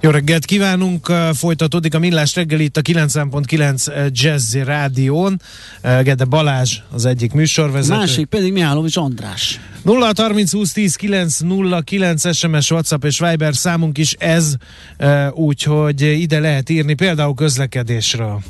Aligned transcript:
Jó 0.00 0.10
reggelt 0.10 0.44
kívánunk, 0.44 1.12
folytatódik 1.34 1.94
a 1.94 1.98
Millás 1.98 2.34
reggel 2.34 2.60
itt 2.60 2.76
a 2.76 2.82
90.9 2.82 4.10
Jazzy 4.12 4.62
Rádión. 4.62 5.40
Gede 5.82 6.24
Balázs 6.24 6.78
az 6.90 7.04
egyik 7.04 7.32
műsorvezető. 7.32 7.98
Másik 7.98 8.26
pedig 8.26 8.52
Mihálovics 8.52 8.96
András. 8.96 9.60
0 9.82 10.12
30 10.16 10.52
20 10.52 10.72
10 10.72 10.96
9 10.96 11.38
0 11.38 11.80
9 11.80 12.36
SMS, 12.36 12.70
WhatsApp 12.70 13.04
és 13.04 13.18
Viber 13.18 13.54
számunk 13.54 13.98
is 13.98 14.12
ez, 14.12 14.54
úgyhogy 15.32 16.02
ide 16.02 16.40
lehet 16.40 16.70
írni 16.70 16.94
például 16.94 17.34
közlekedésről. 17.34 18.42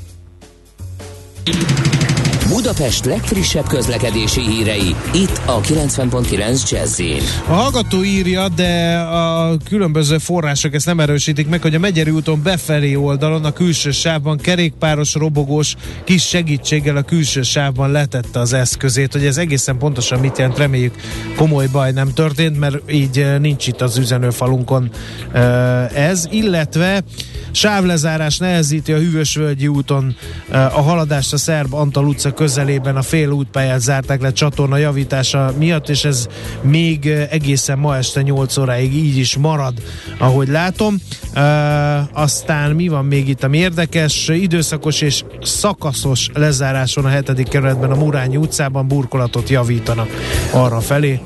Budapest 2.48 3.04
legfrissebb 3.04 3.66
közlekedési 3.66 4.40
hírei, 4.40 4.94
itt 5.14 5.40
a 5.46 5.60
90.9 5.60 6.70
jazz 6.70 7.00
A 7.46 7.52
hallgató 7.52 8.04
írja, 8.04 8.48
de 8.48 8.98
a 8.98 9.56
különböző 9.64 10.18
források 10.18 10.74
ezt 10.74 10.86
nem 10.86 11.00
erősítik 11.00 11.48
meg, 11.48 11.62
hogy 11.62 11.74
a 11.74 11.78
Megyeri 11.78 12.10
úton 12.10 12.42
befelé 12.42 12.94
oldalon 12.94 13.44
a 13.44 13.52
külső 13.52 13.90
sávban 13.90 14.36
kerékpáros, 14.36 15.14
robogós 15.14 15.74
kis 16.04 16.28
segítséggel 16.28 16.96
a 16.96 17.02
külső 17.02 17.42
sávban 17.42 17.90
letette 17.90 18.40
az 18.40 18.52
eszközét, 18.52 19.12
hogy 19.12 19.24
ez 19.24 19.36
egészen 19.36 19.78
pontosan 19.78 20.20
mit 20.20 20.38
jelent, 20.38 20.58
reméljük 20.58 20.94
komoly 21.36 21.66
baj 21.66 21.92
nem 21.92 22.12
történt, 22.12 22.58
mert 22.58 22.92
így 22.92 23.18
eh, 23.18 23.38
nincs 23.38 23.66
itt 23.66 23.80
az 23.80 23.98
üzenőfalunkon 23.98 24.90
eh, 25.32 26.08
ez, 26.08 26.26
illetve 26.30 27.02
sávlezárás 27.50 28.38
nehezíti 28.38 28.92
a 28.92 28.98
Hűvösvölgyi 28.98 29.66
úton 29.66 30.16
eh, 30.50 30.78
a 30.78 30.80
haladást 30.80 31.32
a 31.32 31.36
Szerb 31.36 31.74
Antal 31.74 32.06
utca 32.06 32.36
közelében 32.38 32.96
a 32.96 33.02
fél 33.02 33.30
útpályát 33.30 33.80
zárták 33.80 34.20
le 34.20 34.32
csatorna 34.32 34.76
javítása 34.76 35.52
miatt, 35.58 35.88
és 35.88 36.04
ez 36.04 36.26
még 36.60 37.06
egészen 37.30 37.78
ma 37.78 37.96
este 37.96 38.22
8 38.22 38.56
óráig 38.56 38.94
így 38.94 39.16
is 39.16 39.36
marad, 39.36 39.74
ahogy 40.18 40.48
látom. 40.48 40.96
Uh, 41.34 42.20
aztán 42.20 42.70
mi 42.70 42.88
van 42.88 43.04
még 43.04 43.28
itt, 43.28 43.44
ami 43.44 43.58
érdekes? 43.58 44.28
Időszakos 44.28 45.00
és 45.00 45.24
szakaszos 45.42 46.30
lezáráson 46.34 47.04
a 47.04 47.08
hetedik 47.08 47.48
kerületben 47.48 47.90
a 47.90 47.96
Murányi 47.96 48.36
utcában 48.36 48.88
burkolatot 48.88 49.48
javítanak 49.48 50.08
arra 50.52 50.80
felé, 50.80 51.20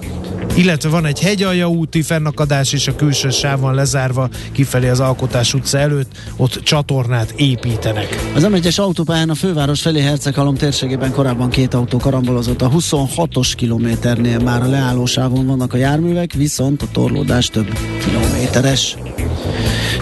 illetve 0.55 0.89
van 0.89 1.07
egy 1.07 1.21
hegyalja 1.21 1.69
úti 1.69 2.03
fennakadás 2.03 2.73
és 2.73 2.89
a 2.89 2.95
külső 2.95 3.31
sávon 3.31 3.75
lezárva 3.75 4.29
kifelé 4.53 4.89
az 4.89 5.01
Alkotás 5.01 5.55
utca 5.55 5.79
előtt, 5.79 6.11
ott 6.37 6.63
csatornát 6.63 7.31
építenek. 7.37 8.31
Az 8.35 8.47
M1-es 8.51 8.81
autópályán 8.81 9.31
a 9.31 9.35
főváros 9.35 9.81
felé 9.81 10.01
Herceghalom 10.01 10.55
térségében 10.55 11.13
korábban 11.13 11.51
két 11.51 11.75
autó 11.75 11.99
karambolozott. 11.99 12.63
A 12.63 12.71
26-os 12.71 13.53
kilométernél 13.57 14.39
már 14.39 14.63
a 14.63 14.69
leállósávon 14.69 15.47
vannak 15.47 15.73
a 15.73 15.77
járművek, 15.77 16.33
viszont 16.33 16.83
a 16.83 16.87
torlódás 16.93 17.49
több 17.49 17.79
kilométeres. 18.05 18.97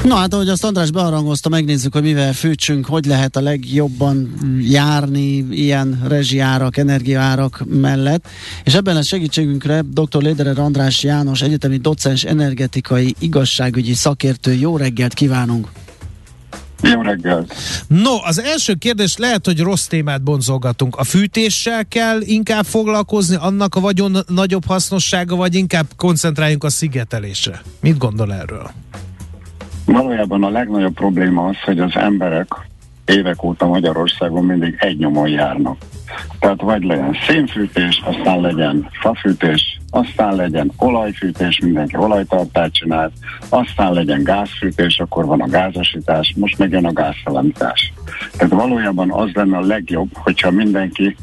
Na 0.04 0.14
hát, 0.14 0.34
ahogy 0.34 0.48
azt 0.48 0.64
András 0.64 0.90
bearangozta, 0.90 1.48
megnézzük, 1.48 1.92
hogy 1.92 2.02
mivel 2.02 2.32
fűtsünk, 2.32 2.86
hogy 2.86 3.04
lehet 3.04 3.36
a 3.36 3.40
legjobban 3.40 4.34
járni 4.60 5.46
ilyen 5.50 6.02
rezsiárak, 6.08 6.76
energiaárak 6.76 7.64
mellett. 7.68 8.28
És 8.64 8.74
ebben 8.74 8.96
a 8.96 9.02
segítségünkre 9.02 9.82
dr. 9.90 10.22
Léderer 10.22 10.58
András 10.58 11.02
János, 11.02 11.42
egyetemi 11.42 11.76
docens, 11.76 12.24
energetikai, 12.24 13.14
igazságügyi 13.18 13.94
szakértő. 13.94 14.52
Jó 14.52 14.76
reggelt 14.76 15.14
kívánunk! 15.14 15.68
Jó 16.82 17.02
reggelt! 17.02 17.54
No, 17.88 18.14
az 18.24 18.40
első 18.40 18.74
kérdés 18.74 19.16
lehet, 19.16 19.46
hogy 19.46 19.60
rossz 19.60 19.86
témát 19.86 20.22
bonzolgatunk. 20.22 20.96
A 20.96 21.04
fűtéssel 21.04 21.86
kell 21.88 22.20
inkább 22.20 22.64
foglalkozni, 22.64 23.36
annak 23.36 23.74
a 23.74 23.80
vagyon 23.80 24.16
nagyobb 24.26 24.64
hasznossága, 24.66 25.36
vagy 25.36 25.54
inkább 25.54 25.86
koncentráljunk 25.96 26.64
a 26.64 26.70
szigetelésre? 26.70 27.62
Mit 27.80 27.98
gondol 27.98 28.32
erről? 28.32 28.70
Valójában 29.92 30.44
a 30.44 30.50
legnagyobb 30.50 30.94
probléma 30.94 31.46
az, 31.46 31.60
hogy 31.64 31.78
az 31.78 31.96
emberek 31.96 32.54
évek 33.04 33.42
óta 33.42 33.66
Magyarországon 33.66 34.44
mindig 34.44 34.76
egy 34.78 34.98
nyomon 34.98 35.28
járnak. 35.28 35.76
Tehát 36.38 36.60
vagy 36.60 36.82
legyen 36.82 37.16
szénfűtés, 37.26 38.02
aztán 38.04 38.40
legyen 38.40 38.88
fafűtés, 39.00 39.80
aztán 39.90 40.34
legyen 40.34 40.72
olajfűtés, 40.76 41.58
mindenki 41.58 41.96
olajtartát 41.96 42.72
csinál, 42.72 43.12
aztán 43.48 43.92
legyen 43.92 44.22
gázfűtés, 44.22 44.98
akkor 44.98 45.24
van 45.24 45.40
a 45.40 45.48
gázosítás, 45.48 46.34
most 46.36 46.58
megjön 46.58 46.84
a 46.84 46.92
gázszalamítás. 46.92 47.92
Tehát 48.36 48.54
valójában 48.54 49.12
az 49.12 49.30
lenne 49.32 49.56
a 49.56 49.66
legjobb, 49.66 50.08
hogyha 50.12 50.50
mindenki 50.50 51.16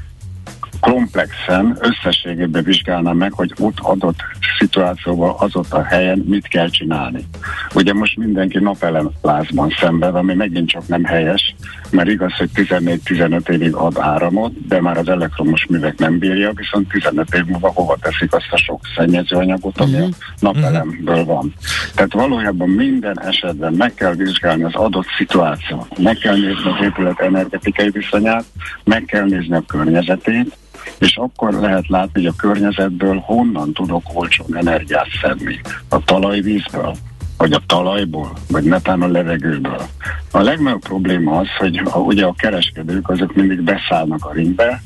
komplexen, 0.79 1.77
összességében 1.79 2.63
vizsgálná 2.63 3.11
meg, 3.11 3.31
hogy 3.33 3.53
ott 3.59 3.79
adott 3.79 4.19
szituációban 4.59 5.35
az 5.38 5.55
ott 5.55 5.73
a 5.73 5.83
helyen 5.83 6.23
mit 6.27 6.47
kell 6.47 6.69
csinálni. 6.69 7.25
Ugye 7.73 7.93
most 7.93 8.17
mindenki 8.17 8.59
napelemlázban 8.59 9.69
szenved, 9.79 10.15
ami 10.15 10.33
megint 10.33 10.69
csak 10.69 10.88
nem 10.88 11.03
helyes, 11.03 11.55
mert 11.89 12.09
igaz, 12.09 12.33
hogy 12.33 12.49
14-15 12.53 13.49
évig 13.49 13.73
ad 13.73 13.97
áramot, 13.99 14.67
de 14.67 14.81
már 14.81 14.97
az 14.97 15.09
elektromos 15.09 15.65
művek 15.65 15.97
nem 15.97 16.17
bírja, 16.17 16.51
viszont 16.55 16.88
15 16.88 17.33
év 17.33 17.45
múlva 17.45 17.71
hova 17.73 17.97
teszik 18.01 18.33
azt 18.33 18.51
a 18.51 18.57
sok 18.57 18.81
szennyezőanyagot, 18.95 19.79
ami 19.79 19.94
uh-huh. 19.94 20.09
a 20.09 20.35
napelemből 20.39 21.25
van. 21.25 21.53
Tehát 21.95 22.13
valójában 22.13 22.69
minden 22.69 23.21
esetben 23.21 23.73
meg 23.73 23.94
kell 23.94 24.13
vizsgálni 24.13 24.63
az 24.63 24.75
adott 24.75 25.07
szituációt, 25.17 25.97
meg 25.97 26.17
kell 26.17 26.35
nézni 26.35 26.69
az 26.69 26.85
épület 26.85 27.19
energetikai 27.19 27.89
viszonyát, 27.89 28.45
meg 28.83 29.03
kell 29.05 29.25
nézni 29.25 29.55
a 29.55 29.63
környezetét, 29.67 30.57
és 30.99 31.15
akkor 31.15 31.53
lehet 31.53 31.87
látni, 31.87 32.11
hogy 32.13 32.25
a 32.25 32.41
környezetből 32.41 33.17
honnan 33.25 33.73
tudok 33.73 34.03
olcsón 34.13 34.57
energiát 34.57 35.07
szedni. 35.21 35.59
A 35.89 36.03
talajvízből, 36.03 36.95
vagy 37.37 37.51
a 37.51 37.61
talajból, 37.65 38.31
vagy 38.49 38.63
netán 38.63 39.01
a 39.01 39.07
levegőből. 39.07 39.81
A 40.31 40.41
legnagyobb 40.41 40.81
probléma 40.81 41.37
az, 41.37 41.47
hogy 41.57 41.81
a, 41.83 41.97
ugye 41.97 42.25
a 42.25 42.33
kereskedők 42.37 43.09
azok 43.09 43.35
mindig 43.35 43.61
beszállnak 43.61 44.25
a 44.25 44.33
ringbe, 44.33 44.81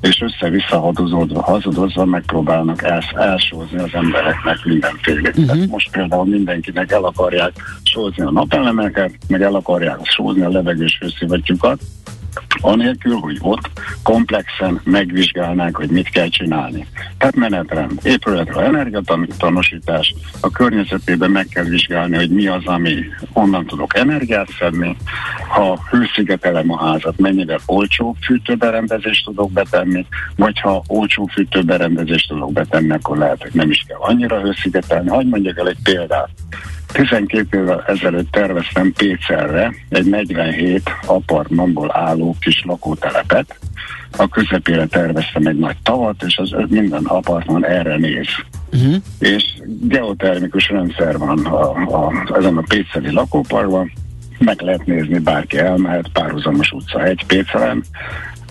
és 0.00 0.20
össze-vissza 0.20 0.92
hazudozva 1.34 2.04
megpróbálnak 2.04 2.82
els, 2.82 3.06
elsózni 3.14 3.78
az 3.78 3.90
embereknek 3.92 4.64
mindenfélét. 4.64 5.36
Uh-huh. 5.36 5.66
Most 5.66 5.90
például 5.90 6.24
mindenkinek 6.24 6.92
el 6.92 7.04
akarják 7.04 7.52
sózni 7.82 8.22
a 8.22 8.30
napelemeket, 8.30 9.12
meg 9.28 9.42
el 9.42 9.54
akarják 9.54 9.98
sózni 10.02 10.42
a 10.42 10.48
levegős 10.48 10.98
hőszivattyúkat, 11.00 11.80
anélkül, 12.60 13.14
hogy 13.14 13.36
ott 13.40 13.70
komplexen 14.02 14.80
megvizsgálnánk, 14.84 15.76
hogy 15.76 15.90
mit 15.90 16.08
kell 16.08 16.28
csinálni. 16.28 16.86
Tehát 17.18 17.34
menetrend, 17.34 18.00
épületről 18.02 18.62
energiatanosítás, 18.62 20.14
a 20.40 20.50
környezetében 20.50 21.30
meg 21.30 21.46
kell 21.46 21.64
vizsgálni, 21.64 22.16
hogy 22.16 22.30
mi 22.30 22.46
az, 22.46 22.62
ami 22.64 23.04
onnan 23.32 23.66
tudok 23.66 23.96
energiát 23.96 24.48
szedni, 24.58 24.96
ha 25.48 25.78
hőszigetelem 25.90 26.72
a 26.72 26.84
házat, 26.84 27.18
mennyivel 27.18 27.60
olcsó 27.66 28.16
fűtőberendezést 28.20 29.24
tudok 29.24 29.52
betenni, 29.52 30.06
vagy 30.36 30.60
ha 30.60 30.82
olcsó 30.86 31.26
fűtőberendezést 31.32 32.28
tudok 32.28 32.52
betenni, 32.52 32.90
akkor 32.90 33.18
lehet, 33.18 33.42
hogy 33.42 33.54
nem 33.54 33.70
is 33.70 33.84
kell 33.88 33.98
annyira 33.98 34.40
hőszigetelni. 34.40 35.08
Hogy 35.08 35.26
mondjak 35.26 35.58
el 35.58 35.68
egy 35.68 35.78
példát. 35.82 36.28
12 36.96 37.58
évvel 37.58 37.84
ezelőtt 37.86 38.30
terveztem 38.30 38.92
Pécerre 38.92 39.74
egy 39.88 40.06
47 40.06 40.90
apartmanból 41.06 41.90
álló 41.92 42.36
kis 42.40 42.62
lakótelepet. 42.64 43.58
A 44.16 44.28
közepére 44.28 44.86
terveztem 44.86 45.46
egy 45.46 45.58
nagy 45.58 45.76
tavat, 45.82 46.22
és 46.26 46.36
az 46.36 46.54
minden 46.68 47.04
apartman 47.04 47.66
erre 47.66 47.96
néz. 47.96 48.26
Uh-huh. 48.72 48.94
És 49.18 49.44
geotermikus 49.80 50.68
rendszer 50.68 51.18
van 51.18 51.46
a, 51.46 51.70
a, 51.70 52.12
ezen 52.38 52.56
a 52.56 52.64
Péceli 52.68 53.12
lakóparkban, 53.12 53.92
meg 54.38 54.60
lehet 54.60 54.86
nézni, 54.86 55.18
bárki 55.18 55.58
elmehet, 55.58 56.08
párhuzamos 56.12 56.70
utca 56.70 57.04
egy 57.04 57.24
Pécelen, 57.26 57.84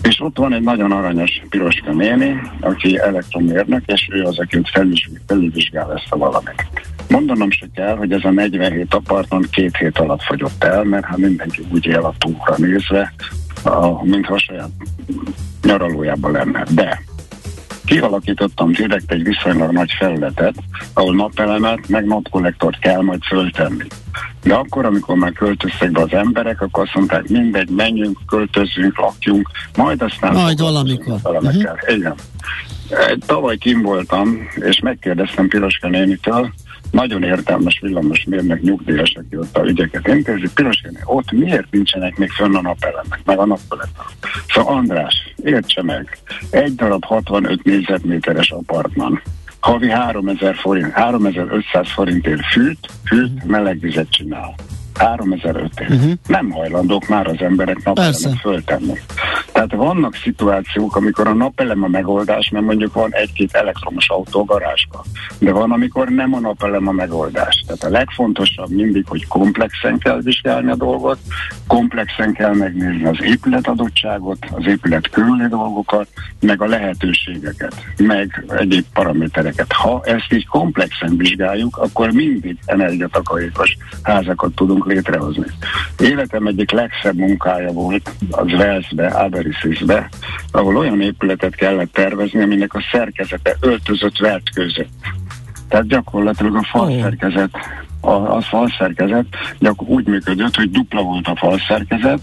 és 0.02 0.20
ott 0.20 0.38
van 0.38 0.52
egy 0.52 0.62
nagyon 0.62 0.92
aranyos 0.92 1.42
piroska 1.48 1.92
néni, 1.92 2.40
aki 2.60 2.98
elektromérnök, 2.98 3.82
és 3.86 4.08
ő 4.12 4.22
az, 4.22 4.38
aki 4.38 4.60
felülvizsgál 5.26 5.92
ezt 5.92 6.06
a 6.10 6.16
valamit. 6.16 6.64
Mondanom 7.08 7.50
se 7.50 7.66
kell, 7.74 7.96
hogy 7.96 8.12
ez 8.12 8.24
a 8.24 8.30
47 8.30 8.94
apartman 8.94 9.46
két 9.50 9.76
hét 9.76 9.98
alatt 9.98 10.22
fogyott 10.22 10.64
el, 10.64 10.84
mert 10.84 11.04
ha 11.04 11.16
mindenki 11.16 11.66
úgy 11.72 11.86
él 11.86 12.04
a 12.04 12.14
túlra 12.18 12.54
nézve, 12.56 13.12
a, 13.64 14.04
mintha 14.04 14.34
a 14.34 14.38
saját 14.38 14.70
nyaralójában 15.62 16.32
lenne. 16.32 16.64
De 16.74 17.02
kialakítottam 17.86 18.72
direkt 18.72 19.12
egy 19.12 19.22
viszonylag 19.22 19.72
nagy 19.72 19.90
felületet, 19.98 20.54
ahol 20.94 21.14
napelemet, 21.14 21.88
meg 21.88 22.06
napkollektort 22.06 22.78
kell 22.78 23.00
majd 23.00 23.22
föltenni. 23.22 23.84
De 24.42 24.54
akkor, 24.54 24.84
amikor 24.84 25.16
már 25.16 25.32
költöztek 25.32 25.90
be 25.90 26.00
az 26.00 26.12
emberek, 26.12 26.60
akkor 26.60 26.82
azt 26.82 26.94
mondták, 26.94 27.28
mindegy, 27.28 27.68
menjünk, 27.68 28.18
költözünk, 28.26 28.98
lakjunk, 28.98 29.50
majd 29.76 30.02
aztán... 30.02 30.32
Majd 30.32 30.60
valamikor. 30.60 31.20
Uh-huh. 31.24 31.96
Igen. 31.96 32.14
Tavaly 33.26 33.56
kim 33.56 33.82
voltam, 33.82 34.48
és 34.54 34.80
megkérdeztem 34.80 35.48
Piroska 35.48 35.88
nénitől, 35.88 36.52
nagyon 36.90 37.22
értelmes 37.22 37.78
villamosmérnök 37.80 38.62
nyugdíjas, 38.62 39.14
aki 39.14 39.36
ott 39.36 39.56
a 39.56 39.64
ügyeket 39.64 40.08
intézi. 40.08 40.48
Piroskén, 40.54 40.98
ott 41.04 41.32
miért 41.32 41.70
nincsenek 41.70 42.16
még 42.16 42.30
fönn 42.30 42.54
a 42.54 42.60
napelemek, 42.60 43.20
meg 43.24 43.38
a 43.38 43.46
napelemek? 43.46 43.94
Szóval 44.48 44.74
András, 44.74 45.34
értse 45.44 45.82
meg, 45.82 46.18
egy 46.50 46.74
darab 46.74 47.04
65 47.04 47.64
négyzetméteres 47.64 48.50
apartman, 48.50 49.22
havi 49.60 49.90
3000 49.90 50.54
forint, 50.54 50.92
3500 50.92 51.92
forintért 51.92 52.44
fűt, 52.44 52.88
fűt, 53.04 53.44
melegvizet 53.44 54.10
csinál. 54.10 54.54
3005 54.96 55.70
uh-huh. 55.80 56.12
Nem 56.26 56.50
hajlandók 56.50 57.08
már 57.08 57.26
az 57.26 57.40
emberek 57.40 57.84
napelemet 57.84 58.40
föltenni. 58.40 58.98
Tehát 59.52 59.72
vannak 59.72 60.14
szituációk, 60.14 60.96
amikor 60.96 61.26
a 61.26 61.34
napelem 61.34 61.82
a 61.82 61.88
megoldás, 61.88 62.50
mert 62.50 62.64
mondjuk 62.64 62.92
van 62.92 63.14
egy-két 63.14 63.54
elektromos 63.54 64.08
autó 64.08 64.44
garázsba, 64.44 65.04
de 65.38 65.52
van, 65.52 65.72
amikor 65.72 66.08
nem 66.08 66.34
a 66.34 66.40
napelem 66.40 66.88
a 66.88 66.92
megoldás. 66.92 67.64
Tehát 67.66 67.82
a 67.82 67.98
legfontosabb 67.98 68.70
mindig, 68.70 69.04
hogy 69.08 69.26
komplexen 69.26 69.98
kell 69.98 70.20
vizsgálni 70.20 70.70
a 70.70 70.76
dolgot, 70.76 71.18
komplexen 71.66 72.32
kell 72.32 72.54
megnézni 72.54 73.04
az 73.04 73.18
épület 73.20 73.66
adottságot, 73.66 74.38
az 74.50 74.66
épület 74.66 75.10
körüli 75.10 75.46
dolgokat, 75.48 76.08
meg 76.40 76.62
a 76.62 76.66
lehetőségeket, 76.66 77.74
meg 77.96 78.44
egyéb 78.48 78.84
paramétereket. 78.92 79.72
Ha 79.72 80.02
ezt 80.04 80.32
így 80.32 80.46
komplexen 80.46 81.16
vizsgáljuk, 81.16 81.76
akkor 81.76 82.10
mindig 82.10 82.58
energiatakarékos 82.64 83.76
házakat 84.02 84.54
tudunk 84.54 84.85
létrehozni. 84.86 85.46
Életem 85.98 86.46
egyik 86.46 86.70
legszebb 86.70 87.16
munkája 87.16 87.72
volt 87.72 88.10
az 88.30 88.50
Velszbe, 88.50 89.06
Aberisisbe, 89.06 90.08
ahol 90.50 90.76
olyan 90.76 91.00
épületet 91.00 91.54
kellett 91.54 91.92
tervezni, 91.92 92.42
aminek 92.42 92.74
a 92.74 92.84
szerkezete 92.92 93.56
öltözött 93.60 94.18
vertkőzött. 94.18 94.88
Tehát 95.68 95.86
gyakorlatilag 95.86 96.56
a 96.56 96.68
falszerkezet, 96.70 97.50
a, 98.00 98.10
a 98.10 98.40
falszerkezet 98.40 99.26
gyakor 99.58 99.88
úgy 99.88 100.06
működött, 100.06 100.56
hogy 100.56 100.70
dupla 100.70 101.02
volt 101.02 101.26
a 101.26 101.36
falszerkezet, 101.36 102.20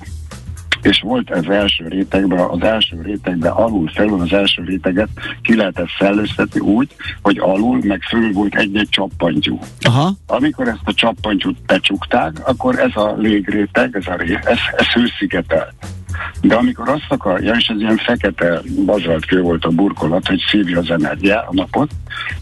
és 0.84 1.02
volt 1.02 1.30
az 1.30 1.50
első 1.50 1.88
rétegben, 1.88 2.40
az 2.40 2.62
első 2.62 3.02
rétegben 3.02 3.52
alul 3.52 3.90
felül 3.94 4.22
az 4.22 4.34
első 4.34 4.64
réteget 4.64 5.10
ki 5.42 5.56
lehetett 5.56 5.90
szellőztetni 6.00 6.60
úgy, 6.60 6.96
hogy 7.22 7.38
alul 7.40 7.80
meg 7.84 8.02
fölül 8.02 8.34
volt 8.34 8.56
egy-egy 8.56 8.90
csappantyú. 8.90 9.60
Aha. 9.82 10.14
Amikor 10.28 10.68
ezt 10.68 10.82
a 10.84 10.94
csappantyút 10.94 11.58
becsukták, 11.66 12.48
akkor 12.48 12.80
ez 12.80 12.96
a 12.96 13.14
légréteg, 13.18 13.96
ez 13.96 14.08
a 14.08 14.16
ré, 14.16 14.40
ez, 14.44 14.58
ez 14.78 14.86
hőszigetelt. 14.86 15.74
De 16.42 16.56
amikor 16.56 16.90
azt 16.90 17.06
akarja, 17.08 17.54
és 17.54 17.68
ez 17.68 17.80
ilyen 17.80 17.98
fekete 17.98 18.62
bazalt 18.86 19.30
volt 19.30 19.66
a 19.66 19.70
burkolat, 19.70 20.28
hogy 20.28 20.40
szívja 20.52 20.80
az 20.80 20.90
energiát, 20.90 21.46
a 21.48 21.54
napot, 21.54 21.90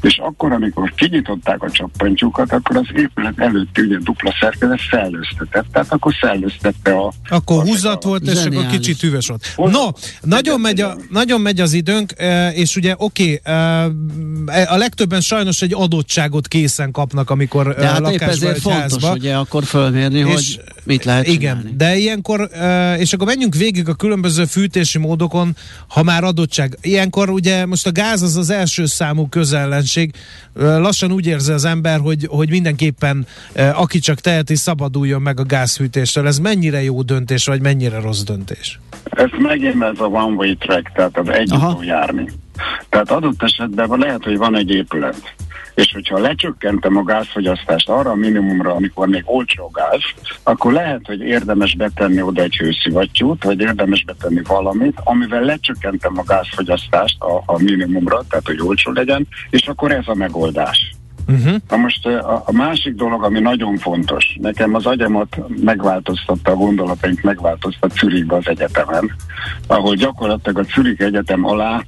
és 0.01 0.17
akkor, 0.17 0.51
amikor 0.51 0.93
kinyitották 0.95 1.63
a 1.63 1.71
csappantyúkat, 1.71 2.51
akkor 2.51 2.75
az 2.75 2.87
épület 2.95 3.39
előtti 3.39 3.81
ugye 3.81 3.97
dupla 3.97 4.33
szerkezet 4.39 4.79
szellőztetett, 4.91 5.65
tehát 5.71 5.93
akkor 5.93 6.13
szellőztette 6.21 6.91
a... 6.91 7.11
Akkor 7.29 7.57
a 7.57 7.61
húzat 7.61 8.03
volt, 8.03 8.23
és 8.23 8.45
akkor 8.45 8.65
kicsit 8.67 9.03
üves 9.03 9.27
volt. 9.27 9.71
No, 9.71 9.87
nagyon 10.21 10.59
megy, 10.59 10.81
a, 10.81 10.95
nagyon 11.09 11.41
megy 11.41 11.59
az 11.61 11.73
időnk, 11.73 12.13
és 12.53 12.75
ugye 12.75 12.93
oké, 12.97 13.41
okay, 13.43 14.63
a 14.63 14.75
legtöbben 14.75 15.21
sajnos 15.21 15.61
egy 15.61 15.73
adottságot 15.73 16.47
készen 16.47 16.91
kapnak, 16.91 17.29
amikor 17.29 17.75
de 17.75 17.87
hát 17.87 17.99
lakásba, 17.99 18.25
ezért 18.25 18.59
fontos, 18.59 18.81
házba. 18.81 19.11
ugye 19.11 19.35
akkor 19.35 19.63
fölmérni, 19.63 20.19
és, 20.19 20.25
hogy 20.33 20.61
mit 20.83 21.05
lehet 21.05 21.27
Igen, 21.27 21.57
csinálni. 21.57 21.77
de 21.77 21.95
ilyenkor, 21.97 22.49
és 22.97 23.13
akkor 23.13 23.27
menjünk 23.27 23.55
végig 23.61 23.89
a 23.89 23.93
különböző 23.93 24.45
fűtési 24.45 24.97
módokon, 24.97 25.55
ha 25.87 26.03
már 26.03 26.23
adottság. 26.23 26.77
Ilyenkor 26.81 27.29
ugye 27.29 27.65
most 27.65 27.87
a 27.87 27.91
gáz 27.91 28.21
az 28.21 28.35
az 28.35 28.49
első 28.49 28.85
számú 28.85 29.27
közellenség. 29.27 30.13
Lassan 30.53 31.11
úgy 31.11 31.25
érzi 31.25 31.51
az 31.51 31.65
ember, 31.65 31.99
hogy, 31.99 32.27
hogy 32.29 32.49
mindenképpen 32.49 33.25
aki 33.73 33.99
csak 33.99 34.19
teheti, 34.19 34.55
szabaduljon 34.55 35.21
meg 35.21 35.39
a 35.39 35.43
gázfűtéstől. 35.43 36.27
Ez 36.27 36.39
mennyire 36.39 36.83
jó 36.83 37.01
döntés, 37.01 37.45
vagy 37.45 37.61
mennyire 37.61 37.99
rossz 37.99 38.21
döntés? 38.21 38.79
Ez 39.03 39.29
megint 39.37 39.83
ez 39.83 39.99
a 39.99 40.05
one-way 40.05 40.55
track, 40.55 40.91
tehát 40.95 41.17
az 41.17 41.29
egy 41.29 41.53
járni. 41.81 42.29
Tehát 42.89 43.11
adott 43.11 43.43
esetben 43.43 43.89
lehet, 43.99 44.23
hogy 44.23 44.37
van 44.37 44.57
egy 44.57 44.69
épület, 44.69 45.33
és 45.75 45.91
hogyha 45.93 46.19
lecsökkentem 46.19 46.97
a 46.97 47.03
gázfogyasztást 47.03 47.89
arra 47.89 48.09
a 48.09 48.15
minimumra, 48.15 48.75
amikor 48.75 49.07
még 49.07 49.23
olcsó 49.25 49.71
gáz, 49.73 50.01
akkor 50.43 50.73
lehet, 50.73 51.01
hogy 51.03 51.19
érdemes 51.21 51.75
betenni 51.75 52.21
oda 52.21 52.41
egy 52.41 52.55
hőszivattyút, 52.55 53.43
vagy 53.43 53.59
érdemes 53.59 54.03
betenni 54.03 54.41
valamit, 54.47 55.01
amivel 55.03 55.41
lecsökkentem 55.41 56.17
a 56.17 56.23
gázfogyasztást 56.23 57.21
a, 57.21 57.43
a 57.45 57.61
minimumra, 57.61 58.23
tehát 58.29 58.45
hogy 58.45 58.61
olcsó 58.61 58.91
legyen, 58.91 59.27
és 59.49 59.67
akkor 59.67 59.91
ez 59.91 60.07
a 60.07 60.15
megoldás. 60.15 60.95
Uh-huh. 61.27 61.55
Na 61.69 61.77
most 61.77 62.05
a, 62.05 62.43
a 62.45 62.51
másik 62.51 62.95
dolog, 62.95 63.23
ami 63.23 63.39
nagyon 63.39 63.77
fontos, 63.77 64.37
nekem 64.41 64.75
az 64.75 64.85
agyamat 64.85 65.37
megváltoztatta, 65.63 66.51
a 66.51 66.55
gondolataink 66.55 67.21
megváltoztatta 67.21 67.95
Zürichbe 67.95 68.35
az 68.35 68.47
egyetemen, 68.47 69.11
ahol 69.67 69.95
gyakorlatilag 69.95 70.57
a 70.57 70.73
Zürich 70.73 71.01
Egyetem 71.01 71.45
alá 71.45 71.83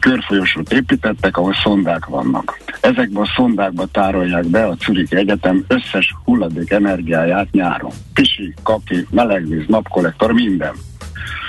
körfolyosót 0.00 0.72
építettek, 0.72 1.36
ahol 1.36 1.54
szondák 1.62 2.06
vannak. 2.06 2.60
Ezekben 2.80 3.22
a 3.22 3.32
szondákba 3.36 3.86
tárolják 3.86 4.46
be 4.46 4.66
a 4.66 4.76
Zürich 4.84 5.14
Egyetem 5.14 5.64
összes 5.68 6.14
hulladék 6.24 6.70
energiáját 6.70 7.50
nyáron. 7.50 7.90
Pisi, 8.14 8.54
kaki, 8.62 9.06
melegvíz, 9.10 9.64
napkollektor, 9.66 10.32
minden. 10.32 10.72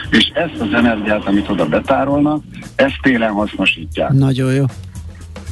És 0.09 0.31
ezt 0.33 0.61
az 0.61 0.73
energiát, 0.73 1.25
amit 1.25 1.49
oda 1.49 1.65
betárolnak, 1.65 2.43
ezt 2.75 2.99
télen 3.01 3.31
hasznosítják. 3.31 4.11
Nagyon 4.11 4.53
jó 4.53 4.65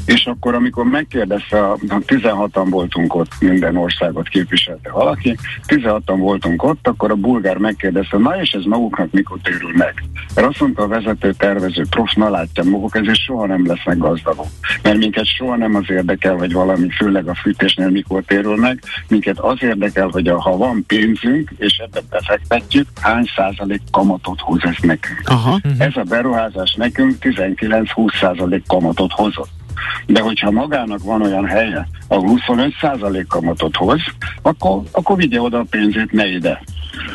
és 0.05 0.25
akkor, 0.25 0.53
amikor 0.53 0.85
megkérdezte, 0.85 1.69
a 1.69 1.77
16-an 1.87 2.67
voltunk 2.69 3.15
ott, 3.15 3.31
minden 3.39 3.75
országot 3.77 4.27
képviselte 4.27 4.91
valaki, 4.91 5.37
16-an 5.67 6.15
voltunk 6.17 6.63
ott, 6.63 6.87
akkor 6.87 7.11
a 7.11 7.15
bulgár 7.15 7.57
megkérdezte, 7.57 8.17
na 8.17 8.41
és 8.41 8.51
ez 8.51 8.63
maguknak 8.63 9.11
mikor 9.11 9.37
térül 9.43 9.71
meg? 9.73 10.03
Mert 10.35 10.47
azt 10.47 10.59
mondta 10.59 10.83
a 10.83 10.87
vezető 10.87 11.33
tervező, 11.33 11.85
prof, 11.89 12.13
na 12.13 12.29
látja 12.29 12.63
maguk, 12.63 12.95
ezért 12.95 13.23
soha 13.23 13.45
nem 13.45 13.67
lesznek 13.67 13.97
gazdagok. 13.97 14.47
Mert 14.83 14.97
minket 14.97 15.25
soha 15.25 15.55
nem 15.55 15.75
az 15.75 15.89
érdekel, 15.89 16.35
hogy 16.35 16.53
valami, 16.53 16.89
főleg 16.89 17.27
a 17.27 17.35
fűtésnél 17.35 17.89
mikor 17.89 18.23
térül 18.23 18.55
meg, 18.55 18.81
minket 19.07 19.39
az 19.39 19.57
érdekel, 19.59 20.07
hogy 20.07 20.27
a, 20.27 20.41
ha 20.41 20.57
van 20.57 20.83
pénzünk, 20.87 21.51
és 21.57 21.77
ebbe 21.77 22.01
befektetjük, 22.09 22.87
hány 23.01 23.25
százalék 23.35 23.81
kamatot 23.91 24.39
hoz 24.39 24.63
ez 24.63 24.75
nekünk. 24.81 25.21
Aha. 25.23 25.59
Ez 25.77 25.95
a 25.95 26.03
beruházás 26.03 26.73
nekünk 26.73 27.15
19-20 27.21 28.19
százalék 28.19 28.63
kamatot 28.67 29.11
hozott. 29.11 29.58
De 30.05 30.21
hogyha 30.21 30.51
magának 30.51 31.03
van 31.03 31.21
olyan 31.21 31.45
helye, 31.45 31.87
ahol 32.07 32.39
25% 32.47 33.25
kamatot 33.27 33.75
hoz, 33.75 34.01
akkor, 34.41 34.81
akkor 34.91 35.15
vigye 35.15 35.41
oda 35.41 35.59
a 35.59 35.65
pénzét, 35.69 36.11
ne 36.11 36.27
ide. 36.27 36.61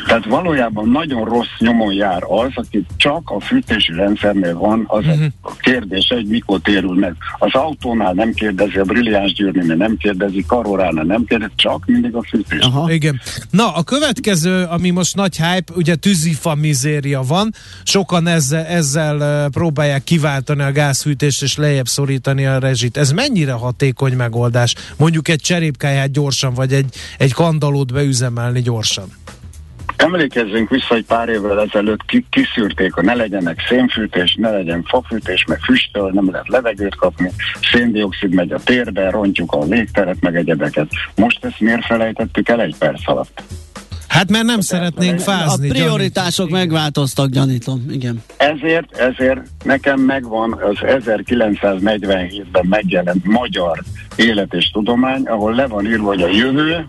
Tehát 0.07 0.25
valójában 0.25 0.89
nagyon 0.89 1.25
rossz 1.25 1.57
nyomon 1.59 1.93
jár 1.93 2.23
az, 2.27 2.51
aki 2.53 2.85
csak 2.97 3.21
a 3.29 3.39
fűtési 3.39 3.93
rendszernél 3.93 4.57
van, 4.57 4.83
az 4.87 5.05
uh-huh. 5.05 5.25
a 5.41 5.55
kérdése, 5.55 6.15
hogy 6.15 6.27
mikor 6.27 6.59
térül 6.59 6.95
meg. 6.99 7.15
Az 7.37 7.53
autónál 7.53 8.13
nem 8.13 8.33
kérdezi, 8.33 8.77
a 8.77 8.83
brilliáns 8.83 9.33
gyűrűnél 9.33 9.75
nem 9.75 9.97
kérdezi, 9.97 10.45
karoránál 10.47 11.03
nem 11.03 11.25
kérdezi, 11.25 11.51
csak 11.55 11.85
mindig 11.85 12.15
a 12.15 12.23
fűtés. 12.29 12.59
Aha. 12.59 12.91
Igen. 12.91 13.21
Na, 13.49 13.73
a 13.73 13.83
következő, 13.83 14.63
ami 14.63 14.89
most 14.89 15.15
nagy 15.15 15.37
hype, 15.37 15.73
ugye 15.75 15.95
tűzifa 15.95 16.55
mizéria 16.55 17.21
van, 17.21 17.53
sokan 17.83 18.27
ezzel, 18.27 18.65
ezzel 18.65 19.49
próbálják 19.49 20.03
kiváltani 20.03 20.61
a 20.61 20.71
gázfűtést 20.71 21.41
és 21.41 21.57
lejjebb 21.57 21.87
szorítani 21.87 22.45
a 22.45 22.59
rezsit. 22.59 22.97
Ez 22.97 23.11
mennyire 23.11 23.51
hatékony 23.51 24.13
megoldás? 24.13 24.75
Mondjuk 24.97 25.27
egy 25.27 25.41
cserépkáját 25.41 26.11
gyorsan, 26.11 26.53
vagy 26.53 26.73
egy, 26.73 26.95
egy 27.17 27.33
kandalót 27.33 27.93
beüzemelni 27.93 28.61
gyorsan? 28.61 29.05
Emlékezzünk 29.97 30.69
vissza, 30.69 30.93
hogy 30.93 31.05
pár 31.05 31.29
évvel 31.29 31.61
ezelőtt 31.61 31.99
kiszűrték, 32.29 32.93
hogy 32.93 33.03
ne 33.03 33.13
legyenek 33.13 33.65
szénfűtés, 33.69 34.35
ne 34.39 34.49
legyen 34.49 34.83
fafűtés, 34.83 35.45
meg 35.47 35.59
füstöl, 35.59 36.11
nem 36.11 36.31
lehet 36.31 36.47
levegőt 36.47 36.95
kapni, 36.95 37.31
széndiokszid 37.71 38.33
megy 38.33 38.51
a 38.51 38.59
térbe, 38.63 39.09
rontjuk 39.09 39.51
a 39.51 39.63
légteret, 39.63 40.21
meg 40.21 40.35
egyedeket. 40.35 40.87
Most 41.15 41.45
ezt 41.45 41.59
miért 41.59 41.85
felejtettük 41.85 42.49
el 42.49 42.61
egy 42.61 42.75
perc 42.77 43.09
alatt? 43.09 43.43
Hát 44.07 44.29
mert 44.29 44.45
nem 44.45 44.61
szeretnénk 44.61 45.19
fázni. 45.19 45.69
A 45.69 45.71
prioritások 45.71 46.49
gyanítom. 46.49 46.59
megváltoztak, 46.59 47.29
gyanítom, 47.29 47.85
igen. 47.89 48.23
Ezért, 48.37 48.97
ezért 48.97 49.41
nekem 49.63 49.99
megvan 49.99 50.53
az 50.53 50.77
1947-ben 50.81 52.65
megjelent 52.69 53.25
magyar 53.25 53.83
élet 54.15 54.53
és 54.53 54.69
tudomány, 54.71 55.23
ahol 55.23 55.55
le 55.55 55.67
van 55.67 55.85
írva, 55.85 56.07
hogy 56.07 56.21
a 56.21 56.27
jövő 56.27 56.87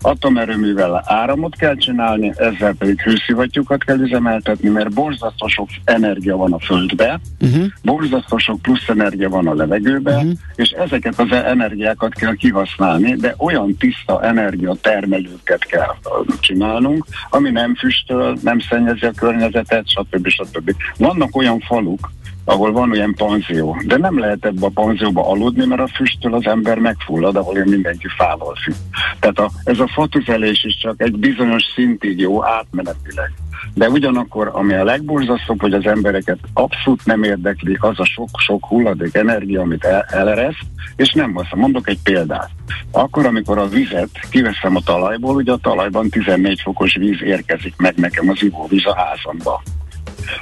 atomerőművel 0.00 1.02
áramot 1.06 1.56
kell 1.56 1.76
csinálni, 1.76 2.32
ezzel 2.36 2.74
pedig 2.74 3.00
hőszivattyúkat 3.00 3.84
kell 3.84 3.98
üzemeltetni, 3.98 4.68
mert 4.68 4.92
borzasztó 4.94 5.46
sok 5.46 5.68
energia 5.84 6.36
van 6.36 6.52
a 6.52 6.58
földbe, 6.58 7.20
uh-huh. 7.40 7.64
borzasztó 7.82 8.38
sok 8.38 8.62
plusz 8.62 8.88
energia 8.88 9.28
van 9.28 9.46
a 9.46 9.54
levegőbe, 9.54 10.14
uh-huh. 10.14 10.32
és 10.54 10.70
ezeket 10.70 11.18
az 11.18 11.32
energiákat 11.32 12.14
kell 12.14 12.34
kihasználni, 12.34 13.14
de 13.14 13.34
olyan 13.38 13.76
tiszta 13.76 14.22
energia 14.22 14.76
termelőket 14.80 15.64
kell 15.64 15.94
csinálnunk, 16.40 17.06
ami 17.30 17.50
nem 17.50 17.74
füstöl, 17.74 18.38
nem 18.42 18.58
szennyezi 18.58 19.06
a 19.06 19.12
környezetet, 19.12 19.88
stb. 19.88 20.28
stb. 20.28 20.74
Vannak 20.96 21.36
olyan 21.36 21.60
faluk, 21.60 22.10
ahol 22.48 22.72
van 22.72 22.90
olyan 22.90 23.14
panzió. 23.14 23.76
De 23.86 23.96
nem 23.96 24.18
lehet 24.18 24.44
ebbe 24.44 24.66
a 24.66 24.70
panzióba 24.74 25.30
aludni, 25.30 25.66
mert 25.66 25.80
a 25.80 25.88
füsttől 25.94 26.34
az 26.34 26.46
ember 26.46 26.78
megfullad, 26.78 27.36
ahol 27.36 27.64
mindenki 27.64 28.06
fával 28.16 28.54
függ. 28.64 28.74
Tehát 29.20 29.38
a, 29.38 29.50
ez 29.64 29.78
a 29.78 29.90
fatüzelés 29.94 30.64
is 30.64 30.78
csak 30.78 31.02
egy 31.02 31.18
bizonyos 31.18 31.62
szintig 31.74 32.18
jó 32.18 32.44
átmenetileg. 32.44 33.32
De 33.74 33.88
ugyanakkor, 33.88 34.50
ami 34.52 34.74
a 34.74 34.84
legborzasztóbb, 34.84 35.60
hogy 35.60 35.72
az 35.72 35.86
embereket 35.86 36.38
abszolút 36.52 37.04
nem 37.04 37.22
érdekli 37.22 37.76
az 37.80 38.00
a 38.00 38.04
sok-sok 38.04 38.66
hulladék 38.66 39.14
energia, 39.14 39.60
amit 39.60 39.84
el, 39.84 40.06
elereszt, 40.08 40.66
és 40.96 41.12
nem 41.12 41.34
haszna. 41.34 41.56
Mondok 41.56 41.88
egy 41.88 41.98
példát. 42.02 42.50
Akkor, 42.90 43.26
amikor 43.26 43.58
a 43.58 43.68
vizet 43.68 44.10
kiveszem 44.30 44.76
a 44.76 44.80
talajból, 44.84 45.34
ugye 45.34 45.52
a 45.52 45.56
talajban 45.56 46.08
14 46.08 46.60
fokos 46.60 46.94
víz 46.94 47.22
érkezik 47.22 47.74
meg 47.76 47.94
nekem 47.96 48.28
az 48.28 48.42
ivóvíz 48.42 48.86
a 48.86 48.94
házamba. 48.94 49.62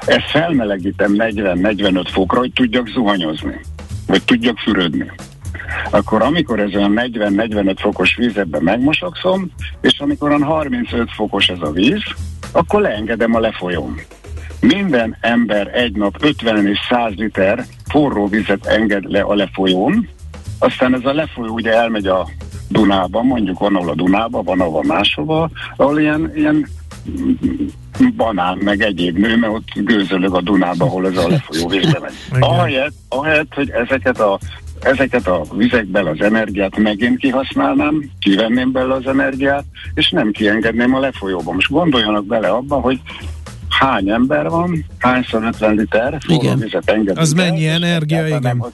Ezt 0.07 0.31
felmelegítem 0.31 1.14
40-45 1.19 2.09
fokra, 2.11 2.38
hogy 2.38 2.52
tudjak 2.52 2.88
zuhanyozni, 2.88 3.61
vagy 4.07 4.23
tudjak 4.25 4.59
fürödni. 4.59 5.11
Akkor 5.90 6.23
amikor 6.23 6.61
ez 6.61 6.75
olyan 6.75 6.93
40-45 6.97 7.75
fokos 7.78 8.16
vízebben 8.16 8.62
megmosakszom, 8.62 9.50
és 9.81 9.99
amikor 9.99 10.28
olyan 10.28 10.43
35 10.43 11.11
fokos 11.12 11.49
ez 11.49 11.61
a 11.61 11.71
víz, 11.71 12.02
akkor 12.52 12.81
leengedem 12.81 13.35
a 13.35 13.40
lefolyóm. 13.40 13.95
Minden 14.61 15.16
ember 15.21 15.71
egy 15.75 15.97
nap 15.97 16.16
50 16.21 16.66
és 16.66 16.78
100 16.88 17.12
liter 17.14 17.64
forró 17.88 18.26
vizet 18.26 18.66
enged 18.66 19.05
le 19.11 19.21
a 19.21 19.35
lefolyón, 19.35 20.09
aztán 20.59 20.95
ez 20.95 21.05
a 21.05 21.12
lefolyó 21.12 21.52
ugye 21.52 21.73
elmegy 21.73 22.07
a 22.07 22.28
Dunába, 22.69 23.23
mondjuk 23.23 23.59
van 23.59 23.76
ahol 23.76 23.88
a 23.88 23.95
Dunába, 23.95 24.43
van 24.43 24.61
ahol 24.61 24.85
máshova, 24.85 25.50
ahol 25.76 26.00
ilyen, 26.00 26.33
ilyen 26.35 26.66
banán, 28.17 28.59
meg 28.59 28.81
egyéb 28.81 29.17
nő, 29.17 29.37
mert 29.37 29.53
ott 29.53 29.69
gőzölög 29.75 30.35
a 30.35 30.41
Dunába, 30.41 30.85
ahol 30.85 31.07
ez 31.07 31.17
a 31.17 31.29
lefolyó 31.29 31.69
vízbe. 31.69 32.11
Ahelyett, 32.41 32.95
ahelyett, 33.09 33.55
hogy 33.55 33.71
ezeket 33.71 34.21
a 34.21 34.39
ezeket 34.81 35.27
a 35.27 35.45
vizekből 35.53 36.07
az 36.07 36.21
energiát 36.21 36.77
megint 36.77 37.19
kihasználnám, 37.19 38.11
kivenném 38.19 38.73
belőle 38.73 38.95
az 38.95 39.07
energiát, 39.07 39.65
és 39.95 40.11
nem 40.11 40.31
kiengedném 40.31 40.95
a 40.95 41.01
lefolyóba. 41.01 41.53
Most 41.53 41.71
gondoljanak 41.71 42.27
bele 42.27 42.49
abba, 42.49 42.81
hogy 42.81 43.01
hány 43.78 44.11
ember 44.11 44.49
van, 44.49 44.85
hányszor 44.99 45.45
50 45.45 45.75
liter 45.75 46.18
igen. 46.26 46.59
vizet 46.59 46.90
engedünk 46.90 47.18
Az 47.18 47.33
mennyi 47.33 47.66
el, 47.66 47.85
energia, 47.85 48.26
igen. 48.26 48.64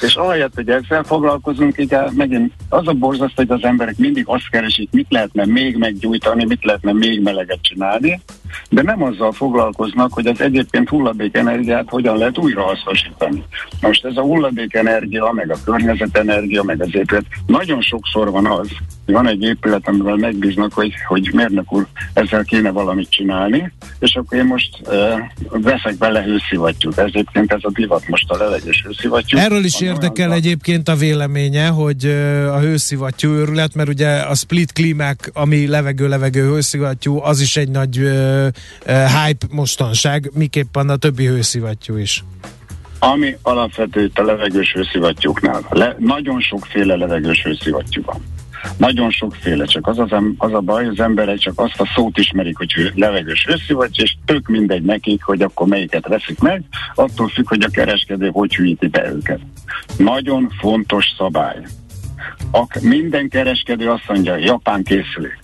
És, 0.00 0.14
ahelyett, 0.14 0.54
hogy 0.54 0.68
ezzel 0.68 1.02
foglalkozunk, 1.02 1.78
ugye 1.78 1.98
megint 2.14 2.52
az 2.68 2.86
a 2.86 2.92
borzasztó, 2.92 3.34
hogy 3.34 3.50
az 3.50 3.64
emberek 3.64 3.96
mindig 3.96 4.24
azt 4.26 4.48
keresik, 4.50 4.88
mit 4.92 5.06
lehetne 5.08 5.46
még 5.46 5.76
meggyújtani, 5.76 6.44
mit 6.44 6.64
lehetne 6.64 6.92
még 6.92 7.22
meleget 7.22 7.62
csinálni, 7.62 8.20
de 8.70 8.82
nem 8.82 9.02
azzal 9.02 9.32
foglalkoznak, 9.32 10.12
hogy 10.12 10.26
az 10.26 10.40
egyébként 10.40 10.88
hulladékenergiát 10.88 11.88
hogyan 11.88 12.16
lehet 12.16 12.38
újrahasznosítani. 12.38 13.44
Most 13.80 14.04
ez 14.04 14.16
a 14.16 14.22
hulladékenergia, 14.22 15.32
meg 15.32 15.50
a 15.50 15.56
környezetenergia, 15.64 16.62
meg 16.62 16.80
az 16.80 16.94
épület, 16.94 17.24
nagyon 17.46 17.80
sokszor 17.80 18.30
van 18.30 18.46
az, 18.46 18.68
hogy 19.04 19.14
van 19.14 19.28
egy 19.28 19.42
épület, 19.42 19.88
amivel 19.88 20.16
megbíznak, 20.16 20.72
hogy, 20.72 20.92
hogy 21.06 21.30
mérnök 21.32 21.72
úr, 21.72 21.86
ezzel 22.12 22.44
kéne 22.44 22.70
valamit 22.70 23.10
csinálni, 23.10 23.72
és 24.00 24.14
akkor 24.14 24.38
én 24.38 24.44
most 24.44 24.76
uh, 24.84 25.62
veszek 25.62 25.98
bele 25.98 26.22
hőszivattyút. 26.22 26.98
Egyébként 26.98 27.52
ez 27.52 27.60
a 27.62 27.70
divat 27.74 28.08
most 28.08 28.30
a 28.30 28.36
levegős 28.36 28.82
hőszivattyú. 28.86 29.38
Erről 29.38 29.64
is 29.64 29.80
érdekel 29.80 30.28
olyan, 30.28 30.38
egyébként 30.38 30.88
a 30.88 30.94
véleménye, 30.94 31.66
hogy 31.66 32.04
uh, 32.04 32.54
a 32.54 32.58
hőszivattyú 32.58 33.30
őrület, 33.30 33.74
mert 33.74 33.88
ugye 33.88 34.08
a 34.08 34.34
split 34.34 34.72
klímák, 34.72 35.30
ami 35.32 35.66
levegő-levegő 35.66 36.48
hőszivattyú, 36.48 37.22
az 37.22 37.40
is 37.40 37.56
egy 37.56 37.68
nagy 37.68 37.98
uh, 37.98 38.46
hype 38.86 39.46
mostanság, 39.50 40.30
miképpen 40.34 40.88
a 40.88 40.96
többi 40.96 41.26
hőszivattyú 41.26 41.96
is. 41.96 42.24
Ami 42.98 43.36
alapvető 43.42 44.04
itt 44.04 44.18
a 44.18 44.24
levegős 44.24 44.72
hőszivattyúknál. 44.72 45.66
Le, 45.70 45.96
nagyon 45.98 46.40
sokféle 46.40 46.96
levegős 46.96 47.42
hőszivattyú 47.42 48.02
van. 48.04 48.22
Nagyon 48.76 49.10
sokféle, 49.10 49.64
csak 49.64 49.86
az, 49.86 49.98
az, 49.98 50.10
az 50.38 50.52
a 50.52 50.60
baj, 50.60 50.86
az 50.86 51.00
emberek 51.00 51.38
csak 51.38 51.58
azt 51.60 51.80
a 51.80 51.90
szót 51.94 52.18
ismerik, 52.18 52.56
hogy 52.56 52.92
levegős 52.94 53.44
hőszivattyú, 53.44 54.02
és 54.02 54.16
tök 54.24 54.48
mindegy 54.48 54.82
nekik, 54.82 55.22
hogy 55.22 55.42
akkor 55.42 55.66
melyiket 55.66 56.06
veszik 56.06 56.38
meg, 56.40 56.62
attól 56.94 57.28
függ, 57.28 57.48
hogy 57.48 57.62
a 57.62 57.70
kereskedő 57.70 58.28
hogy 58.32 58.54
hűíti 58.54 58.86
be 58.86 59.10
őket. 59.12 59.40
Nagyon 59.96 60.50
fontos 60.60 61.14
szabály. 61.18 61.62
A, 62.52 62.66
minden 62.80 63.28
kereskedő 63.28 63.90
azt 63.90 64.08
mondja, 64.08 64.36
Japán 64.36 64.82
készülék. 64.82 65.38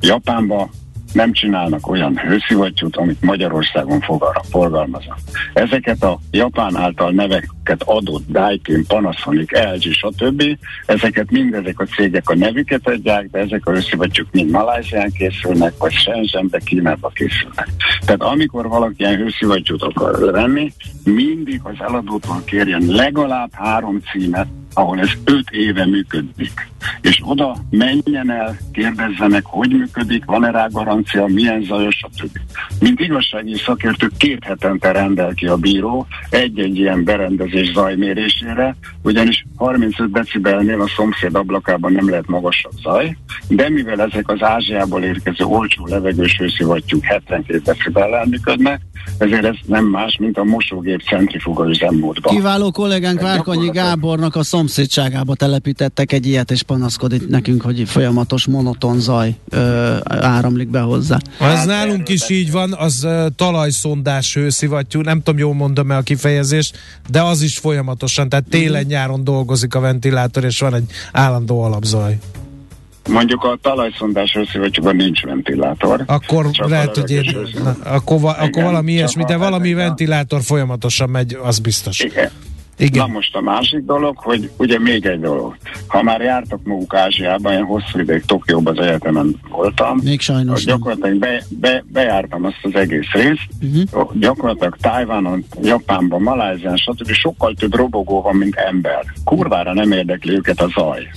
Japánban 0.00 0.70
nem 1.12 1.32
csinálnak 1.32 1.88
olyan 1.88 2.18
hőszivattyút, 2.18 2.96
amit 2.96 3.22
Magyarországon 3.22 4.04
forgalmaznak. 4.50 5.18
Ezeket 5.52 6.02
a 6.02 6.18
japán 6.30 6.76
által 6.76 7.10
neveket 7.10 7.82
adott 7.84 8.24
Daikin, 8.28 8.86
Panasonic, 8.86 9.50
LG, 9.52 9.92
stb. 9.92 10.42
Ezeket 10.86 11.30
mindezek 11.30 11.80
a 11.80 11.84
cégek 11.84 12.28
a 12.28 12.34
nevüket 12.34 12.88
adják, 12.88 13.30
de 13.30 13.38
ezek 13.38 13.66
a 13.66 13.70
hőszivattyúk 13.70 14.28
mind 14.32 14.50
Malázián 14.50 15.10
készülnek, 15.12 15.72
vagy 15.78 15.92
Shenzhenbe, 15.92 16.58
Kínába 16.58 17.08
készülnek. 17.08 17.68
Tehát 18.04 18.22
amikor 18.22 18.68
valaki 18.68 18.94
ilyen 18.98 19.16
hőszivattyút 19.16 19.82
akar 19.82 20.32
venni, 20.32 20.72
mindig 21.04 21.60
az 21.62 21.74
eladótól 21.78 22.42
kérjen 22.44 22.82
legalább 22.86 23.50
három 23.52 24.00
címet, 24.12 24.46
ahol 24.74 25.00
ez 25.00 25.10
öt 25.24 25.50
éve 25.50 25.86
működik. 25.86 26.68
És 27.00 27.20
oda 27.24 27.56
menjen 27.70 28.30
el, 28.30 28.56
kérdezzenek, 28.72 29.42
hogy 29.44 29.70
működik, 29.70 30.24
van-e 30.24 30.50
rá 30.50 30.66
garancia, 30.70 31.26
milyen 31.26 31.62
zajos, 31.62 31.96
stb. 31.96 32.38
Mint 32.80 33.00
igazsági 33.00 33.56
szakértő 33.56 34.10
két 34.16 34.44
hetente 34.44 34.92
rendel 34.92 35.34
ki 35.34 35.46
a 35.46 35.56
bíró 35.56 36.06
egy-egy 36.30 36.76
ilyen 36.76 37.04
berendezés 37.04 37.72
zajmérésére, 37.72 38.76
ugyanis 39.02 39.46
35 39.56 40.10
decibelnél 40.10 40.80
a 40.80 40.88
szomszéd 40.96 41.34
ablakában 41.34 41.92
nem 41.92 42.10
lehet 42.10 42.26
magasabb 42.26 42.72
zaj, 42.82 43.16
de 43.48 43.68
mivel 43.68 44.02
ezek 44.02 44.28
az 44.28 44.42
Ázsiából 44.42 45.02
érkező 45.02 45.44
olcsó 45.44 45.86
levegős 45.86 46.36
hőszivattyúk 46.38 47.04
72 47.04 47.58
decibellel 47.58 48.26
működnek, 48.26 48.80
ezért 49.18 49.44
ez 49.44 49.54
nem 49.66 49.84
más, 49.84 50.16
mint 50.20 50.38
a 50.38 50.44
mosógép 50.44 51.00
centrifuga 51.02 51.68
üzemmódban. 51.68 52.34
Kiváló 52.34 52.70
kollégánk 52.70 53.20
Várkonyi 53.20 53.70
Gábornak 53.70 54.36
a 54.36 54.42
szomszédságába 54.42 55.34
telepítettek 55.34 56.12
egy 56.12 56.26
ilyet, 56.26 56.50
és 56.50 56.62
panaszkodik 56.62 57.28
nekünk, 57.28 57.62
hogy 57.62 57.82
folyamatos 57.86 58.46
monoton 58.46 59.00
zaj 59.00 59.34
ö, 59.50 59.96
áramlik 60.04 60.68
be 60.68 60.80
hozzá. 60.80 61.18
Ez 61.40 61.46
hát, 61.46 61.66
nálunk 61.66 62.08
is 62.08 62.28
így 62.28 62.50
van, 62.50 62.72
az 62.72 63.04
uh, 63.04 63.26
talajszondás 63.36 64.34
hőszivattyú, 64.34 65.00
nem 65.00 65.22
tudom, 65.22 65.38
jól 65.40 65.54
mondom-e 65.54 65.96
a 65.96 66.02
kifejezést, 66.02 66.78
de 67.10 67.22
az 67.22 67.42
is 67.42 67.58
folyamatosan, 67.58 68.28
tehát 68.28 68.44
télen-nyáron 68.48 69.24
dolgozik 69.24 69.74
a 69.74 69.80
ventilátor, 69.80 70.44
és 70.44 70.58
van 70.58 70.74
egy 70.74 70.90
állandó 71.12 71.62
alapzaj. 71.62 72.18
Mondjuk 73.08 73.44
a 73.44 73.58
talajszondás 73.62 74.32
hőszivattyúban 74.32 74.96
nincs 74.96 75.22
ventilátor. 75.22 76.02
Akkor 76.06 76.46
lehet, 76.58 76.96
hogy 76.96 77.10
én, 77.10 77.36
na, 77.62 77.76
akkor, 77.84 78.20
va, 78.20 78.30
akkor 78.30 78.62
valami 78.62 78.92
ilyesmi, 78.92 79.24
de 79.24 79.36
valami 79.36 79.74
ventilátor 79.74 80.42
folyamatosan 80.42 81.10
megy, 81.10 81.38
az 81.42 81.58
biztos. 81.58 82.00
Igen. 82.00 82.30
Igen. 82.80 83.06
Na 83.06 83.12
most 83.12 83.36
a 83.36 83.40
másik 83.40 83.84
dolog, 83.84 84.18
hogy 84.18 84.50
ugye 84.56 84.78
még 84.78 85.06
egy 85.06 85.20
dolog. 85.20 85.56
Ha 85.86 86.02
már 86.02 86.20
jártak 86.20 86.60
maguk 86.64 86.94
Ázsiában, 86.94 87.52
én 87.52 87.64
hosszú 87.64 87.98
ideig 87.98 88.24
Tokióban 88.24 88.78
az 88.78 88.86
egyetemen 88.86 89.40
voltam. 89.48 89.98
Még 90.02 90.20
sajnos 90.20 90.64
Gyakorlatilag 90.64 91.18
be, 91.18 91.42
be, 91.48 91.84
bejártam 91.92 92.44
azt 92.44 92.58
az 92.62 92.74
egész 92.74 93.10
részt. 93.12 93.48
Uh-huh. 93.60 94.10
Gyakorlatilag 94.18 94.76
Tájvánon, 94.80 95.44
Japánban, 95.62 96.22
Malázián, 96.22 96.76
stb. 96.76 97.10
sokkal 97.10 97.54
több 97.54 97.74
robogó 97.74 98.20
van, 98.22 98.36
mint 98.36 98.54
ember. 98.54 99.04
Kurvára 99.24 99.74
nem 99.74 99.92
érdekli 99.92 100.32
őket 100.32 100.60
a 100.60 100.68
zaj 100.74 101.08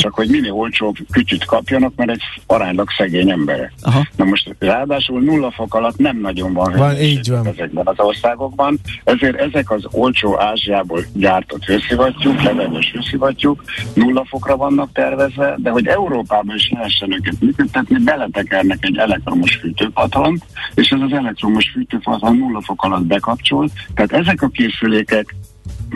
csak 0.00 0.14
hogy 0.14 0.28
minél 0.28 0.52
olcsóbb 0.52 0.96
kütyüt 1.10 1.44
kapjanak, 1.44 1.92
mert 1.96 2.10
egy 2.10 2.22
aránylag 2.46 2.88
szegény 2.96 3.30
emberek. 3.30 3.72
Aha. 3.82 4.06
Na 4.16 4.24
most 4.24 4.54
ráadásul 4.58 5.20
nulla 5.20 5.50
fok 5.50 5.74
alatt 5.74 5.96
nem 5.96 6.20
nagyon 6.20 6.52
van, 6.52 6.72
van 6.76 6.96
így 6.96 7.30
van. 7.30 7.46
ezekben 7.46 7.86
az 7.86 7.98
országokban, 7.98 8.78
ezért 9.04 9.36
ezek 9.36 9.70
az 9.70 9.86
olcsó 9.90 10.40
Ázsiából 10.40 11.04
gyártott 11.12 11.64
hőszivattyúk, 11.64 12.42
levegős 12.42 12.90
hőszivattyúk 12.92 13.62
nulla 13.94 14.24
fokra 14.28 14.56
vannak 14.56 14.92
tervezve, 14.92 15.54
de 15.58 15.70
hogy 15.70 15.86
Európában 15.86 16.54
is 16.56 16.70
lehessen 16.70 17.12
őket 17.12 17.40
működtetni, 17.40 17.98
beletekernek 18.04 18.78
egy 18.80 18.96
elektromos 18.96 19.56
fűtőpatlant, 19.56 20.44
és 20.74 20.88
ez 20.88 21.00
az 21.00 21.12
elektromos 21.12 21.70
fűtőpatlan 21.70 22.36
nulla 22.36 22.60
fok 22.60 22.82
alatt 22.82 23.04
bekapcsol, 23.04 23.70
tehát 23.94 24.12
ezek 24.12 24.42
a 24.42 24.48
készülékek 24.48 25.34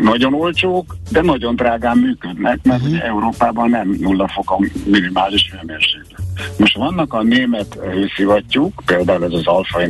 nagyon 0.03 0.35
olcsók, 0.35 0.97
de 1.11 1.21
nagyon 1.21 1.57
drágán 1.57 1.99
működnek, 1.99 2.59
mert 2.63 2.83
uh-huh. 2.83 3.05
Európában 3.05 3.71
nem 3.71 3.97
nulla 4.01 4.29
fok 4.29 4.51
a 4.51 4.59
minimális 4.85 5.51
hőmérséklet. 5.51 6.23
Most 6.59 6.77
vannak 6.77 7.13
a 7.13 7.23
német 7.23 7.79
hőszivattyúk, 7.83 8.83
például 8.87 9.25
ez 9.25 9.33
az 9.33 9.47
Alfa 9.47 9.81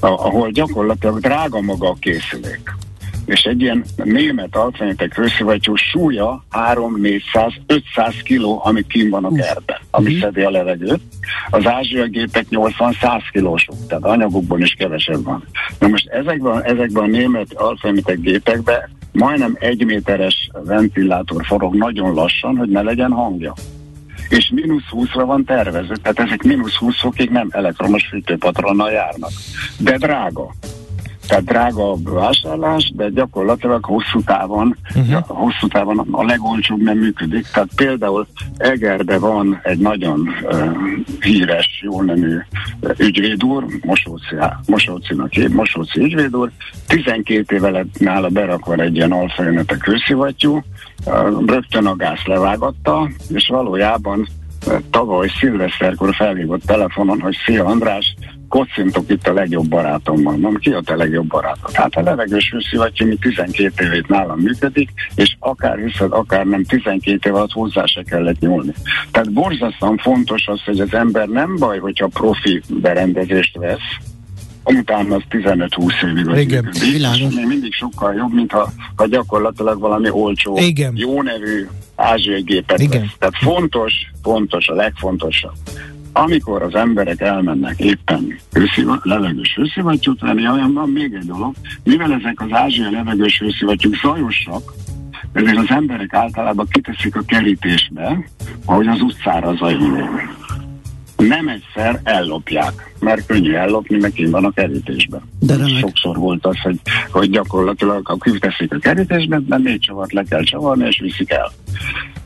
ahol 0.00 0.50
gyakorlatilag 0.50 1.20
drága 1.20 1.60
maga 1.60 1.88
a 1.88 1.96
készülék 2.00 2.74
és 3.26 3.42
egy 3.42 3.60
ilyen 3.60 3.84
német 3.96 4.56
alfajtek 4.56 5.14
hőszivattyú 5.14 5.74
súlya 5.74 6.44
3-400-500 6.50 8.14
kiló, 8.22 8.60
ami 8.64 8.86
kim 8.86 9.10
van 9.10 9.24
a 9.24 9.32
kertben, 9.32 9.76
ami 9.90 10.06
uh-huh. 10.06 10.20
szedi 10.20 10.42
a 10.42 10.50
levegőt. 10.50 11.00
Az 11.50 11.66
ázsiai 11.66 12.08
gépek 12.08 12.46
80-100 12.50 13.22
kilósok, 13.32 13.86
tehát 13.88 14.04
anyagokban 14.04 14.60
is 14.60 14.74
kevesebb 14.78 15.24
van. 15.24 15.44
Na 15.78 15.88
most 15.88 16.08
ezekben, 16.08 16.62
ezekben 16.62 17.02
a 17.02 17.06
német 17.06 17.52
alfajtek 17.52 18.20
gépekben 18.20 18.90
majdnem 19.14 19.56
egy 19.58 19.84
méteres 19.84 20.50
ventilátor 20.64 21.44
forog 21.46 21.74
nagyon 21.74 22.14
lassan, 22.14 22.56
hogy 22.56 22.68
ne 22.68 22.82
legyen 22.82 23.12
hangja 23.12 23.54
és 24.28 24.50
mínusz 24.54 24.84
20-ra 24.90 25.22
van 25.26 25.44
tervező, 25.44 25.94
tehát 26.02 26.18
ezek 26.18 26.42
mínusz 26.42 26.74
20 26.74 27.00
fokig 27.00 27.30
nem 27.30 27.48
elektromos 27.50 28.06
fűtőpatronnal 28.06 28.90
járnak. 28.90 29.30
De 29.78 29.96
drága 29.96 30.50
tehát 31.28 31.44
drága 31.44 31.90
a 31.90 31.96
vásárlás, 32.02 32.92
de 32.96 33.08
gyakorlatilag 33.08 33.84
hosszú 33.84 34.22
távon, 34.24 34.76
uh-huh. 34.94 35.26
hosszú 35.26 35.66
távon 35.68 35.98
a 36.10 36.24
legolcsóbb 36.24 36.82
nem 36.82 36.98
működik. 36.98 37.46
Tehát 37.52 37.68
például 37.76 38.26
Egerbe 38.56 39.18
van 39.18 39.60
egy 39.62 39.78
nagyon 39.78 40.28
uh, 40.42 40.70
híres, 41.20 41.80
jó 41.82 42.02
nemű 42.02 42.38
ügyvéd 42.96 43.44
úr, 43.44 43.64
Mosóci, 43.82 44.34
Mosócinak 44.66 45.30
Mosóci 45.52 46.00
ügyvéd 46.00 46.36
úr, 46.36 46.50
12 46.86 47.54
éve 47.54 47.70
lett 47.70 47.98
nála 47.98 48.28
berakva 48.28 48.74
egy 48.74 48.96
ilyen 48.96 49.12
alfajönetek 49.12 49.84
hőszivattyú, 49.84 50.62
uh, 51.06 51.44
rögtön 51.46 51.86
a 51.86 51.96
gáz 51.96 52.20
levágatta, 52.24 53.08
és 53.28 53.48
valójában 53.48 54.28
tavaly 54.90 55.28
szilveszterkor 55.38 56.14
felhívott 56.14 56.62
telefonon, 56.62 57.20
hogy 57.20 57.36
szia 57.44 57.64
András, 57.64 58.14
kocintok 58.54 59.10
itt 59.10 59.26
a 59.26 59.32
legjobb 59.32 59.68
barátommal. 59.68 60.32
Mondom, 60.32 60.56
ki 60.56 60.70
a 60.70 60.80
te 60.80 60.96
legjobb 60.96 61.26
barátod? 61.26 61.72
Hát 61.72 61.94
a 61.94 62.02
levegős 62.02 62.50
hőszivattyú, 62.50 63.06
mi 63.06 63.16
12 63.16 63.84
évét 63.84 64.08
nálam 64.08 64.38
működik, 64.38 64.90
és 65.14 65.36
akár 65.38 65.78
hiszed, 65.78 66.12
akár 66.12 66.46
nem 66.46 66.64
12 66.64 67.28
év 67.28 67.34
alatt 67.34 67.52
hozzá 67.52 67.84
se 67.86 68.02
kellett 68.02 68.38
nyúlni. 68.38 68.72
Tehát 69.10 69.32
borzasztóan 69.32 69.96
fontos 69.96 70.46
az, 70.46 70.62
hogy 70.64 70.80
az 70.80 70.94
ember 70.94 71.28
nem 71.28 71.56
baj, 71.56 71.78
hogyha 71.78 72.06
profi 72.06 72.62
berendezést 72.68 73.56
vesz, 73.56 73.98
utána 74.64 75.14
az 75.14 75.22
15-20 75.30 76.04
évig 76.04 76.42
Igen, 76.42 76.70
világos. 76.80 77.34
Még 77.34 77.46
mindig 77.46 77.72
sokkal 77.72 78.14
jobb, 78.14 78.32
mint 78.32 78.52
ha, 78.52 78.72
ha 78.96 79.06
gyakorlatilag 79.06 79.80
valami 79.80 80.10
olcsó, 80.10 80.58
Igen. 80.58 80.92
jó 80.96 81.22
nevű 81.22 81.66
ázsiai 81.96 82.42
gépet 82.42 82.80
Igen. 82.80 83.00
Vesz. 83.00 83.10
Tehát 83.18 83.36
fontos, 83.36 83.92
fontos, 84.22 84.68
a 84.68 84.74
legfontosabb 84.74 85.54
amikor 86.16 86.62
az 86.62 86.74
emberek 86.74 87.20
elmennek 87.20 87.78
éppen 87.78 88.38
hősziva, 88.52 89.00
levegős 89.02 89.54
hőszivattyút 89.54 90.20
venni, 90.20 90.48
olyan 90.48 90.72
van 90.72 90.88
még 90.88 91.14
egy 91.14 91.26
dolog, 91.26 91.54
mivel 91.84 92.12
ezek 92.12 92.40
az 92.40 92.48
ázsiai 92.50 92.92
levegős 92.92 93.38
hőszivattyúk 93.38 93.94
zajosak, 94.02 94.72
ezért 95.32 95.56
az 95.56 95.66
emberek 95.68 96.14
általában 96.14 96.66
kiteszik 96.70 97.16
a 97.16 97.22
kerítésbe, 97.26 98.24
ahogy 98.64 98.86
az 98.86 99.00
utcára 99.00 99.54
zajlik. 99.54 100.04
Nem 101.16 101.48
egyszer 101.48 102.00
ellopják, 102.02 102.94
mert 103.00 103.26
könnyű 103.26 103.52
ellopni, 103.52 103.98
meg 103.98 104.12
kint 104.12 104.30
van 104.30 104.44
a 104.44 104.50
kerítésben. 104.50 105.20
De 105.40 105.66
Sokszor 105.66 106.16
volt 106.16 106.46
az, 106.46 106.60
hogy, 106.60 106.80
hogy 107.10 107.30
gyakorlatilag 107.30 108.06
ha 108.06 108.16
kiteszik 108.16 108.72
a 108.72 108.78
kerítésbe, 108.78 109.40
de 109.46 109.56
négy 109.56 109.80
csavart 109.80 110.12
le 110.12 110.22
kell 110.28 110.42
csavarni, 110.42 110.86
és 110.86 110.98
viszik 111.00 111.30
el. 111.30 111.52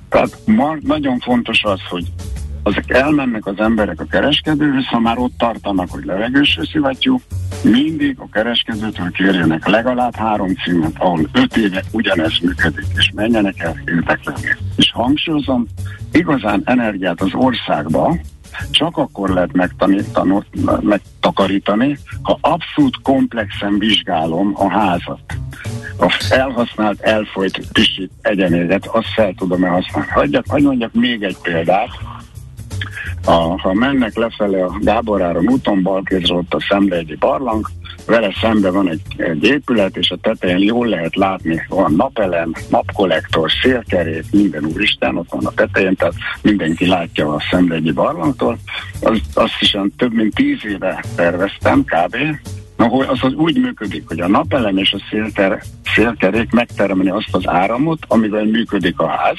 Tehát 0.09 0.39
ma 0.47 0.77
nagyon 0.81 1.19
fontos 1.19 1.63
az, 1.63 1.81
hogy 1.89 2.05
azok 2.63 2.91
elmennek 2.91 3.47
az 3.47 3.59
emberek 3.59 4.01
a 4.01 4.05
kereskedőhöz, 4.05 4.87
ha 4.87 4.99
már 4.99 5.19
ott 5.19 5.39
tartanak, 5.39 5.91
hogy 5.91 6.05
levegős 6.05 6.59
szivattyú, 6.73 7.21
mindig 7.63 8.17
a 8.19 8.29
kereskedőtől 8.33 9.11
kérjenek 9.11 9.69
legalább 9.69 10.15
három 10.15 10.55
címet, 10.65 10.93
ahol 10.99 11.29
öt 11.33 11.57
éve 11.57 11.83
ugyanez 11.93 12.39
működik, 12.43 12.87
és 12.97 13.11
menjenek 13.15 13.59
el 13.59 13.83
érdeklődni. 13.85 14.57
És 14.77 14.91
hangsúlyozom, 14.93 15.67
igazán 16.13 16.63
energiát 16.65 17.21
az 17.21 17.35
országba 17.35 18.17
csak 18.71 18.97
akkor 18.97 19.31
lehet 19.31 19.53
megtakarítani, 20.83 21.99
ha 22.23 22.39
abszolút 22.41 22.97
komplexen 23.03 23.79
vizsgálom 23.79 24.53
a 24.55 24.71
házat. 24.71 25.21
A 25.99 26.27
elhasznált, 26.31 27.01
elfolyt 27.01 27.73
pisit 27.73 28.11
egyenéget, 28.21 28.87
azt 28.87 29.13
fel 29.15 29.35
tudom-e 29.37 29.69
használni. 29.69 30.11
Hagyjak, 30.11 30.45
hagyj 30.49 30.65
mondjak 30.65 30.93
még 30.93 31.23
egy 31.23 31.37
példát, 31.43 31.91
a, 33.29 33.61
ha 33.61 33.73
mennek 33.73 34.17
lefele 34.17 34.65
a 34.65 34.79
Gáboráron 34.81 35.49
úton, 35.49 35.83
balkézre 35.83 36.35
ott 36.35 36.55
a 36.55 36.65
Szemlegi 36.69 37.17
barlang, 37.17 37.67
vele 38.07 38.35
szembe 38.41 38.71
van 38.71 38.89
egy, 38.89 39.01
egy 39.17 39.45
épület, 39.45 39.97
és 39.97 40.11
a 40.11 40.17
tetején 40.17 40.59
jól 40.59 40.87
lehet 40.87 41.17
látni, 41.17 41.67
van 41.69 41.93
napelem, 41.93 42.53
napkollektor, 42.71 43.51
szélkerék, 43.63 44.25
minden 44.31 44.65
úristen 44.65 45.17
ott 45.17 45.31
van 45.31 45.47
a 45.47 45.51
tetején, 45.51 45.95
tehát 45.95 46.15
mindenki 46.43 46.87
látja 46.87 47.35
a 47.35 47.43
Szemlegi 47.51 47.93
barlangtól. 47.93 48.59
Az, 49.01 49.21
azt 49.35 49.57
is 49.61 49.77
több 49.97 50.13
mint 50.13 50.35
tíz 50.35 50.65
éve 50.65 51.05
terveztem 51.17 51.85
kb., 51.85 52.17
Na, 52.77 52.87
hogy 52.87 53.07
az, 53.09 53.19
az 53.23 53.33
úgy 53.33 53.61
működik, 53.61 54.09
hogy 54.09 54.21
a 54.21 54.29
napelem 54.29 54.77
és 54.77 54.93
a 54.93 55.03
szélter, 55.11 55.63
szélkerék 55.95 56.51
megteremni 56.51 57.11
azt 57.11 57.29
az 57.31 57.49
áramot, 57.49 57.99
amivel 58.09 58.45
működik 58.45 58.99
a 58.99 59.09
ház, 59.09 59.39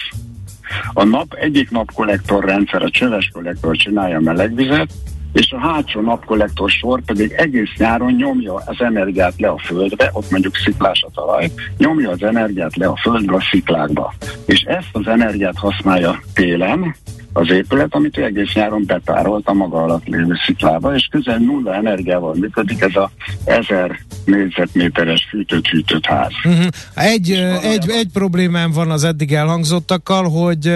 a 0.93 1.03
nap 1.03 1.33
egyik 1.33 1.71
napkollektor 1.71 2.45
rendszer, 2.45 2.83
a 2.83 2.89
csöves 2.89 3.29
kollektor 3.33 3.75
csinálja 3.75 4.17
a 4.17 4.21
melegvizet, 4.21 4.93
és 5.33 5.51
a 5.51 5.59
hátsó 5.59 6.01
napkollektor 6.01 6.69
sor 6.69 7.01
pedig 7.01 7.31
egész 7.31 7.69
nyáron 7.77 8.11
nyomja 8.11 8.53
az 8.53 8.81
energiát 8.81 9.33
le 9.37 9.47
a 9.47 9.57
földbe, 9.57 10.09
ott 10.13 10.31
mondjuk 10.31 10.55
sziklás 10.55 11.03
a 11.07 11.11
talaj, 11.13 11.51
nyomja 11.77 12.09
az 12.09 12.23
energiát 12.23 12.75
le 12.75 12.87
a 12.87 12.95
földbe 12.95 13.35
a 13.35 13.41
sziklákba. 13.51 14.13
És 14.45 14.61
ezt 14.61 14.89
az 14.91 15.07
energiát 15.07 15.57
használja 15.57 16.21
télen, 16.33 16.95
az 17.33 17.51
épület, 17.51 17.95
amit 17.95 18.17
egész 18.17 18.53
nyáron 18.53 18.83
betárolt 18.85 19.47
a 19.47 19.53
maga 19.53 19.83
alatt 19.83 20.05
lévő 20.05 20.33
sziklába, 20.45 20.95
és 20.95 21.07
közel 21.11 21.37
nulla 21.37 21.73
energiával 21.73 22.35
működik 22.35 22.81
ez 22.81 22.95
a 22.95 23.11
ezer 23.45 23.99
négyzetméteres 24.25 25.27
fűtött-hűtött 25.29 26.05
ház. 26.05 26.31
Uh-huh. 26.43 26.65
Egy, 26.93 27.31
egy, 27.63 27.89
egy 27.89 28.07
problémám 28.13 28.71
van 28.71 28.91
az 28.91 29.03
eddig 29.03 29.33
elhangzottakkal, 29.33 30.29
hogy, 30.29 30.73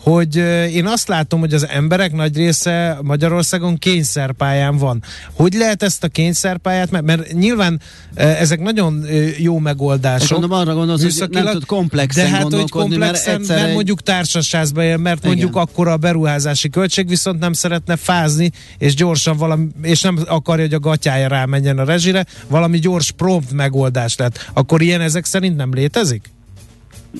hogy 0.00 0.36
én 0.72 0.86
azt 0.86 1.08
látom, 1.08 1.40
hogy 1.40 1.54
az 1.54 1.68
emberek 1.68 2.12
nagy 2.12 2.36
része 2.36 2.98
Magyarországon 3.02 3.76
kényszerpályán 3.78 4.76
van. 4.76 5.02
Hogy 5.32 5.52
lehet 5.52 5.82
ezt 5.82 6.04
a 6.04 6.08
kényszerpályát, 6.08 6.90
mert, 6.90 7.04
mert 7.04 7.32
nyilván 7.32 7.80
ezek 8.14 8.60
nagyon 8.60 9.04
jó 9.38 9.58
megoldások. 9.58 10.38
Mondom, 10.38 10.58
arra 10.58 10.74
gondolsz, 10.74 11.18
hogy 11.20 11.30
nem 11.30 11.46
tud 11.46 11.64
komplexen 11.64 12.30
de 12.30 12.36
hát, 12.36 12.52
hogy 12.52 12.70
komplexen, 12.70 13.34
mert, 13.34 13.48
mert 13.48 13.68
egy... 13.68 13.74
mondjuk 13.74 14.00
társasházba 14.00 14.82
él, 14.82 14.96
mert 14.96 15.18
Igen. 15.18 15.28
mondjuk 15.28 15.56
akkor 15.80 15.92
a 15.92 15.96
beruházási 15.96 16.68
költség, 16.68 17.08
viszont 17.08 17.38
nem 17.38 17.52
szeretne 17.52 17.96
fázni, 17.96 18.50
és 18.78 18.94
gyorsan 18.94 19.36
valami, 19.36 19.66
és 19.82 20.02
nem 20.02 20.18
akarja, 20.28 20.64
hogy 20.64 20.74
a 20.74 20.78
gatyája 20.78 21.28
rámenjen 21.28 21.78
a 21.78 21.84
rezsire, 21.84 22.24
valami 22.48 22.78
gyors 22.78 23.10
prompt 23.10 23.52
megoldás 23.52 24.16
lett. 24.16 24.50
Akkor 24.52 24.82
ilyen 24.82 25.00
ezek 25.00 25.24
szerint 25.24 25.56
nem 25.56 25.72
létezik? 25.72 26.30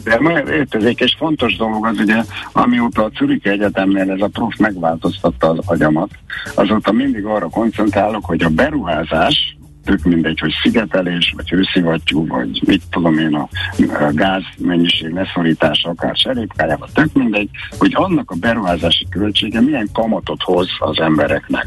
De 0.05 0.20
már 0.20 0.44
létezik, 0.44 1.01
és 1.01 1.14
fontos 1.18 1.57
dolog 1.57 1.87
az 1.87 1.99
ugye, 1.99 2.25
amióta 2.53 3.05
a 3.05 3.11
Zürich 3.18 3.46
Egyetemnél 3.46 4.11
ez 4.11 4.20
a 4.20 4.29
prof 4.33 4.57
megváltoztatta 4.59 5.51
az 5.51 5.59
agyamat, 5.64 6.11
azóta 6.55 6.92
mindig 6.92 7.25
arra 7.25 7.49
koncentrálok, 7.49 8.25
hogy 8.25 8.42
a 8.42 8.49
beruházás, 8.49 9.57
tök 9.84 10.02
mindegy, 10.02 10.38
hogy 10.38 10.52
szigetelés, 10.62 11.32
vagy 11.36 11.48
hőszivattyú, 11.48 12.26
vagy 12.26 12.62
mit 12.66 12.82
tudom 12.90 13.18
én, 13.18 13.34
a, 13.34 13.48
gáz 14.12 14.42
mennyiség 14.58 15.12
leszorítása, 15.12 15.88
akár 15.88 16.16
serépkájával, 16.16 16.88
tök 16.94 17.12
mindegy, 17.12 17.48
hogy 17.78 17.92
annak 17.94 18.30
a 18.30 18.36
beruházási 18.40 19.06
költsége 19.10 19.60
milyen 19.60 19.88
kamatot 19.92 20.42
hoz 20.42 20.68
az 20.78 21.00
embereknek. 21.00 21.66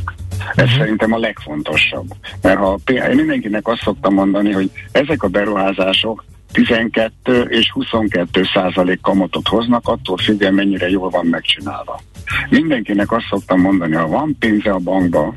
Ez 0.56 0.66
uh-huh. 0.66 0.80
szerintem 0.80 1.14
a 1.14 1.18
legfontosabb. 1.18 2.08
Mert 2.42 2.58
ha 2.58 2.80
én 2.86 3.16
mindenkinek 3.16 3.68
azt 3.68 3.82
szoktam 3.82 4.14
mondani, 4.14 4.52
hogy 4.52 4.72
ezek 4.92 5.24
a 5.24 5.28
beruházások 5.28 6.24
12 6.52 7.42
és 7.42 7.72
22 7.72 8.44
százalék 8.54 9.02
kamatot 9.02 9.48
hoznak, 9.48 9.88
attól 9.88 10.18
függően 10.18 10.54
mennyire 10.54 10.90
jól 10.90 11.10
van 11.10 11.26
megcsinálva. 11.26 12.02
Mindenkinek 12.50 13.12
azt 13.12 13.26
szoktam 13.30 13.62
mondani, 13.62 13.96
ha 13.96 14.08
van 14.08 14.36
pénze 14.40 14.72
a 14.72 14.78
bankba, 14.78 15.36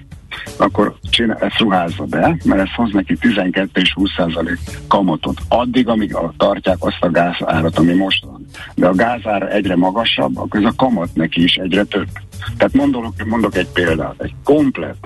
akkor 0.56 0.94
csinál, 1.10 1.38
ezt 1.40 1.58
ruházza 1.58 2.04
be, 2.04 2.36
mert 2.44 2.60
ez 2.60 2.74
hoz 2.74 2.92
neki 2.92 3.16
12 3.16 3.80
és 3.80 3.92
20 3.92 4.10
százalék 4.16 4.58
kamatot. 4.88 5.40
Addig, 5.48 5.88
amíg 5.88 6.14
a, 6.14 6.32
tartják 6.36 6.76
azt 6.80 7.00
a 7.00 7.10
gázárat, 7.10 7.78
ami 7.78 7.94
most 7.94 8.24
van. 8.24 8.46
De 8.74 8.86
a 8.86 8.94
gázára 8.94 9.48
egyre 9.48 9.76
magasabb, 9.76 10.38
akkor 10.38 10.60
ez 10.60 10.66
a 10.66 10.74
kamat 10.76 11.14
neki 11.14 11.42
is 11.42 11.54
egyre 11.54 11.84
több. 11.84 12.08
Tehát 12.56 12.72
mondok, 12.72 13.24
mondok 13.24 13.56
egy 13.56 13.68
példát, 13.68 14.14
egy 14.18 14.34
komplet 14.44 14.96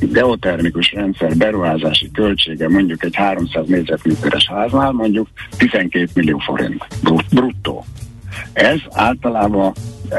geotermikus 0.00 0.92
rendszer 0.92 1.36
beruházási 1.36 2.10
költsége 2.10 2.68
mondjuk 2.68 3.04
egy 3.04 3.14
300 3.14 3.66
négyzetméteres 3.66 4.48
háznál 4.48 4.92
mondjuk 4.92 5.28
12 5.56 6.08
millió 6.14 6.38
forint 6.38 6.86
bruttó. 7.30 7.84
Ez 8.52 8.78
általában 8.90 9.72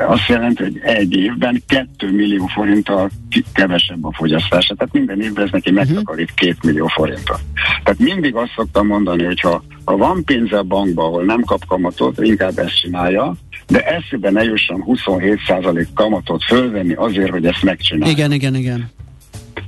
azt 0.07 0.27
jelenti, 0.27 0.63
hogy 0.63 0.79
egy 0.83 1.15
évben 1.15 1.63
2 1.67 2.11
millió 2.11 2.45
forinttal 2.45 3.09
kevesebb 3.53 4.05
a 4.05 4.13
fogyasztása. 4.13 4.75
Tehát 4.75 4.93
minden 4.93 5.21
évben 5.21 5.43
ez 5.43 5.51
neki 5.51 5.71
megtakarít 5.71 6.33
2 6.33 6.55
millió 6.63 6.87
forintot. 6.87 7.39
Tehát 7.83 7.99
mindig 7.99 8.35
azt 8.35 8.51
szoktam 8.55 8.87
mondani, 8.87 9.23
hogy 9.23 9.39
ha, 9.39 9.63
ha 9.85 9.97
van 9.97 10.23
pénze 10.23 10.57
a 10.57 10.63
bankba, 10.63 11.03
ahol 11.03 11.23
nem 11.23 11.41
kap 11.41 11.65
kamatot, 11.65 12.21
inkább 12.21 12.57
ezt 12.57 12.79
csinálja, 12.79 13.35
de 13.67 13.81
eszébe 13.81 14.31
ne 14.31 14.43
jusson 14.43 14.83
27% 14.87 15.87
kamatot 15.93 16.43
fölvenni 16.43 16.93
azért, 16.93 17.29
hogy 17.29 17.45
ezt 17.45 17.63
megcsinálja. 17.63 18.13
Igen, 18.13 18.31
igen, 18.31 18.55
igen. 18.55 18.89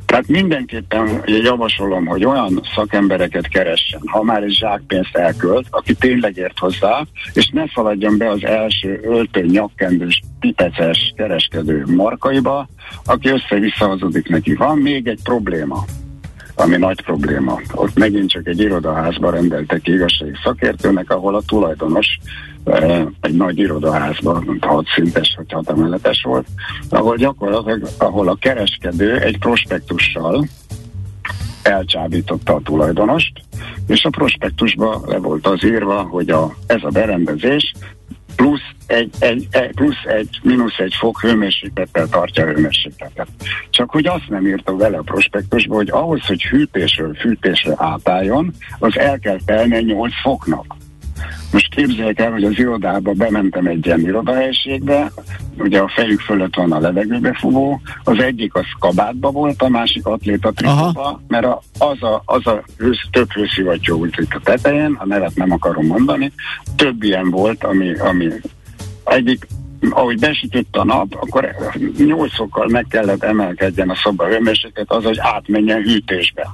Tehát 0.10 0.28
mindenképpen 0.28 1.24
javasolom, 1.26 2.06
hogy 2.06 2.26
olyan 2.26 2.62
szakembereket 2.76 3.48
keressen, 3.48 4.02
ha 4.06 4.24
már 4.24 4.44
egy 4.44 4.52
zsákpénzt 4.52 5.16
elkölt, 5.16 5.68
aki 5.70 5.94
tényleg 5.94 6.38
ért 6.38 6.60
hozzá, 6.60 7.06
és 7.34 7.50
ne 7.54 7.64
szaladjon 7.74 8.18
be 8.18 8.30
az 8.30 8.44
első 8.44 9.00
öltő 9.04 9.46
nyakkendős, 9.46 10.22
pipeces 10.40 11.14
kereskedő 11.16 11.86
markaiba, 11.96 12.68
aki 13.06 13.30
össze-vissza 13.30 13.88
hazudik 13.88 14.28
neki. 14.30 14.54
Van 14.54 14.78
még 14.78 15.08
egy 15.08 15.20
probléma 15.24 15.84
ami 16.60 16.78
nagy 16.78 17.02
probléma. 17.02 17.60
Ott 17.74 17.98
megint 17.98 18.30
csak 18.30 18.48
egy 18.48 18.60
irodaházba 18.60 19.30
rendeltek 19.30 19.88
igazsági 19.88 20.36
szakértőnek, 20.44 21.12
ahol 21.12 21.36
a 21.36 21.42
tulajdonos 21.42 22.20
eh, 22.64 23.06
egy 23.22 23.36
nagy 23.36 23.60
irodaházban, 23.60 24.44
mint 24.48 24.66
hat 24.66 24.86
szintes 24.96 25.34
vagy 25.38 25.52
hat 25.52 25.70
emeletes 25.70 26.22
volt, 26.22 26.48
ahol 26.90 27.16
gyakorlatilag, 27.16 27.88
ahol 27.98 28.28
a 28.28 28.38
kereskedő 28.40 29.20
egy 29.20 29.38
prospektussal 29.38 30.48
elcsábította 31.62 32.54
a 32.54 32.62
tulajdonost, 32.64 33.32
és 33.88 34.04
a 34.04 34.10
prospektusban 34.10 35.02
le 35.06 35.18
volt 35.18 35.48
az 35.48 35.66
írva, 35.66 36.02
hogy 36.02 36.30
a, 36.30 36.56
ez 36.68 36.80
a 36.84 36.90
berendezés 36.90 37.74
plusz 38.36 38.62
egy, 38.88 39.14
egy, 39.20 39.48
egy, 39.52 39.72
plusz 39.72 40.04
egy, 40.06 40.40
mínusz 40.44 40.78
egy 40.78 40.94
fok 41.00 41.22
hőmérséklettel 41.22 42.08
tartja 42.08 42.44
a 42.44 42.48
hőmérsékletet. 42.48 43.28
Csak 43.70 43.90
hogy 43.90 44.08
azt 44.08 44.30
nem 44.30 44.48
írta 44.48 44.76
vele 44.76 44.98
a 44.98 45.02
prospektusba, 45.02 45.76
hogy 45.76 45.90
ahhoz, 45.90 46.26
hogy 46.26 46.44
hűtésről 46.44 47.14
fűtésre 47.14 47.74
átálljon, 47.78 48.54
az 48.80 48.98
el 48.98 49.20
kell 49.20 49.38
telni 49.46 49.82
8 49.82 50.14
foknak. 50.22 50.79
Most 51.52 51.76
képzeljék 51.76 52.20
el, 52.20 52.32
hogy 52.32 52.44
az 52.44 52.58
irodába 52.58 53.12
bementem 53.12 53.66
egy 53.66 53.86
ilyen 53.86 54.00
irodahelyiségbe, 54.00 55.12
ugye 55.58 55.80
a 55.80 55.92
fejük 55.96 56.20
fölött 56.20 56.56
van 56.56 56.72
a 56.72 56.80
levegőbefúvó, 56.80 57.82
az 58.04 58.20
egyik 58.20 58.56
az 58.56 58.66
kabátba 58.80 59.32
volt, 59.32 59.62
a 59.62 59.70
másik 59.70 60.06
atléta 60.06 60.52
trikóba, 60.52 61.22
mert 61.28 61.46
a, 61.46 61.62
az 61.78 62.04
a, 62.04 62.22
az 62.26 62.48
a 62.48 62.64
hősz, 62.78 63.08
több 63.12 63.32
hőszivattyú 63.32 63.98
volt 63.98 64.18
itt 64.18 64.34
a 64.34 64.40
tetején, 64.44 64.98
a 65.00 65.06
nevet 65.06 65.36
nem 65.36 65.52
akarom 65.52 65.86
mondani, 65.86 66.32
több 66.76 67.04
ilyen 67.04 67.30
volt, 67.30 67.64
ami, 67.64 67.94
ami 67.94 68.28
egyik 69.04 69.48
ahogy 69.90 70.20
besütött 70.20 70.76
a 70.76 70.84
nap, 70.84 71.14
akkor 71.20 71.56
nyolcokkal 71.98 72.68
meg 72.68 72.86
kellett 72.90 73.24
emelkedjen 73.24 73.90
a 73.90 73.96
szoba 73.96 74.28
hőmérséklet, 74.28 74.92
az, 74.92 75.04
hogy 75.04 75.18
átmenjen 75.20 75.82
hűtésbe. 75.82 76.54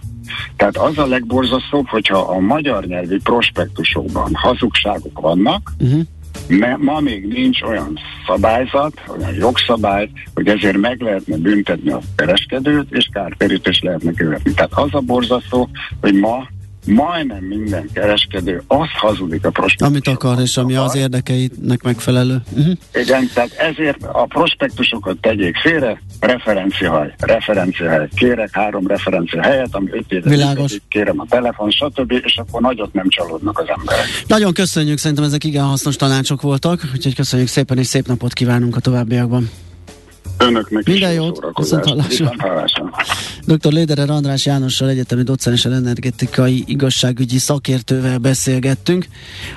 Tehát 0.55 0.77
az 0.77 0.97
a 0.97 1.05
legborzasztóbb, 1.05 1.87
hogyha 1.87 2.17
a 2.17 2.39
magyar 2.39 2.85
nyelvi 2.85 3.19
prospektusokban 3.23 4.33
hazugságok 4.33 5.19
vannak, 5.19 5.71
uh-huh. 5.79 6.01
Ma, 6.49 6.77
ma 6.77 6.99
még 6.99 7.27
nincs 7.27 7.61
olyan 7.61 7.99
szabályzat, 8.27 9.03
olyan 9.17 9.33
jogszabály, 9.33 10.09
hogy 10.33 10.47
ezért 10.47 10.77
meg 10.77 11.01
lehetne 11.01 11.37
büntetni 11.37 11.91
a 11.91 11.99
kereskedőt, 12.15 12.91
és 12.91 13.09
kártérítést 13.13 13.83
lehetne 13.83 14.11
követni. 14.11 14.53
Tehát 14.53 14.73
az 14.73 14.89
a 14.91 14.99
borzasztó, 14.99 15.69
hogy 16.01 16.13
ma 16.13 16.47
majdnem 16.85 17.43
minden 17.43 17.89
kereskedő 17.93 18.63
azt 18.67 18.91
hazudik 18.91 19.45
a 19.45 19.49
prospektus. 19.49 19.87
Amit 19.87 20.07
akar, 20.07 20.41
és 20.41 20.57
ami 20.57 20.75
az 20.75 20.95
érdekeitnek 20.95 21.83
megfelelő. 21.83 22.41
Uh-huh. 22.57 22.73
Igen, 22.93 23.29
tehát 23.33 23.51
ezért 23.51 24.03
a 24.03 24.25
prospektusokat 24.25 25.17
tegyék 25.21 25.55
félre, 25.57 26.01
referenciahely, 26.19 27.13
referenciahely. 27.17 28.07
Kérek 28.15 28.49
három 28.51 28.87
referencia 28.87 29.41
helyet, 29.41 29.69
ami 29.71 29.89
öt 29.91 30.11
éve 30.11 30.29
Világos. 30.29 30.77
kérem 30.89 31.19
a 31.19 31.25
telefon, 31.29 31.69
stb., 31.71 32.11
és 32.11 32.37
akkor 32.37 32.61
nagyot 32.61 32.93
nem 32.93 33.09
csalódnak 33.09 33.59
az 33.59 33.65
emberek. 33.77 34.05
Nagyon 34.27 34.53
köszönjük, 34.53 34.97
szerintem 34.97 35.25
ezek 35.25 35.43
igen 35.43 35.63
hasznos 35.63 35.95
tanácsok 35.95 36.41
voltak, 36.41 36.81
úgyhogy 36.93 37.15
köszönjük 37.15 37.47
szépen, 37.47 37.77
és 37.77 37.87
szép 37.87 38.07
napot 38.07 38.33
kívánunk 38.33 38.75
a 38.75 38.79
továbbiakban. 38.79 39.49
Önöknek 40.37 40.85
Minden 40.85 41.11
is 41.11 41.15
jót, 41.15 41.45
viszont 41.55 41.85
hallásra. 41.85 42.33
Dr. 43.45 43.71
Léderer 43.71 44.09
András 44.09 44.45
Jánossal 44.45 44.89
egyetemi 44.89 45.23
docenssel 45.23 45.73
energetikai 45.73 46.63
igazságügyi 46.67 47.37
szakértővel 47.37 48.17
beszélgettünk. 48.17 49.07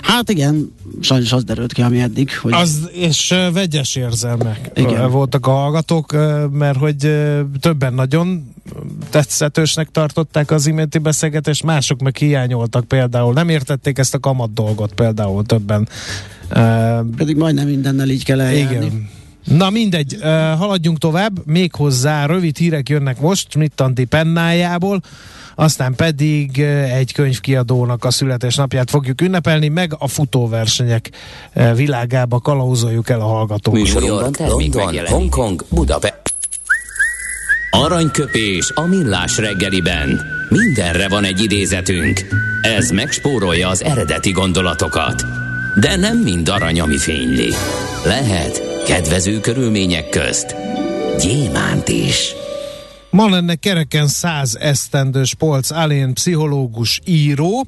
Hát 0.03 0.31
igen, 0.31 0.75
sajnos 1.01 1.33
az 1.33 1.45
derült 1.45 1.73
ki, 1.73 1.83
ami 1.83 2.01
eddig, 2.01 2.39
hogy 2.39 2.53
Az, 2.53 2.89
és 2.93 3.31
uh, 3.31 3.53
vegyes 3.53 3.97
érzelmek 3.97 4.71
Igen. 4.75 5.11
Voltak 5.11 5.47
a 5.47 5.51
hallgatók, 5.51 6.13
mert 6.51 6.79
hogy 6.79 7.05
uh, 7.05 7.41
többen 7.61 7.95
nagyon 7.95 8.55
tetszetősnek 9.11 9.89
tartották 9.91 10.51
az 10.51 10.67
iménti 10.67 10.99
beszélgetést, 10.99 11.63
mások 11.63 12.01
meg 12.01 12.17
hiányoltak 12.17 12.85
például. 12.85 13.33
Nem 13.33 13.49
értették 13.49 13.99
ezt 13.99 14.15
a 14.15 14.19
kamat 14.19 14.53
dolgot 14.53 14.93
például 14.93 15.45
többen. 15.45 15.89
Uh, 16.51 17.17
pedig 17.17 17.37
majdnem 17.37 17.67
mindennel 17.67 18.09
így 18.09 18.25
kell 18.25 18.41
eljárni. 18.41 18.77
igen. 18.77 19.17
Na 19.49 19.71
mindegy, 19.71 20.15
uh, 20.15 20.23
haladjunk 20.59 20.99
tovább, 20.99 21.47
méghozzá 21.47 22.27
rövid 22.27 22.57
hírek 22.57 22.89
jönnek 22.89 23.21
most, 23.21 23.51
Smittandi 23.51 24.05
pennájából, 24.05 25.01
aztán 25.55 25.95
pedig 25.95 26.51
uh, 26.59 26.95
egy 26.95 27.13
könyvkiadónak 27.13 28.05
a 28.05 28.11
születésnapját 28.11 28.91
fogjuk 28.91 29.21
ünnepelni, 29.21 29.69
meg 29.69 29.95
a 29.99 30.09
futóversenyek 30.09 31.11
uh, 31.55 31.77
világába 31.77 32.41
kalauzoljuk 32.41 33.11
el 33.11 33.21
a 33.21 33.27
hallgatókat. 33.27 33.73
New 33.73 33.83
Műsorunkban 33.83 34.23
York, 34.23 34.37
termék 34.37 34.75
London. 34.75 35.07
Hongkong, 35.07 35.65
Budapest. 35.69 36.17
Aranyköpés 37.71 38.71
a 38.75 38.83
millás 38.83 39.39
reggeliben. 39.39 40.21
Mindenre 40.49 41.09
van 41.09 41.25
egy 41.25 41.43
idézetünk. 41.43 42.27
Ez 42.63 42.91
megspórolja 42.91 43.69
az 43.69 43.83
eredeti 43.83 44.31
gondolatokat. 44.31 45.25
De 45.81 45.97
nem 45.97 46.19
mind 46.19 46.49
arany, 46.49 46.81
ami 46.81 46.97
fényli. 46.97 47.53
Lehet 48.05 48.78
kedvező 48.89 49.41
körülmények 49.41 50.09
közt 50.09 50.57
gyémánt 51.21 51.89
is. 51.89 52.35
Ma 53.11 53.29
lenne 53.29 53.55
kereken 53.55 54.07
100 54.07 54.57
esztendős 54.61 55.35
Polc 55.35 55.71
Alén 55.71 56.15
pszichológus 56.15 57.01
író, 57.05 57.67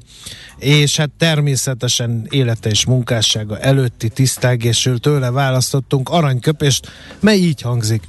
és 0.57 0.97
hát 0.97 1.09
természetesen 1.17 2.27
élete 2.29 2.69
és 2.69 2.85
munkássága 2.85 3.59
előtti 3.59 4.09
tisztelgésről 4.09 4.97
tőle 4.97 5.31
választottunk 5.31 6.09
aranyköpést, 6.09 6.91
mely 7.19 7.37
így 7.37 7.61
hangzik. 7.61 8.03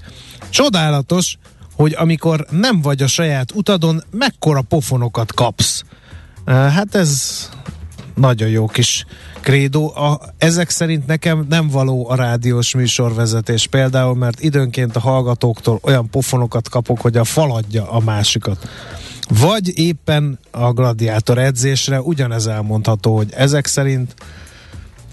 Csodálatos, 0.51 1.37
hogy 1.75 1.95
amikor 1.97 2.47
nem 2.51 2.81
vagy 2.81 3.03
a 3.03 3.07
saját 3.07 3.53
utadon, 3.55 4.03
mekkora 4.11 4.63
pofonokat 4.63 5.35
kapsz. 5.35 5.83
Hát 6.47 6.95
ez 6.95 7.49
nagyon 8.15 8.49
jó 8.49 8.67
kis 8.67 9.05
krédó. 9.41 9.97
A, 9.97 10.21
ezek 10.39 10.71
szerint 10.71 11.07
nekem 11.07 11.47
nem 11.49 11.69
való 11.69 12.09
a 12.11 12.15
rádiós 12.15 12.75
műsorvezetés 12.75 13.67
például, 13.67 14.15
mert 14.15 14.41
időnként 14.41 14.97
a 14.97 15.01
hallgatóktól 15.01 15.79
olyan 15.83 16.11
pofonokat 16.11 16.69
kapok, 16.69 17.01
hogy 17.01 17.17
a 17.17 17.25
faladja 17.25 17.91
a 17.91 18.01
másikat. 18.01 18.69
Vagy 19.29 19.79
éppen 19.79 20.39
a 20.51 20.73
gladiátor 20.73 21.39
edzésre 21.39 22.01
ugyanez 22.01 22.47
elmondható, 22.47 23.17
hogy 23.17 23.33
ezek 23.37 23.67
szerint 23.67 24.15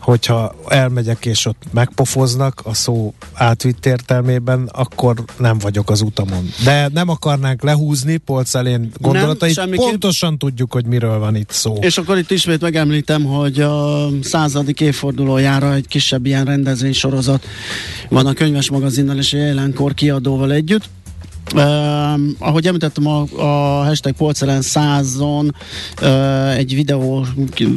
hogyha 0.10 0.56
elmegyek 0.68 1.26
és 1.26 1.46
ott 1.46 1.64
megpofoznak 1.72 2.62
a 2.64 2.74
szó 2.74 3.14
átvitt 3.34 3.86
értelmében, 3.86 4.70
akkor 4.72 5.24
nem 5.38 5.58
vagyok 5.58 5.90
az 5.90 6.02
utamon. 6.02 6.50
De 6.64 6.90
nem 6.94 7.10
akarnánk 7.10 7.64
lehúzni 7.64 8.18
Polc 8.18 8.54
elén 8.54 8.92
gondolatait, 8.98 9.54
semmiképp. 9.54 9.90
pontosan 9.90 10.38
tudjuk, 10.38 10.74
hogy 10.74 10.86
miről 10.86 11.20
van 11.20 11.36
itt 11.36 11.52
szó. 11.52 11.78
És 11.82 11.98
akkor 11.98 12.18
itt 12.18 12.32
ismét 12.32 12.62
megemlítem, 12.62 13.24
hogy 13.24 13.60
a 13.60 14.08
századik 14.22 14.82
évfordulójára 14.82 15.74
egy 15.74 15.88
kisebb 15.88 16.26
ilyen 16.26 16.46
rendezvénysorozat 16.46 17.46
van 18.10 18.26
a 18.26 18.34
könyves 18.34 18.70
magazinnal 18.70 19.18
és 19.18 19.34
a 19.34 19.38
jelenkor 19.38 19.94
kiadóval 19.94 20.52
együtt. 20.52 20.90
Uh, 21.56 22.20
ahogy 22.40 22.68
említettem, 22.68 23.08
a, 23.08 23.26
a 23.38 23.84
hashtag 23.84 24.14
Polcelen 24.14 24.62
100-on 24.64 25.50
uh, 26.02 26.58
egy 26.58 26.76
videó 26.76 27.26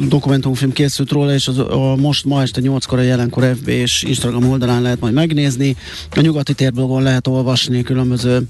dokumentumfilm 0.07 0.71
készült 0.71 1.11
róla, 1.11 1.33
és 1.33 1.47
az, 1.47 1.57
a 1.57 1.95
most 1.95 2.25
ma 2.25 2.41
este 2.41 2.61
8-kor 2.63 2.99
a 2.99 3.01
jelenkor 3.01 3.55
FB 3.55 3.67
és 3.67 4.03
Instagram 4.03 4.49
oldalán 4.49 4.81
lehet 4.81 4.99
majd 4.99 5.13
megnézni. 5.13 5.75
A 6.15 6.21
nyugati 6.21 6.53
térblogon 6.53 7.03
lehet 7.03 7.27
olvasni 7.27 7.81
különböző 7.81 8.47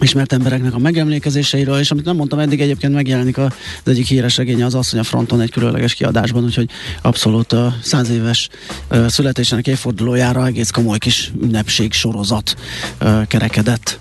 ismert 0.00 0.32
embereknek 0.32 0.74
a 0.74 0.78
megemlékezéseiről, 0.78 1.78
és 1.78 1.90
amit 1.90 2.04
nem 2.04 2.16
mondtam 2.16 2.38
eddig, 2.38 2.60
egyébként 2.60 2.92
megjelenik 2.92 3.38
az 3.38 3.52
egyik 3.84 4.06
híres 4.06 4.36
regénye 4.36 4.64
az 4.64 4.74
Asszony 4.74 5.00
a 5.00 5.04
fronton 5.04 5.40
egy 5.40 5.50
különleges 5.50 5.94
kiadásban, 5.94 6.44
úgyhogy 6.44 6.70
abszolút 7.02 7.52
a 7.52 7.74
száz 7.82 8.10
éves 8.10 8.48
születésének 9.06 9.66
évfordulójára 9.66 10.46
egész 10.46 10.70
komoly 10.70 10.98
kis 10.98 11.32
ünnepség 11.42 11.92
sorozat 11.92 12.56
kerekedett. 13.28 13.98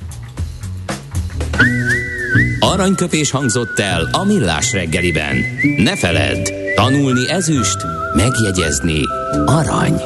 Aranyköpés 2.63 3.31
hangzott 3.31 3.79
el 3.79 4.09
a 4.11 4.23
millás 4.23 4.73
reggeliben. 4.73 5.35
Ne 5.77 5.95
feledd, 5.95 6.51
tanulni 6.75 7.29
ezüst, 7.29 7.77
megjegyezni 8.15 9.01
arany. 9.45 10.01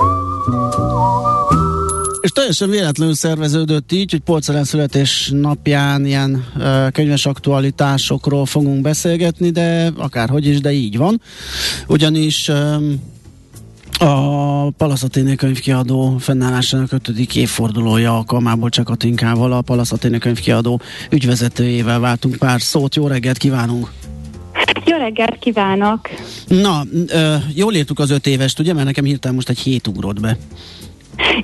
és 2.22 2.32
teljesen 2.32 2.70
véletlenül 2.70 3.16
szerveződött 3.16 3.92
így, 3.92 4.12
hogy 4.12 4.20
Polcelen 4.20 4.64
születés 4.64 5.30
napján 5.34 6.06
ilyen 6.06 6.46
uh, 6.56 6.92
könyves 6.92 7.26
aktualitásokról 7.26 8.46
fogunk 8.46 8.82
beszélgetni, 8.82 9.50
de 9.50 9.92
akárhogy 9.98 10.48
is, 10.48 10.60
de 10.60 10.72
így 10.72 10.98
van. 10.98 11.22
Ugyanis 11.88 12.48
um, 12.48 13.02
a 14.00 14.70
Palaszaténé 14.78 15.36
könyvkiadó 15.36 16.18
fennállásának 16.18 16.92
5. 16.92 17.08
évfordulója 17.34 18.16
alkalmából 18.16 18.70
csak 18.70 18.90
a 18.90 18.96
Tinkával, 18.96 19.52
a 19.52 19.62
Palaszaténé 19.62 20.18
könyvkiadó 20.18 20.82
ügyvezetőjével 21.10 22.00
váltunk 22.00 22.36
pár 22.36 22.62
szót. 22.62 22.96
Jó 22.96 23.08
reggelt 23.08 23.38
kívánunk! 23.38 23.92
Jó 24.86 24.98
reggelt 24.98 25.40
kívánok! 25.40 26.10
Na, 26.48 26.84
ö, 27.08 27.36
jól 27.54 27.74
értük 27.74 28.00
az 28.00 28.10
öt 28.10 28.28
évest, 28.28 28.60
ugye? 28.60 28.74
Mert 28.74 28.86
nekem 28.86 29.04
hirtelen 29.04 29.36
most 29.36 29.50
egy 29.50 29.60
hét 29.60 29.88
ugrott 29.88 30.20
be. 30.20 30.38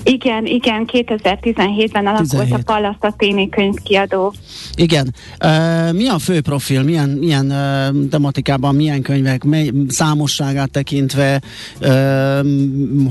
Igen, 0.04 0.46
igen, 0.46 0.90
2017-ben 0.92 2.08
alakult 2.08 2.30
17. 2.30 2.54
a 2.54 2.60
Pallas 2.66 2.96
Athéni 3.00 3.50
könyvkiadó. 3.50 4.34
Igen. 4.76 5.14
Uh, 5.44 5.94
mi 5.94 6.08
a 6.08 6.20
fő 6.20 6.42
profil, 6.42 6.84
milyen, 6.84 7.10
milyen 7.10 7.46
uh, 7.46 8.10
tematikában, 8.10 8.76
milyen 8.76 9.02
könyvek, 9.02 9.44
mely, 9.44 9.72
számosságát 9.88 10.72
tekintve, 10.72 11.42
uh, 11.82 11.90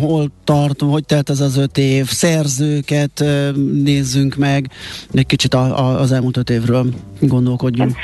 hol 0.00 0.30
tart, 0.44 0.80
hogy 0.80 1.04
telt 1.04 1.30
ez 1.30 1.40
az 1.40 1.56
öt 1.56 1.78
év, 1.78 2.06
szerzőket 2.06 3.20
uh, 3.20 3.56
nézzünk 3.82 4.34
meg, 4.36 4.70
egy 5.12 5.26
kicsit 5.26 5.54
a, 5.54 5.78
a, 5.78 6.00
az 6.00 6.12
elmúlt 6.12 6.36
öt 6.36 6.50
évről 6.50 6.86
gondolkodjunk. 7.20 7.96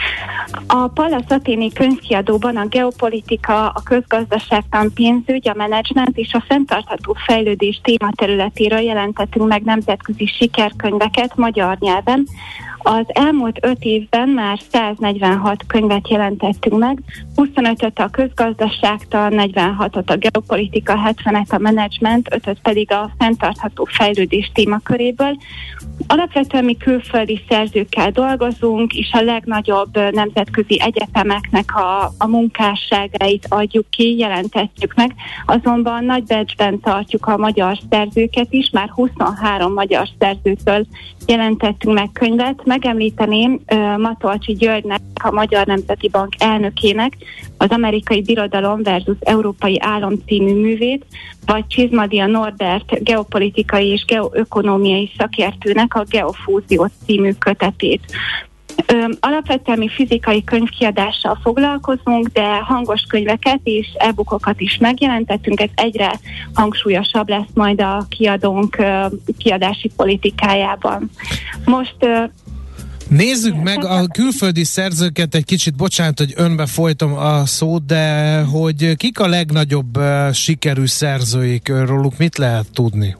A 0.66 0.88
Pallas 0.88 1.24
Athéni 1.28 1.72
könyvkiadóban 1.72 2.56
a 2.56 2.66
geopolitika, 2.66 3.68
a 3.68 3.82
közgazdaságtan, 3.84 4.92
pénzügy, 4.92 5.48
a 5.48 5.54
menedzsment 5.56 6.16
és 6.16 6.32
a 6.32 6.44
fenntartható 6.48 7.16
fejlődés 7.26 7.80
tématerületéről 8.48 8.78
jelentettünk 8.78 9.48
meg 9.48 9.62
nemzetközi 9.62 10.26
sikerkönyveket 10.26 11.36
magyar 11.36 11.76
nyelven, 11.78 12.26
az 12.78 13.04
elmúlt 13.06 13.58
öt 13.60 13.84
évben 13.84 14.28
már 14.28 14.58
146 14.70 15.66
könyvet 15.66 16.08
jelentettünk 16.08 16.78
meg, 16.78 16.98
25-öt 17.36 17.98
a 17.98 18.08
közgazdaságtan, 18.08 19.32
46-ot 19.36 20.06
a 20.06 20.16
geopolitika, 20.16 20.94
70-et 21.06 21.48
a 21.48 21.58
menedzsment, 21.58 22.28
5 22.46 22.58
pedig 22.62 22.92
a 22.92 23.10
fenntartható 23.18 23.84
fejlődés 23.90 24.50
témaköréből. 24.54 25.36
Alapvetően 26.06 26.64
mi 26.64 26.76
külföldi 26.76 27.44
szerzőkkel 27.48 28.10
dolgozunk, 28.10 28.94
és 28.94 29.08
a 29.12 29.22
legnagyobb 29.22 30.12
nemzetközi 30.12 30.80
egyetemeknek 30.80 31.76
a, 31.76 32.12
a 32.18 32.26
munkásságait 32.26 33.46
adjuk 33.48 33.90
ki, 33.90 34.16
jelentetjük 34.16 34.94
meg. 34.94 35.14
Azonban 35.46 36.04
nagy 36.04 36.24
becsben 36.24 36.80
tartjuk 36.80 37.26
a 37.26 37.36
magyar 37.36 37.78
szerzőket 37.90 38.46
is, 38.50 38.70
már 38.70 38.88
23 38.88 39.72
magyar 39.72 40.08
szerzőtől 40.18 40.86
jelentettünk 41.26 41.94
meg 41.94 42.08
könyvet. 42.12 42.64
Megemlíteném 42.68 43.60
Matolcsi 43.96 44.52
Györgynek, 44.52 45.00
a 45.14 45.30
Magyar 45.30 45.66
Nemzeti 45.66 46.08
Bank 46.08 46.34
elnökének 46.38 47.12
az 47.56 47.70
amerikai 47.70 48.22
birodalom 48.22 48.82
versus 48.82 49.16
európai 49.20 49.80
állam 49.80 50.14
című 50.26 50.54
művét, 50.54 51.04
vagy 51.46 51.66
Csizmadia 51.66 52.26
Norbert 52.26 53.04
geopolitikai 53.04 53.86
és 53.86 54.04
geoökonómiai 54.04 55.10
szakértőnek 55.18 55.94
a 55.94 56.04
Geofúzió 56.08 56.88
című 57.06 57.32
kötetét. 57.32 58.00
Alapvetően 59.20 59.78
mi 59.78 59.88
fizikai 59.88 60.44
könyvkiadással 60.44 61.38
foglalkozunk, 61.42 62.26
de 62.26 62.56
hangos 62.58 63.02
könyveket 63.08 63.60
és 63.62 63.86
e-bookokat 63.98 64.60
is 64.60 64.78
megjelentettünk, 64.80 65.60
ez 65.60 65.70
egyre 65.74 66.12
hangsúlyosabb 66.54 67.28
lesz 67.28 67.48
majd 67.54 67.80
a 67.80 68.06
kiadónk 68.08 68.76
kiadási 69.38 69.90
politikájában. 69.96 71.10
Most 71.64 71.96
Nézzük 73.08 73.62
meg 73.62 73.84
a 73.84 74.06
külföldi 74.06 74.64
szerzőket 74.64 75.34
egy 75.34 75.44
kicsit, 75.44 75.74
bocsánat, 75.74 76.18
hogy 76.18 76.32
önbe 76.36 76.66
folytom 76.66 77.12
a 77.12 77.46
szót, 77.46 77.86
de 77.86 78.38
hogy 78.40 78.96
kik 78.96 79.20
a 79.20 79.26
legnagyobb 79.26 79.98
sikerű 80.32 80.86
szerzőik, 80.86 81.68
róluk 81.68 82.18
mit 82.18 82.38
lehet 82.38 82.66
tudni? 82.72 83.16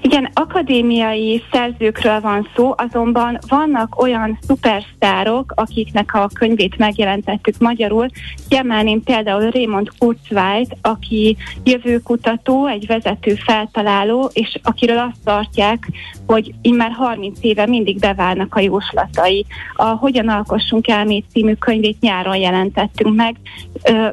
Igen, 0.00 0.30
akadémiai 0.32 1.42
szerzőkről 1.52 2.20
van 2.20 2.48
szó, 2.56 2.74
azonban 2.76 3.38
vannak 3.48 4.02
olyan 4.02 4.38
szupersztárok, 4.46 5.52
akiknek 5.56 6.14
a 6.14 6.28
könyvét 6.34 6.78
megjelentettük 6.78 7.58
magyarul. 7.58 8.06
Kiemelném 8.48 9.02
például 9.02 9.50
Raymond 9.50 9.88
Kurzweit, 9.98 10.76
aki 10.82 11.36
jövőkutató, 11.64 12.66
egy 12.66 12.86
vezető 12.86 13.34
feltaláló, 13.34 14.30
és 14.32 14.58
akiről 14.62 14.98
azt 14.98 15.24
tartják, 15.24 15.88
hogy 16.26 16.54
immár 16.62 16.90
30 16.90 17.38
éve 17.40 17.66
mindig 17.66 17.98
beválnak 17.98 18.54
a 18.54 18.60
jóslatai. 18.60 19.46
A 19.74 19.84
Hogyan 19.84 20.28
alkossunk 20.28 20.88
elmét 20.88 21.24
című 21.32 21.54
könyvét 21.54 22.00
nyáron 22.00 22.36
jelentettünk 22.36 23.16
meg, 23.16 23.36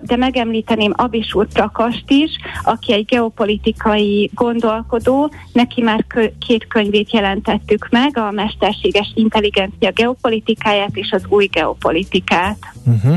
de 0.02 0.16
megemlíteném 0.16 0.94
Abisúr 0.96 1.48
Prakast 1.48 2.12
is, 2.12 2.32
aki 2.64 2.94
egy 2.94 3.06
geopolitikai 3.06 4.30
gondolkodó, 4.34 5.32
neki 5.54 5.75
már 5.82 6.06
két 6.48 6.68
könyvét 6.68 7.14
jelentettük 7.14 7.88
meg, 7.90 8.18
a 8.18 8.32
Mesterséges 8.32 9.12
Intelligencia 9.16 9.92
geopolitikáját 9.92 10.96
és 10.96 11.12
az 11.12 11.24
új 11.28 11.46
geopolitikát. 11.46 12.58
Uh-huh. 12.86 13.16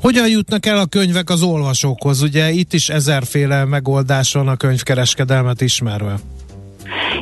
Hogyan 0.00 0.28
jutnak 0.28 0.66
el 0.66 0.78
a 0.78 0.86
könyvek 0.86 1.30
az 1.30 1.42
olvasókhoz? 1.42 2.22
Ugye 2.22 2.50
itt 2.50 2.72
is 2.72 2.88
ezerféle 2.88 3.64
megoldás 3.64 4.32
van 4.32 4.48
a 4.48 4.56
könyvkereskedelmet 4.56 5.60
ismerve. 5.60 6.18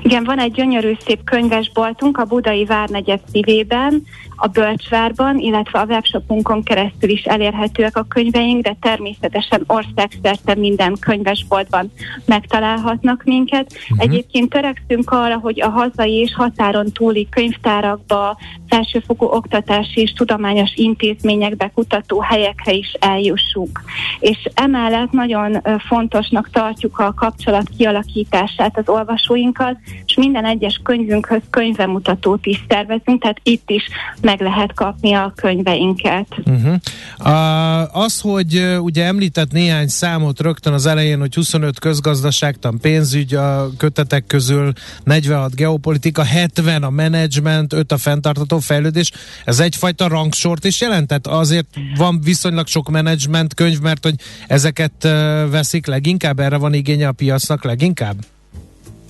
Igen, 0.03 0.25
van 0.25 0.39
egy 0.39 0.53
gyönyörű 0.53 0.93
szép 1.05 1.25
könyvesboltunk 1.25 2.19
a 2.19 2.25
Budai 2.25 2.65
Várnegyed 2.65 3.21
szívében, 3.33 4.03
a 4.41 4.47
Bölcsvárban, 4.47 5.39
illetve 5.39 5.79
a 5.79 5.85
webshopunkon 5.85 6.63
keresztül 6.63 7.11
is 7.11 7.23
elérhetőek 7.23 7.97
a 7.97 8.07
könyveink, 8.09 8.63
de 8.63 8.77
természetesen 8.81 9.65
országszerte 9.67 10.55
minden 10.55 10.97
könyvesboltban 11.01 11.93
megtalálhatnak 12.25 13.23
minket. 13.25 13.73
Uh-huh. 13.73 13.99
Egyébként 14.01 14.49
törekszünk 14.49 15.11
arra, 15.11 15.39
hogy 15.39 15.61
a 15.61 15.69
hazai 15.69 16.13
és 16.13 16.35
határon 16.35 16.93
túli 16.93 17.29
könyvtárakba, 17.31 18.39
felsőfokú 18.69 19.27
oktatási 19.27 20.01
és 20.01 20.13
tudományos 20.13 20.73
intézményekbe, 20.75 21.71
kutató 21.75 22.21
helyekre 22.21 22.73
is 22.73 22.93
eljussunk. 23.01 23.81
És 24.21 24.49
emellett 24.55 25.11
nagyon 25.11 25.63
fontosnak 25.89 26.51
tartjuk 26.51 26.99
a 26.99 27.15
kapcsolat 27.15 27.69
kialakítását 27.77 28.79
az 28.79 28.89
olvasóinkkal, 28.89 29.79
és 30.07 30.15
minden 30.15 30.45
egyes 30.45 30.81
könyvünkhöz 30.83 31.41
könyvemutatót 31.51 32.47
is 32.47 32.65
szervezünk, 32.69 33.23
tehát 33.23 33.41
itt 33.43 33.71
is 33.71 33.89
meg 34.21 34.41
lehet 34.41 34.75
kapni 34.75 35.13
a 35.13 35.33
könyveinket. 35.37 36.27
Uh-huh. 36.45 37.33
A, 37.33 37.93
az, 37.93 38.21
hogy 38.21 38.77
ugye 38.81 39.05
említett 39.05 39.53
néhány 39.53 39.89
számot 39.89 40.41
rögtön 40.41 40.73
az 40.73 40.87
elején, 40.87 41.19
hogy 41.19 41.35
25 41.35 41.79
közgazdaságtan 41.79 42.79
pénzügy 42.81 43.35
a 43.35 43.71
kötetek 43.77 44.27
közül, 44.27 44.73
46 45.05 45.55
geopolitika, 45.55 46.25
70 46.25 46.83
a 46.83 46.91
menedzsment, 46.91 47.73
5 47.73 47.93
a 47.93 47.97
fenntartató 47.97 48.59
fejlődés, 48.59 49.11
ez 49.45 49.61
egyfajta 49.61 50.09
rangsort 50.09 50.65
is 50.65 50.81
jelentett? 50.81 51.27
Azért 51.27 51.67
van 51.97 52.21
viszonylag 52.21 52.67
sok 52.67 52.89
menedzsment 52.89 53.55
könyv, 53.55 53.81
mert 53.81 54.05
hogy 54.05 54.15
ezeket 54.47 55.09
veszik 55.51 55.87
leginkább, 55.87 56.41
erre 56.41 56.57
van 56.57 56.75
igénye 56.75 57.09
a 57.09 57.13
piacnak 57.13 57.65
leginkább? 57.65 58.17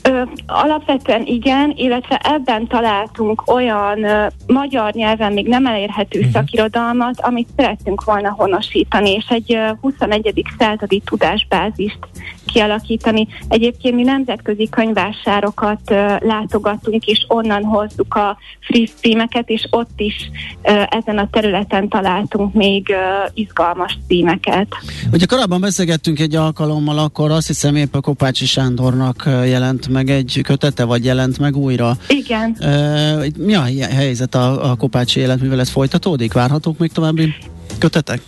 Ö, 0.03 0.23
alapvetően 0.47 1.27
igen, 1.27 1.73
illetve 1.77 2.21
ebben 2.25 2.67
találtunk 2.67 3.43
olyan 3.47 4.05
ö, 4.05 4.27
magyar 4.47 4.93
nyelven 4.93 5.33
még 5.33 5.49
nem 5.49 5.67
elérhető 5.67 6.19
uh-huh. 6.19 6.33
szakirodalmat, 6.35 7.21
amit 7.21 7.49
szerettünk 7.57 8.05
volna 8.05 8.31
honosítani, 8.31 9.11
és 9.11 9.27
egy 9.29 9.55
ö, 9.55 9.71
21. 9.81 10.43
századi 10.59 11.03
tudásbázist 11.05 11.99
kialakítani. 12.53 13.29
Egyébként 13.49 13.95
mi 13.95 14.03
nemzetközi 14.03 14.69
könyvásárokat 14.69 15.81
látogatunk, 16.19 17.07
és 17.07 17.25
onnan 17.29 17.63
hozzuk 17.63 18.15
a 18.15 18.37
friss 18.61 18.91
címeket, 19.01 19.49
és 19.49 19.67
ott 19.71 20.01
is 20.01 20.31
ezen 20.89 21.19
a 21.19 21.29
területen 21.31 21.89
találtunk 21.89 22.55
még 22.55 22.95
izgalmas 23.35 23.99
címeket. 24.07 24.67
Ugye 25.13 25.27
korábban 25.27 25.61
beszélgettünk 25.61 26.21
egy 26.21 26.35
alkalommal, 26.35 26.99
akkor 26.99 27.31
azt 27.31 27.47
hiszem 27.47 27.77
épp 27.77 27.95
a 27.95 28.01
Kopácsi 28.01 28.47
Sándornak 28.47 29.23
jelent 29.27 29.89
meg 29.89 30.11
egy 30.11 30.41
kötete, 30.43 30.85
vagy 30.85 31.05
jelent 31.05 31.39
meg 31.39 31.57
újra. 31.57 31.97
Igen. 32.09 32.57
Mi 33.37 33.55
a 33.55 33.63
helyzet 33.91 34.35
a, 34.35 34.71
a 34.71 34.75
Kopácsi 34.75 35.21
életművel? 35.21 35.61
Ez 35.61 35.71
folytatódik? 35.71 36.33
Várhatók 36.33 36.79
még 36.79 36.93
további 36.93 37.35
kötetek? 37.79 38.21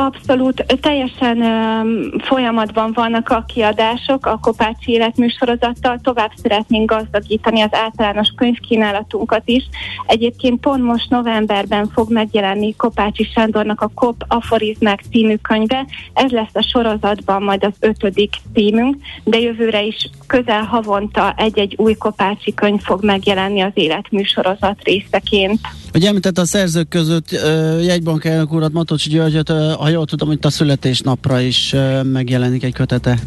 Abszolút, 0.00 0.64
teljesen 0.80 1.38
um, 1.38 2.18
folyamatban 2.18 2.92
vannak 2.92 3.28
a 3.28 3.44
kiadások 3.46 4.26
a 4.26 4.38
Kopácsi 4.42 4.92
életműsorozattal, 4.92 5.98
tovább 6.02 6.30
szeretnénk 6.42 6.90
gazdagítani 6.90 7.60
az 7.60 7.68
általános 7.72 8.28
könyvkínálatunkat 8.36 9.42
is. 9.44 9.68
Egyébként 10.06 10.60
pont 10.60 10.82
most 10.82 11.10
novemberben 11.10 11.88
fog 11.88 12.12
megjelenni 12.12 12.76
Kopácsi 12.76 13.24
Sándornak 13.24 13.80
a 13.80 13.90
Kop 13.94 14.24
Aforizmák 14.28 15.02
című 15.10 15.36
könyve, 15.36 15.86
ez 16.12 16.30
lesz 16.30 16.54
a 16.54 16.62
sorozatban 16.62 17.42
majd 17.42 17.64
az 17.64 17.74
ötödik 17.80 18.34
címünk, 18.54 18.96
de 19.24 19.38
jövőre 19.38 19.82
is 19.82 20.10
közel 20.26 20.62
havonta 20.62 21.34
egy-egy 21.36 21.74
új 21.76 21.94
Kopácsi 21.94 22.54
könyv 22.54 22.80
fog 22.80 23.04
megjelenni 23.04 23.60
az 23.60 23.72
életműsorozat 23.74 24.82
részeként. 24.82 25.60
Ugye 25.94 26.08
említett 26.08 26.38
a 26.38 26.44
szerzők 26.44 26.88
között 26.88 27.32
uh, 27.32 27.84
jegybank 27.84 28.24
elnök 28.24 28.52
urat, 28.52 28.72
Matocsi 28.72 29.10
Györgyöt, 29.10 29.50
uh, 29.50 29.72
ha 29.72 29.88
jól 29.88 30.06
tudom, 30.06 30.28
hogy 30.28 30.38
a 30.40 30.50
születésnapra 30.50 31.40
is 31.40 31.72
uh, 31.72 32.04
megjelenik 32.04 32.62
egy 32.62 32.72
kötete. 32.72 33.18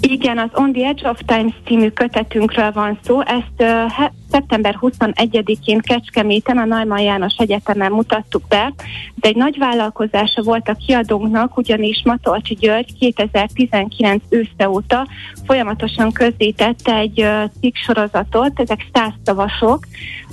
Igen, 0.00 0.38
az 0.38 0.48
On 0.52 0.72
the 0.72 0.86
Edge 0.86 1.08
of 1.08 1.18
Time 1.26 1.54
című 1.66 1.88
kötetünkről 1.88 2.72
van 2.72 2.98
szó. 3.02 3.20
Ezt 3.20 3.58
uh, 3.58 4.08
szeptember 4.30 4.78
21-én 4.80 5.78
Kecskeméten 5.78 6.58
a 6.58 6.64
Najman 6.64 7.00
János 7.00 7.34
Egyetemen 7.38 7.92
mutattuk 7.92 8.42
be. 8.48 8.72
De 9.14 9.28
egy 9.28 9.36
nagy 9.36 9.58
vállalkozása 9.58 10.42
volt 10.42 10.68
a 10.68 10.76
kiadónknak, 10.86 11.56
ugyanis 11.56 12.02
Matolcsi 12.04 12.54
György 12.54 12.98
2019 12.98 14.22
ősze 14.28 14.68
óta 14.68 15.06
folyamatosan 15.46 16.12
közzétette 16.12 16.94
egy 16.94 17.22
uh, 17.22 17.50
cikk 17.60 17.74
sorozatot, 17.74 18.60
ezek 18.60 18.86
százszavasok, 18.92 19.86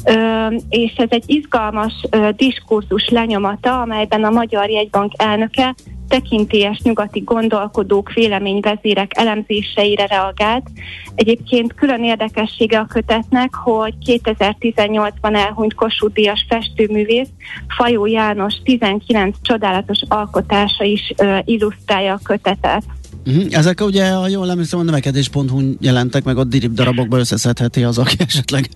uh, 0.04 0.54
és 0.70 0.94
ez 0.96 1.10
egy 1.10 1.24
izgalmas 1.28 1.94
uh, 2.12 2.30
diskurzus 2.30 3.10
lenyomata, 3.10 3.82
amelyben 3.82 4.24
a 4.24 4.30
Magyar 4.30 4.70
Jegybank 4.70 5.12
elnöke 5.16 5.76
tekintélyes 6.08 6.80
nyugati 6.84 7.20
gondolkodók, 7.20 8.14
véleményvezérek 8.14 9.12
elemzéseire 9.16 10.06
reagált. 10.06 10.70
Egyébként 11.16 11.74
külön 11.74 12.04
érdekessége 12.04 12.80
a 12.80 12.86
kötetnek, 12.86 13.54
hogy 13.54 13.94
2018-ban 14.06 15.36
elhunyt 15.36 15.74
Kossuth 15.74 16.14
Díjas 16.14 16.46
festőművész, 16.50 17.30
Fajó 17.68 18.06
János 18.06 18.54
19 18.64 19.38
csodálatos 19.42 20.00
alkotása 20.08 20.84
is 20.84 21.14
uh, 21.18 21.38
illusztrálja 21.46 22.14
a 22.14 22.20
kötetet. 22.24 22.84
Uh-huh. 23.28 23.46
Ezek 23.50 23.82
ugye, 23.82 24.12
ha 24.12 24.28
jól 24.28 24.50
emlékszem, 24.50 24.80
a 24.80 24.84
növekedés.hu 24.84 25.62
jelentek 25.80 26.24
meg, 26.24 26.38
ott 26.38 26.50
dirib 26.50 26.74
darabokba 26.74 27.18
összeszedheti 27.18 27.84
az, 27.84 27.98
aki 27.98 28.16
esetleg 28.28 28.70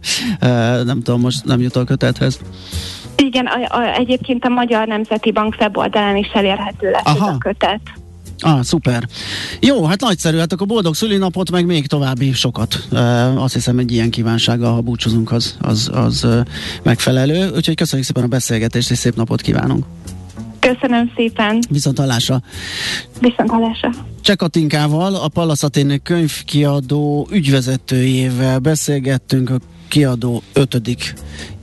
nem 0.86 1.02
tudom, 1.02 1.22
most 1.22 1.46
nem 1.46 1.62
jut 1.62 1.76
a 1.76 1.84
kötethez. 1.84 2.40
Igen, 3.16 3.46
a, 3.46 3.78
a, 3.78 3.96
egyébként 3.96 4.46
a 4.46 4.50
Magyar 4.50 4.88
Nemzeti 4.88 5.32
Bank 5.32 5.56
weboldalán 5.60 6.16
is 6.16 6.28
elérhető 6.34 6.90
lesz 6.90 7.02
Aha. 7.06 7.28
ez 7.28 7.34
a 7.34 7.38
kötet. 7.38 7.82
Ah, 8.44 8.62
szuper. 8.62 9.04
Jó, 9.60 9.86
hát 9.86 10.02
nagyszerű, 10.02 10.38
hát 10.38 10.54
akkor 10.54 10.68
boldog 10.68 10.96
szülinapot, 10.96 11.52
meg 11.52 11.66
még 11.66 11.88
további 11.88 12.34
sokat. 12.34 12.88
Uh, 12.92 13.44
azt 13.44 13.54
hiszem, 13.54 13.78
egy 13.78 13.92
ilyen 13.92 14.10
kívánsággal, 14.10 14.74
ha 14.74 14.82
búcsúzunk, 14.82 15.32
az, 15.32 15.58
az, 15.62 15.90
az 15.94 16.24
uh, 16.24 16.40
megfelelő. 16.84 17.52
Úgyhogy 17.56 17.76
köszönjük 17.76 18.08
szépen 18.08 18.24
a 18.24 18.28
beszélgetést, 18.28 18.92
és 18.92 18.98
szép 18.98 19.16
napot 19.16 19.42
kívánunk. 19.42 19.86
Köszönöm 20.60 21.12
szépen. 21.16 21.60
Viszont 21.70 21.98
hallásra. 21.98 22.42
Viszont 23.20 23.50
hallásra. 23.50 23.90
Csekatinkával, 24.22 25.16
a 25.16 25.28
Pallaszatének 25.28 26.02
könyvkiadó 26.02 27.28
ügyvezetőjével 27.32 28.60
beszélgettünk 28.60 29.50
a 29.50 29.58
kiadó 29.92 30.42
ötödik 30.54 31.14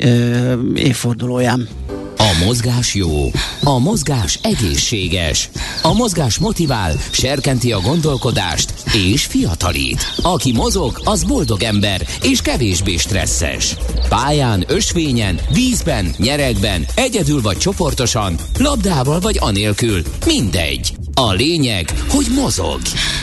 uh, 0.04 0.52
évfordulóján. 0.74 1.68
A 2.16 2.44
mozgás 2.44 2.94
jó, 2.94 3.30
a 3.62 3.78
mozgás 3.78 4.38
egészséges, 4.42 5.50
a 5.82 5.92
mozgás 5.92 6.38
motivál, 6.38 6.92
serkenti 7.10 7.72
a 7.72 7.80
gondolkodást 7.80 8.74
és 8.92 9.24
fiatalít. 9.24 10.14
Aki 10.22 10.52
mozog, 10.52 11.00
az 11.04 11.24
boldog 11.24 11.62
ember 11.62 12.06
és 12.22 12.40
kevésbé 12.40 12.96
stresszes. 12.96 13.76
Pályán, 14.08 14.64
ösvényen, 14.66 15.40
vízben, 15.52 16.14
nyeregben, 16.16 16.84
egyedül 16.94 17.40
vagy 17.40 17.56
csoportosan, 17.56 18.34
labdával 18.58 19.20
vagy 19.20 19.36
anélkül, 19.40 20.02
mindegy. 20.26 20.92
A 21.14 21.32
lényeg, 21.32 21.92
hogy 22.08 22.26
mozog. 22.34 22.80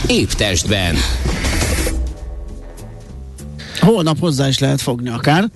Épp 0.07 0.29
testben. 0.29 0.95
Holnap 3.79 4.19
hozzá 4.19 4.47
is 4.47 4.59
lehet 4.59 4.81
fogni 4.81 5.09
akár, 5.09 5.49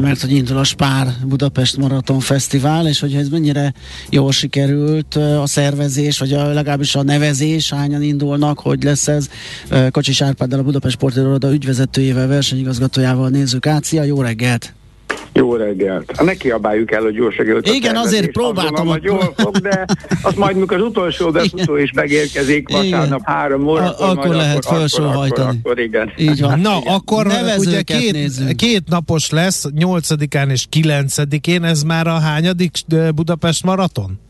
mert 0.00 0.20
hogy 0.20 0.32
indul 0.32 0.56
a 0.56 0.64
Spár 0.64 1.14
Budapest 1.24 1.76
Maraton 1.76 2.20
Fesztivál, 2.20 2.86
és 2.86 3.00
hogy 3.00 3.14
ez 3.14 3.28
mennyire 3.28 3.74
jól 4.10 4.32
sikerült 4.32 5.14
a 5.14 5.46
szervezés, 5.46 6.18
vagy 6.18 6.32
a, 6.32 6.52
legalábbis 6.52 6.94
a 6.94 7.02
nevezés, 7.02 7.72
hányan 7.72 8.02
indulnak, 8.02 8.58
hogy 8.58 8.82
lesz 8.82 9.08
ez. 9.08 9.28
Kocsis 9.90 10.20
Árpáddal 10.20 10.58
a 10.58 10.62
Budapest 10.62 10.94
Sportiroda 10.94 11.52
ügyvezetőjével, 11.52 12.26
versenyigazgatójával 12.26 13.28
nézzük 13.28 13.66
át. 13.66 13.84
Szia, 13.84 14.02
jó 14.02 14.22
reggelt! 14.22 14.72
Jó 15.32 15.54
reggelt. 15.54 16.22
Ne 16.24 16.34
kiabáljuk 16.34 16.92
el, 16.92 17.02
hogy 17.02 17.14
jó 17.14 17.28
reggelt. 17.28 17.68
Igen, 17.68 17.96
azért 17.96 18.30
próbáltam. 18.30 18.86
hogy 18.86 19.02
jól 19.02 19.34
fog, 19.36 19.56
de 19.56 19.84
azt 20.22 20.36
majd, 20.36 20.56
mikor 20.56 20.76
az 20.76 20.82
utolsó 20.82 21.30
befutó 21.30 21.76
is 21.76 21.92
megérkezik, 21.92 22.68
vasárnap 22.72 23.20
három 23.24 23.66
óra. 23.66 23.96
Akkor 23.96 24.16
majd, 24.16 24.34
lehet 24.34 24.66
felsóhajtani. 24.66 25.48
Akkor, 25.48 25.58
akkor, 25.64 25.78
igen. 25.78 26.12
Így 26.16 26.40
van. 26.40 26.60
Na, 26.60 26.78
igen. 26.80 26.94
akkor 26.94 27.26
ugye 27.58 27.82
két, 27.82 28.12
nézzünk. 28.12 28.56
két 28.56 28.82
napos 28.88 29.30
lesz, 29.30 29.66
8-án 29.76 30.50
és 30.50 30.66
9-én, 30.72 31.64
ez 31.64 31.82
már 31.82 32.06
a 32.06 32.18
hányadik 32.18 32.72
Budapest 33.14 33.64
maraton? 33.64 34.20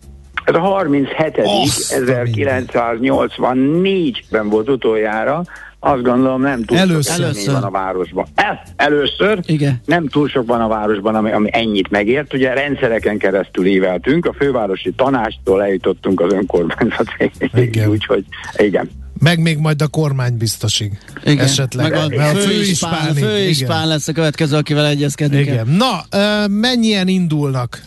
Ez 0.44 0.54
a 0.54 0.60
37. 0.60 1.40
1984-ben 1.88 4.48
volt 4.48 4.68
utoljára, 4.68 5.42
azt 5.84 6.02
gondolom 6.02 6.40
nem 6.40 6.64
túl 6.64 6.78
először. 6.78 7.14
sok 7.14 7.24
először. 7.24 7.52
van 7.52 7.62
a 7.62 7.70
városban. 7.70 8.26
El, 8.34 8.62
először 8.76 9.40
Igen. 9.46 9.80
nem 9.84 10.08
túl 10.08 10.28
sok 10.28 10.46
van 10.46 10.60
a 10.60 10.68
városban, 10.68 11.14
ami, 11.14 11.32
ami 11.32 11.48
ennyit 11.52 11.90
megért. 11.90 12.34
Ugye 12.34 12.52
rendszereken 12.52 13.18
keresztül 13.18 13.66
éveltünk, 13.66 14.26
a 14.26 14.32
fővárosi 14.32 14.92
tanástól 14.96 15.62
eljutottunk 15.62 16.20
az 16.20 16.32
önkormányzatig, 16.32 17.30
úgyhogy 17.94 18.24
igen. 18.56 18.90
Meg 19.18 19.38
még 19.38 19.58
majd 19.58 19.82
a 19.82 19.86
kormány 19.86 20.36
biztosig. 20.36 20.98
Igen. 21.24 21.44
Esetleg. 21.44 21.90
Meg 21.90 22.20
a, 22.20 22.22
a 22.22 22.34
főispán, 22.34 23.14
főispán 23.14 23.88
lesz 23.88 24.08
a 24.08 24.12
következő, 24.12 24.56
akivel 24.56 24.86
egyezkedni 24.86 25.38
Igen. 25.38 25.56
kell. 25.56 25.64
Na, 25.76 26.04
mennyien 26.46 27.08
indulnak 27.08 27.82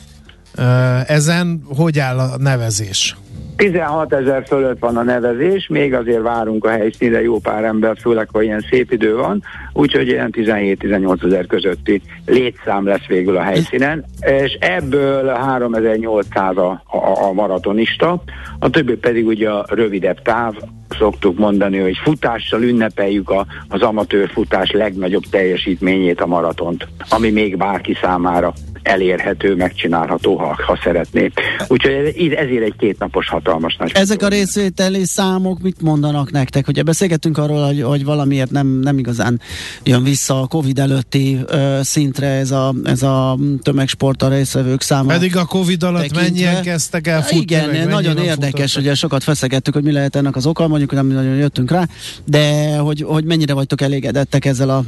ezen? 1.08 1.62
Hogy 1.78 2.00
áll 2.00 2.20
a 2.20 2.38
nevezés? 2.38 3.16
16 3.56 4.14
ezer 4.14 4.44
fölött 4.48 4.80
van 4.80 4.98
a 4.98 5.04
nevezés, 5.04 5.68
még 5.68 5.94
azért 5.94 6.22
várunk 6.22 6.66
a 6.66 6.70
helyszínre 6.70 7.22
jó 7.22 7.40
pár 7.40 7.64
ember, 7.64 7.98
főleg 8.02 8.30
ha 8.32 8.42
ilyen 8.42 8.66
szép 8.70 8.92
idő 8.92 9.16
van, 9.16 9.44
úgyhogy 9.74 10.08
ilyen 10.08 10.34
17-18 10.38 11.26
ezer 11.26 11.46
közötti 11.46 12.02
létszám 12.26 12.86
lesz 12.86 13.06
végül 13.08 13.38
a 13.38 13.42
helyszínen, 13.42 14.06
és 14.20 14.58
ebből 14.60 15.28
3800 15.28 16.58
a, 16.58 16.84
a, 16.86 17.24
a 17.24 17.34
maratonista, 17.34 18.24
a 18.60 18.70
többi 18.70 18.96
pedig 18.96 19.26
ugye 19.26 19.50
a 19.50 19.66
rövidebb 19.70 20.22
táv, 20.22 20.54
szoktuk 20.98 21.38
mondani, 21.38 21.78
hogy 21.78 21.98
futással 22.04 22.62
ünnepeljük 22.62 23.30
a, 23.30 23.46
az 23.68 23.82
amatőr 23.82 24.30
futás 24.30 24.72
legnagyobb 24.72 25.24
teljesítményét, 25.30 26.22
a 26.22 26.26
maratont, 26.26 26.88
ami 27.10 27.30
még 27.30 27.58
bárki 27.58 27.98
számára 28.02 28.54
elérhető, 28.86 29.56
megcsinálható, 29.56 30.36
ha, 30.36 30.58
ha 30.68 30.80
szeretné. 30.84 31.32
Úgyhogy 31.68 31.94
ezért 32.18 32.64
egy 32.64 32.76
kétnapos 32.78 33.30
hatalmas 33.30 33.76
nagy. 33.76 33.92
Ezek 33.94 34.22
a 34.22 34.28
részvételi 34.28 35.06
számok 35.06 35.62
mit 35.62 35.82
mondanak 35.82 36.32
nektek? 36.32 36.68
Ugye 36.68 36.84
beszélgettünk 36.84 37.38
arról, 37.38 37.66
hogy, 37.66 37.82
hogy 37.82 38.06
valamiért 38.06 38.52
nem, 38.52 38.68
nem 38.68 38.98
igazán 38.98 39.42
jön 39.84 40.04
vissza 40.04 40.42
a 40.42 40.48
Covid 40.48 40.80
előtti 40.80 41.40
ö, 41.48 41.80
szintre 41.84 42.28
ez 42.28 42.52
a, 42.52 42.74
ez 42.84 43.02
a 43.02 43.38
tömegsport 43.62 44.22
a 44.22 44.30
részvevők 44.30 44.82
száma. 44.82 45.08
Pedig 45.08 45.38
a 45.38 45.46
Covid 45.46 45.84
alatt 45.84 46.02
tekintve. 46.02 46.22
mennyien 46.22 46.62
kezdtek 46.62 47.08
el 47.08 47.22
futni? 47.22 47.40
Igen, 47.42 47.70
meg 47.70 47.88
nagyon 47.88 48.18
érdekes, 48.18 48.76
hogy 48.76 48.96
sokat 48.96 49.24
feszegettük, 49.24 49.74
hogy 49.74 49.84
mi 49.84 49.92
lehet 49.92 50.16
ennek 50.16 50.36
az 50.36 50.46
oka, 50.46 50.68
mondjuk 50.68 50.92
nem 50.92 51.08
nagyon 51.08 51.36
jöttünk 51.36 51.72
rá, 51.72 51.88
de 52.26 52.76
hogy, 52.78 53.02
hogy 53.08 53.26
mennyire 53.26 53.54
vagytok 53.54 53.82
elégedettek 53.82 54.46
ezzel 54.46 54.70
a, 54.70 54.84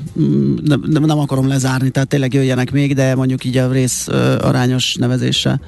nem, 0.64 1.04
nem 1.06 1.20
akarom 1.20 1.48
lezárni, 1.48 1.90
tehát 1.90 2.10
tényleg 2.10 2.34
jöjjenek 2.34 2.72
még, 2.72 2.96
de 2.96 3.16
mondjuk 3.16 3.44
így 3.44 3.58
a 3.58 3.72
rész 3.72 3.87
ö, 4.08 4.36
arányos 4.42 4.96
nevezéssel? 4.96 5.60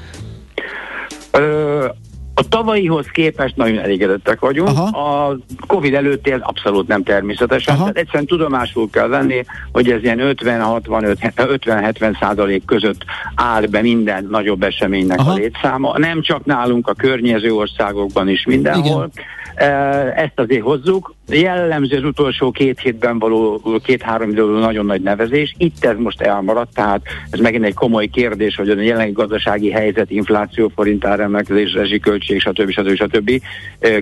Ö, 1.32 1.86
A 2.34 2.48
tavalyihoz 2.48 3.06
képest 3.14 3.56
nagyon 3.56 3.80
elégedettek 3.80 4.40
vagyunk. 4.40 4.68
Aha. 4.70 5.00
A 5.30 5.38
Covid 5.68 5.94
előtti 5.94 6.32
ez 6.32 6.40
abszolút 6.42 6.88
nem 6.88 7.04
természetesen. 7.04 7.78
Tehát 7.78 7.98
egyszerűen 7.98 8.26
tudomásul 8.26 8.90
kell 8.90 9.08
venni, 9.08 9.46
hogy 9.72 9.92
ez 9.92 10.04
ilyen 10.04 10.20
50-60-50-70 10.22 12.20
százalék 12.20 12.66
között 12.66 13.04
áll 13.36 13.66
be 13.66 13.82
minden 13.82 14.28
nagyobb 14.30 14.64
eseménynek 14.64 15.20
Aha. 15.20 15.32
a 15.32 15.34
létszáma. 15.34 15.98
Nem 15.98 16.22
csak 16.22 16.46
nálunk, 16.46 16.88
a 16.88 16.94
környező 16.94 17.54
országokban 17.54 18.30
is 18.30 18.46
mindenhol. 18.46 19.10
Igen. 19.14 20.14
Ezt 20.16 20.40
azért 20.40 20.64
hozzuk. 20.64 21.14
Jellemző 21.32 21.98
az 21.98 22.04
utolsó 22.04 22.52
két 22.52 22.80
hétben 22.80 23.20
való, 23.20 23.62
két-három 23.84 24.30
időből 24.30 24.60
nagyon 24.60 24.86
nagy 24.86 25.02
nevezés. 25.02 25.56
Itt 25.58 25.86
ez 25.86 25.98
most 25.98 26.22
elmaradt, 26.22 26.74
tehát 26.74 27.02
ez 27.30 27.40
megint 27.40 27.64
egy 27.64 27.74
komoly 27.74 28.08
kérdés, 28.08 28.56
hogy 28.56 28.70
a 28.70 28.82
jelenlegi 28.82 29.12
gazdasági 29.12 29.72
helyzet, 29.72 30.12
infláció, 30.12 30.72
forintár 30.76 31.20
emelkedés, 31.20 31.74
rezsiköltség, 31.74 32.40
stb. 32.40 32.70
stb. 32.70 32.96
stb. 32.96 33.42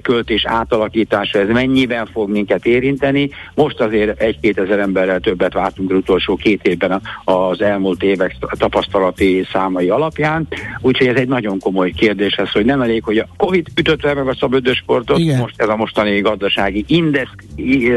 költés 0.02 0.46
átalakítása, 0.46 1.40
ez 1.40 1.48
mennyiben 1.48 2.06
fog 2.06 2.30
minket 2.30 2.66
érinteni. 2.66 3.30
Most 3.56 3.80
azért 3.80 4.22
egy-két 4.22 4.60
ezer 4.60 4.80
emberrel 4.80 5.20
többet 5.20 5.54
vártunk 5.54 5.92
az 5.92 5.98
utolsó 5.98 6.36
két 6.36 6.68
évben 6.68 7.02
az 7.24 7.62
elmúlt 7.62 8.04
évek 8.04 8.36
tapasztalati 8.50 9.46
számai 9.52 9.90
alapján. 9.90 10.48
Úgyhogy 10.82 11.08
ez 11.08 11.16
egy 11.16 11.28
nagyon 11.28 11.60
komoly 11.60 11.92
kérdés 11.92 12.34
ez, 12.34 12.52
hogy 12.52 12.66
nem 12.66 12.82
elég, 12.82 13.04
hogy 13.04 13.18
a 13.18 13.28
Covid 13.38 13.68
ütötte 13.76 14.14
meg 14.14 14.28
a 14.28 14.36
szabadös 14.40 14.78
sportot, 14.78 15.20
most 15.20 15.62
ez 15.62 15.70
a 15.70 15.76
mostani 15.76 16.20
gazdasági 16.20 16.84
index, 16.88 17.16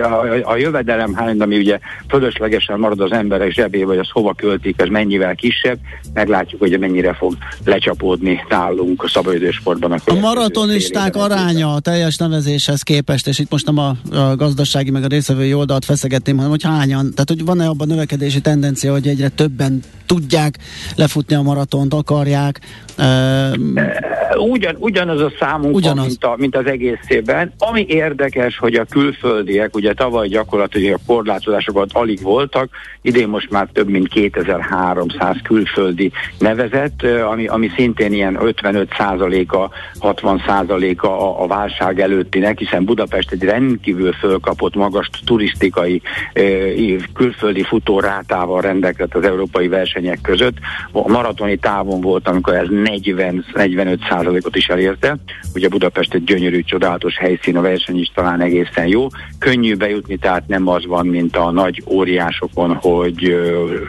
a, 0.02 0.50
a 0.50 0.56
jövedelem 0.56 1.14
hány, 1.14 1.40
ami 1.40 1.56
ugye 1.56 1.78
fölöslegesen 2.08 2.78
marad 2.78 3.00
az 3.00 3.12
emberek 3.12 3.52
zsebé, 3.52 3.82
vagy 3.82 3.98
az 3.98 4.08
hova 4.10 4.34
költik, 4.34 4.80
ez 4.80 4.88
mennyivel 4.88 5.34
kisebb, 5.34 5.78
meglátjuk, 6.14 6.60
hogy 6.60 6.78
mennyire 6.78 7.12
fog 7.12 7.36
lecsapódni 7.64 8.44
nálunk 8.48 9.02
a 9.02 9.08
szabadidősportban. 9.08 9.92
A, 9.92 9.96
a 10.04 10.14
maratonisták 10.14 11.16
aránya 11.16 11.74
a 11.74 11.80
teljes 11.80 12.16
nevezéshez 12.16 12.82
képest, 12.82 13.26
és 13.26 13.38
itt 13.38 13.50
most 13.50 13.66
nem 13.66 13.78
a, 13.78 13.94
a 14.16 14.36
gazdasági 14.36 14.90
meg 14.90 15.04
a 15.04 15.06
részvevői 15.06 15.54
oldalt 15.54 15.84
feszegetném, 15.84 16.36
hanem 16.36 16.50
hogy 16.50 16.62
hányan, 16.62 17.10
tehát 17.14 17.28
hogy 17.28 17.44
van-e 17.44 17.68
abban 17.68 17.86
növekedési 17.86 18.40
tendencia, 18.40 18.92
hogy 18.92 19.06
egyre 19.06 19.28
többen 19.28 19.80
tudják 20.06 20.58
lefutni 20.96 21.34
a 21.34 21.42
maratont, 21.42 21.94
akarják. 21.94 22.60
Ugyan, 24.36 24.76
ugyanaz 24.78 25.20
a 25.20 25.32
számunk 25.38 25.74
ugyanaz. 25.74 26.06
Mint, 26.06 26.24
a, 26.24 26.34
mint 26.38 26.56
az 26.56 26.66
egész 26.66 27.04
évben. 27.08 27.52
Ami 27.58 27.84
érdekes, 27.88 28.58
hogy 28.58 28.74
a 28.74 28.84
külföldiek, 29.10 29.76
ugye 29.76 29.92
tavaly 29.92 30.28
gyakorlatilag 30.28 30.94
a 30.94 31.12
korlátozásokat 31.12 31.92
alig 31.92 32.22
voltak, 32.22 32.70
idén 33.02 33.28
most 33.28 33.50
már 33.50 33.68
több 33.72 33.88
mint 33.88 34.08
2300 34.08 35.36
külföldi 35.42 36.12
nevezett, 36.38 37.02
ami, 37.02 37.46
ami 37.46 37.70
szintén 37.76 38.12
ilyen 38.12 38.38
55%-a, 38.40 39.68
60%-a 40.00 41.06
a, 41.06 41.42
a 41.42 41.46
válság 41.46 42.00
előttinek, 42.00 42.58
hiszen 42.58 42.84
Budapest 42.84 43.32
egy 43.32 43.42
rendkívül 43.42 44.12
fölkapott, 44.12 44.74
magas 44.74 45.10
turisztikai 45.24 46.02
külföldi 47.14 47.62
futórátával 47.62 48.60
rendelkezett 48.60 49.14
az 49.14 49.24
európai 49.24 49.68
versenyek 49.68 50.20
között. 50.22 50.56
A 50.92 51.08
maratoni 51.08 51.56
távon 51.56 52.00
volt, 52.00 52.28
amikor 52.28 52.54
ez 52.54 52.66
40-45% 52.70 54.46
ot 54.46 54.56
is 54.56 54.68
elérte. 54.68 55.16
Ugye 55.54 55.68
Budapest 55.68 56.14
egy 56.14 56.24
gyönyörű, 56.24 56.62
csodálatos 56.62 57.18
helyszín, 57.18 57.56
a 57.56 57.60
verseny 57.60 57.98
is 58.00 58.10
talán 58.14 58.40
egészen 58.40 58.86
jó. 58.86 58.99
Könnyű 59.38 59.76
bejutni, 59.76 60.16
tehát 60.16 60.48
nem 60.48 60.68
az 60.68 60.86
van, 60.86 61.06
mint 61.06 61.36
a 61.36 61.50
nagy 61.50 61.82
óriásokon, 61.86 62.74
hogy 62.74 63.40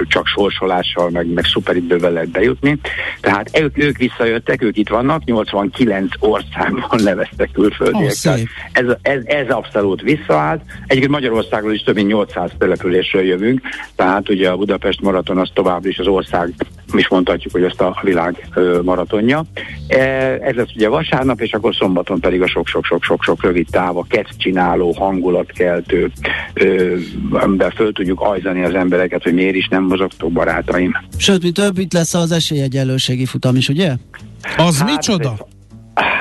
csak 0.08 0.28
sorsolással, 0.28 1.10
meg, 1.10 1.34
meg 1.34 1.46
szuperidővel 1.46 2.12
lehet 2.12 2.30
bejutni. 2.30 2.78
Tehát 3.22 3.60
ők, 3.60 3.78
ők 3.78 3.98
visszajöttek, 3.98 4.64
ők 4.64 4.78
itt 4.78 4.90
vannak, 4.90 5.24
89 5.24 6.10
országban 6.20 7.02
neveztek 7.04 7.50
külföldiek. 7.54 8.14
Oh, 8.24 8.40
ez, 8.72 8.86
ez, 9.02 9.22
ez 9.26 9.50
abszolút 9.50 10.02
visszaállt. 10.02 10.62
Egyébként 10.86 11.12
Magyarországról 11.12 11.74
is 11.74 11.84
több 11.84 11.96
mint 11.96 12.08
800 12.08 12.52
településről 12.58 13.24
jövünk, 13.24 13.62
tehát 13.96 14.30
ugye 14.30 14.50
a 14.50 14.58
Budapest 14.58 15.02
maraton 15.02 15.38
az 15.38 15.50
továbbra 15.54 15.90
is 15.90 16.00
az 16.00 16.08
ország 16.08 16.54
mi 16.94 17.00
is 17.00 17.10
mondhatjuk, 17.10 17.54
hogy 17.54 17.64
ezt 17.64 17.82
a 17.82 18.00
világ 18.02 18.48
maratonja. 18.84 19.44
E, 19.88 19.98
ez 20.42 20.56
lesz 20.56 20.76
ugye 20.76 20.90
vasárnap, 20.90 21.42
és 21.42 21.54
akkor 21.54 21.76
szombaton 21.76 22.20
pedig 22.20 22.42
a 22.42 22.48
sok-sok-sok-sok-sok 22.48 23.44
rövid 23.44 23.68
táv, 23.72 23.98
a 23.98 24.06
kezd 24.10 24.38
csináló, 24.92 25.12
hangulatkeltő, 25.12 26.12
amiben 27.32 27.72
föl 27.72 27.94
tudjuk 27.94 28.22
ajzani 28.22 28.64
az 28.64 28.74
embereket, 28.74 29.24
hogy 29.24 29.34
miért 29.34 29.56
is 29.56 29.68
nem 29.68 29.84
mozogtok 29.84 30.32
barátaim. 30.32 30.98
Sőt, 31.18 31.44
mi 31.44 31.52
több, 31.52 31.78
itt 31.78 31.94
lesz 31.94 32.14
az 32.14 32.32
esélyegyelőségi 32.32 33.26
futam 33.26 33.56
is, 33.56 33.70
ugye? 33.70 33.92
Az 34.58 34.80
hát, 34.80 34.90
micsoda? 34.90 35.32
Ez, 35.32 35.46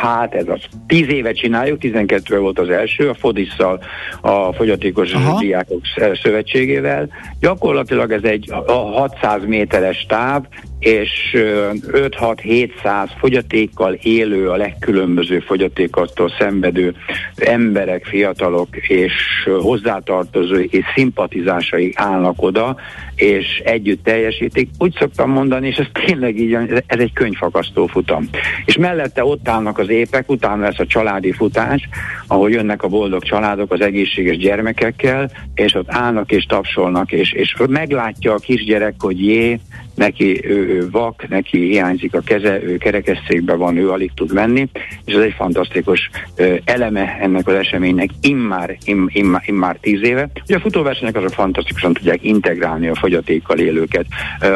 Hát 0.01 0.35
ez 0.35 0.49
az. 0.49 0.61
Tíz 0.87 1.09
éve 1.09 1.33
csináljuk, 1.33 1.79
12 1.79 2.39
volt 2.39 2.59
az 2.59 2.68
első, 2.68 3.09
a 3.09 3.14
Fodisszal, 3.14 3.83
a 4.21 4.53
Fogyatékos 4.53 5.12
Aha. 5.12 5.39
Diákok 5.39 5.81
Szövetségével. 6.23 7.09
Gyakorlatilag 7.41 8.12
ez 8.12 8.23
egy 8.23 8.53
600 8.66 9.43
méteres 9.47 10.07
táv, 10.09 10.43
és 10.81 11.37
5-6-700 11.37 13.09
fogyatékkal 13.18 13.93
élő, 13.93 14.49
a 14.49 14.57
legkülönböző 14.57 15.39
fogyatékoktól 15.39 16.33
szenvedő 16.39 16.95
emberek, 17.35 18.05
fiatalok 18.05 18.76
és 18.76 19.12
hozzátartozói 19.61 20.66
és 20.70 20.85
szimpatizásai 20.95 21.93
állnak 21.95 22.43
oda, 22.43 22.76
és 23.14 23.62
együtt 23.64 24.05
teljesítik. 24.05 24.68
Úgy 24.78 24.97
szoktam 24.99 25.31
mondani, 25.31 25.66
és 25.66 25.76
ez 25.76 25.87
tényleg 26.07 26.39
így, 26.39 26.53
ez 26.87 26.99
egy 26.99 27.12
könyvfakasztó 27.12 27.87
futam. 27.87 28.28
És 28.64 28.76
mellette 28.76 29.24
ott 29.24 29.49
állnak 29.49 29.78
az 29.78 29.89
épek, 29.89 30.31
utána 30.31 30.62
lesz 30.62 30.78
a 30.78 30.87
családi 30.87 31.33
futás, 31.33 31.89
ahol 32.26 32.51
jönnek 32.51 32.83
a 32.83 32.89
boldog 32.89 33.22
családok 33.22 33.72
az 33.72 33.81
egészséges 33.81 34.37
gyermekekkel, 34.37 35.31
és 35.55 35.74
ott 35.74 35.91
állnak 35.91 36.31
és 36.31 36.45
tapsolnak, 36.45 37.12
és, 37.12 37.33
és 37.33 37.55
meglátja 37.68 38.33
a 38.33 38.39
kisgyerek, 38.39 38.95
hogy 38.99 39.26
jé, 39.26 39.61
neki 40.01 40.41
ő, 40.45 40.89
vak, 40.91 41.29
neki 41.29 41.59
hiányzik 41.59 42.15
a 42.15 42.21
keze, 42.21 42.63
ő 42.63 42.77
kerekesszékben 42.77 43.59
van, 43.59 43.77
ő 43.77 43.91
alig 43.91 44.11
tud 44.15 44.33
menni, 44.33 44.69
és 45.05 45.15
ez 45.15 45.23
egy 45.23 45.35
fantasztikus 45.37 46.11
eleme 46.65 47.19
ennek 47.21 47.47
az 47.47 47.55
eseménynek 47.55 48.11
immár, 48.21 48.77
im, 48.85 49.09
immár, 49.13 49.43
immár 49.47 49.77
tíz 49.81 50.03
éve. 50.03 50.31
Ugye 50.45 50.57
a 50.57 50.61
futóversenyek 50.61 51.17
azok 51.17 51.33
fantasztikusan 51.33 51.93
tudják 51.93 52.25
integrálni 52.25 52.89
a 52.89 52.95
fogyatékkal 52.95 53.59
élőket. 53.59 54.07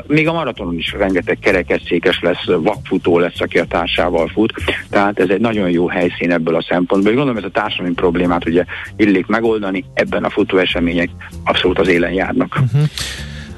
Még 0.06 0.28
a 0.28 0.32
maratonon 0.32 0.76
is 0.76 0.92
rengeteg 0.92 1.38
kerekesszékes 1.38 2.20
lesz, 2.20 2.44
vakfutó 2.44 3.18
lesz, 3.18 3.40
aki 3.40 3.58
a 3.58 3.64
társával 3.64 4.28
fut, 4.28 4.52
tehát 4.90 5.18
ez 5.18 5.28
egy 5.28 5.40
nagyon 5.40 5.70
jó 5.70 5.88
helyszín 5.88 6.32
ebből 6.32 6.54
a 6.54 6.66
szempontból. 6.68 7.10
Én 7.10 7.16
gondolom, 7.16 7.38
ez 7.42 7.48
a 7.48 7.60
társadalmi 7.60 7.94
problémát 7.94 8.46
ugye 8.46 8.64
illik 8.96 9.26
megoldani, 9.26 9.84
ebben 9.94 10.24
a 10.24 10.30
futóesemények 10.30 11.08
abszolút 11.44 11.78
az 11.78 11.88
élen 11.88 12.12
járnak. 12.12 12.58
Uh-huh. 12.60 12.88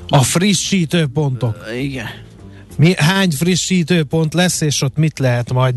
A 0.09 0.22
frissítő 0.22 1.07
pontok. 1.07 1.57
Igen. 1.80 2.07
Mi, 2.78 2.94
hány 2.96 3.30
frissítő 3.30 4.04
pont 4.04 4.34
lesz, 4.34 4.61
és 4.61 4.82
ott 4.82 4.96
mit 4.96 5.18
lehet 5.18 5.52
majd 5.52 5.74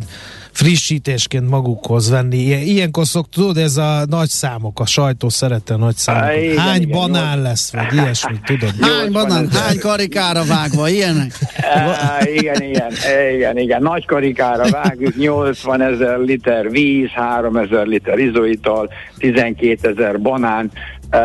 frissítésként 0.52 1.50
magukhoz 1.50 2.10
venni? 2.10 2.38
Ilyen, 2.38 2.62
ilyenkor 2.62 3.06
szoktuk, 3.06 3.34
tudod, 3.34 3.58
ez 3.58 3.78
a 3.78 4.06
nagy 4.10 4.28
számok, 4.28 4.80
a 4.80 4.86
sajtó 4.86 5.30
szerette 5.30 5.76
nagy 5.76 5.96
számok. 5.96 6.38
Igen, 6.42 6.58
hány 6.58 6.82
igen, 6.82 6.98
banán 6.98 7.32
igen, 7.32 7.42
lesz, 7.42 7.72
vagy 7.72 7.94
ilyesmit, 7.94 8.42
tudod? 8.44 8.74
Hány 8.82 9.12
banán, 9.12 9.50
hány 9.52 9.80
karikára 9.80 10.44
vágva, 10.46 10.90
ilyenek? 10.90 11.32
igen, 12.26 12.62
igen, 12.62 12.92
igen, 13.36 13.58
igen, 13.58 13.82
nagy 13.82 14.06
karikára 14.06 14.70
vágjuk, 14.70 15.16
80 15.18 15.82
ezer 15.82 16.20
liter 16.20 16.70
víz, 16.70 17.10
3 17.10 17.56
ezer 17.56 17.86
liter 17.86 18.20
izoital, 18.20 18.90
12 19.18 19.90
ezer 19.90 20.20
banán, 20.20 20.72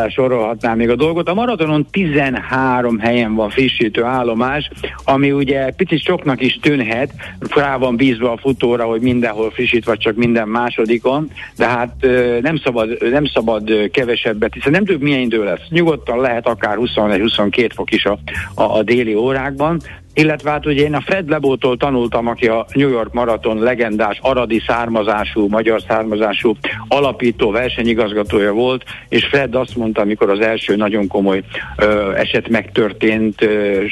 sorolhatnám 0.09 0.77
még 0.77 0.89
a 0.89 0.97
dolgot. 0.97 1.29
A 1.29 1.35
maratonon 1.35 1.87
13 1.91 2.99
helyen 2.99 3.35
van 3.35 3.51
frissítő 3.51 4.03
állomás, 4.03 4.71
ami 5.05 5.33
ugye 5.33 5.71
picit 5.71 6.03
soknak 6.03 6.41
is 6.41 6.59
tűnhet, 6.63 7.13
rá 7.55 7.77
van 7.77 7.97
bízva 7.97 8.33
a 8.33 8.37
futóra, 8.37 8.85
hogy 8.85 9.01
mindenhol 9.01 9.51
frissít, 9.51 9.85
vagy 9.85 9.99
csak 9.99 10.17
minden 10.17 10.49
másodikon, 10.49 11.31
de 11.57 11.67
hát 11.67 11.95
nem 12.41 12.57
szabad, 12.57 13.11
nem 13.11 13.27
szabad 13.27 13.91
kevesebbet, 13.91 14.55
hiszen 14.55 14.73
nem 14.73 14.85
tudjuk 14.85 15.03
milyen 15.03 15.21
idő 15.21 15.45
lesz. 15.45 15.69
Nyugodtan 15.69 16.21
lehet 16.21 16.47
akár 16.47 16.77
21-22 16.81 17.71
fok 17.75 17.93
is 17.93 18.05
a, 18.05 18.19
a, 18.55 18.63
a 18.63 18.83
déli 18.83 19.15
órákban, 19.15 19.81
illetve 20.15 20.51
hát 20.51 20.67
ugye 20.67 20.83
én 20.83 20.95
a 20.95 21.01
Fred 21.01 21.29
Lebótól 21.29 21.77
tanultam, 21.77 22.27
aki 22.27 22.47
a 22.47 22.67
New 22.73 22.89
York 22.89 23.13
Marathon 23.13 23.59
legendás, 23.59 24.19
aradi 24.23 24.63
származású, 24.67 25.49
magyar 25.49 25.83
származású 25.89 26.57
alapító 26.89 27.51
versenyigazgatója 27.51 28.53
volt, 28.53 28.85
és 29.09 29.25
Fred 29.25 29.55
azt 29.55 29.77
mondta, 29.77 30.01
amikor 30.01 30.31
az 30.31 30.41
első 30.41 30.77
nagyon 30.77 31.07
komoly 31.07 31.43
ö, 31.77 32.13
eset 32.15 32.49
megtörtént, 32.49 33.43
ö, 33.43 33.83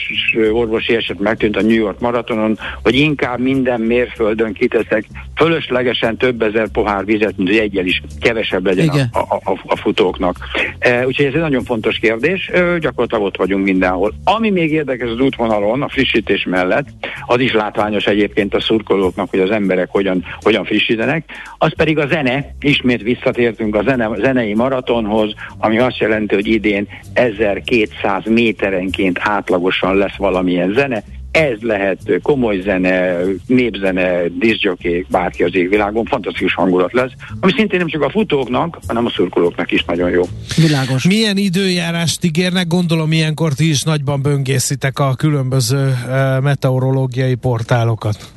orvosi 0.52 0.94
eset 0.94 1.18
megtűnt 1.18 1.56
a 1.56 1.62
New 1.62 1.70
York 1.70 2.00
Maratonon, 2.00 2.58
hogy 2.82 2.94
inkább 2.94 3.38
minden 3.38 3.80
mérföldön 3.80 4.52
kiteszek 4.52 5.04
fölöslegesen 5.36 6.16
több 6.16 6.42
ezer 6.42 6.68
pohár 6.68 7.04
vizet, 7.04 7.36
mint 7.36 7.48
hogy 7.48 7.58
egyel 7.58 7.86
is 7.86 8.02
kevesebb 8.20 8.66
legyen 8.66 8.88
a, 8.88 9.18
a, 9.18 9.40
a, 9.44 9.60
a 9.66 9.76
futóknak. 9.76 10.36
E, 10.78 11.06
úgyhogy 11.06 11.26
ez 11.26 11.34
egy 11.34 11.40
nagyon 11.40 11.64
fontos 11.64 11.98
kérdés, 11.98 12.50
ö, 12.52 12.76
gyakorlatilag 12.80 13.24
ott 13.24 13.36
vagyunk 13.36 13.64
mindenhol. 13.64 14.12
Ami 14.24 14.50
még 14.50 14.72
érdekes 14.72 15.08
az 15.08 15.20
útvonalon, 15.20 15.82
a 15.82 15.88
friss 15.88 16.11
frissítés 16.12 16.44
mellett, 16.44 16.86
az 17.26 17.40
is 17.40 17.52
látványos 17.52 18.06
egyébként 18.06 18.54
a 18.54 18.60
szurkolóknak, 18.60 19.30
hogy 19.30 19.40
az 19.40 19.50
emberek 19.50 19.88
hogyan, 19.90 20.24
hogyan 20.40 20.64
frissítenek, 20.64 21.24
az 21.58 21.74
pedig 21.76 21.98
a 21.98 22.06
zene, 22.06 22.54
ismét 22.60 23.02
visszatértünk 23.02 23.74
a 23.74 23.82
zene, 23.82 24.10
zenei 24.16 24.54
maratonhoz, 24.54 25.34
ami 25.58 25.78
azt 25.78 25.98
jelenti, 25.98 26.34
hogy 26.34 26.46
idén 26.46 26.88
1200 27.12 28.24
méterenként 28.24 29.18
átlagosan 29.22 29.96
lesz 29.96 30.16
valamilyen 30.16 30.72
zene, 30.72 31.02
ez 31.32 31.60
lehet 31.60 31.98
komoly 32.22 32.60
zene, 32.60 33.18
népzene, 33.46 34.28
diszjokék, 34.38 35.06
bárki 35.10 35.42
az 35.42 35.54
égvilágon, 35.54 36.04
fantasztikus 36.04 36.54
hangulat 36.54 36.92
lesz, 36.92 37.10
ami 37.40 37.52
szintén 37.56 37.78
nem 37.78 37.88
csak 37.88 38.02
a 38.02 38.10
futóknak, 38.10 38.78
hanem 38.86 39.06
a 39.06 39.10
szurkolóknak 39.10 39.72
is 39.72 39.84
nagyon 39.84 40.10
jó. 40.10 40.22
Világos. 40.56 41.06
Milyen 41.06 41.36
időjárást 41.36 42.24
ígérnek? 42.24 42.66
Gondolom 42.66 43.12
ilyenkor 43.12 43.52
ti 43.52 43.68
is 43.68 43.82
nagyban 43.82 44.22
böngészitek 44.22 44.98
a 44.98 45.14
különböző 45.14 45.86
uh, 45.86 46.40
meteorológiai 46.40 47.34
portálokat. 47.34 48.32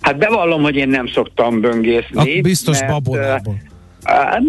Hát 0.00 0.18
bevallom, 0.18 0.62
hogy 0.62 0.76
én 0.76 0.88
nem 0.88 1.06
szoktam 1.06 1.60
böngészni. 1.60 2.38
A 2.38 2.42
biztos 2.42 2.80
mert, 2.80 2.92
babonából. 2.92 3.56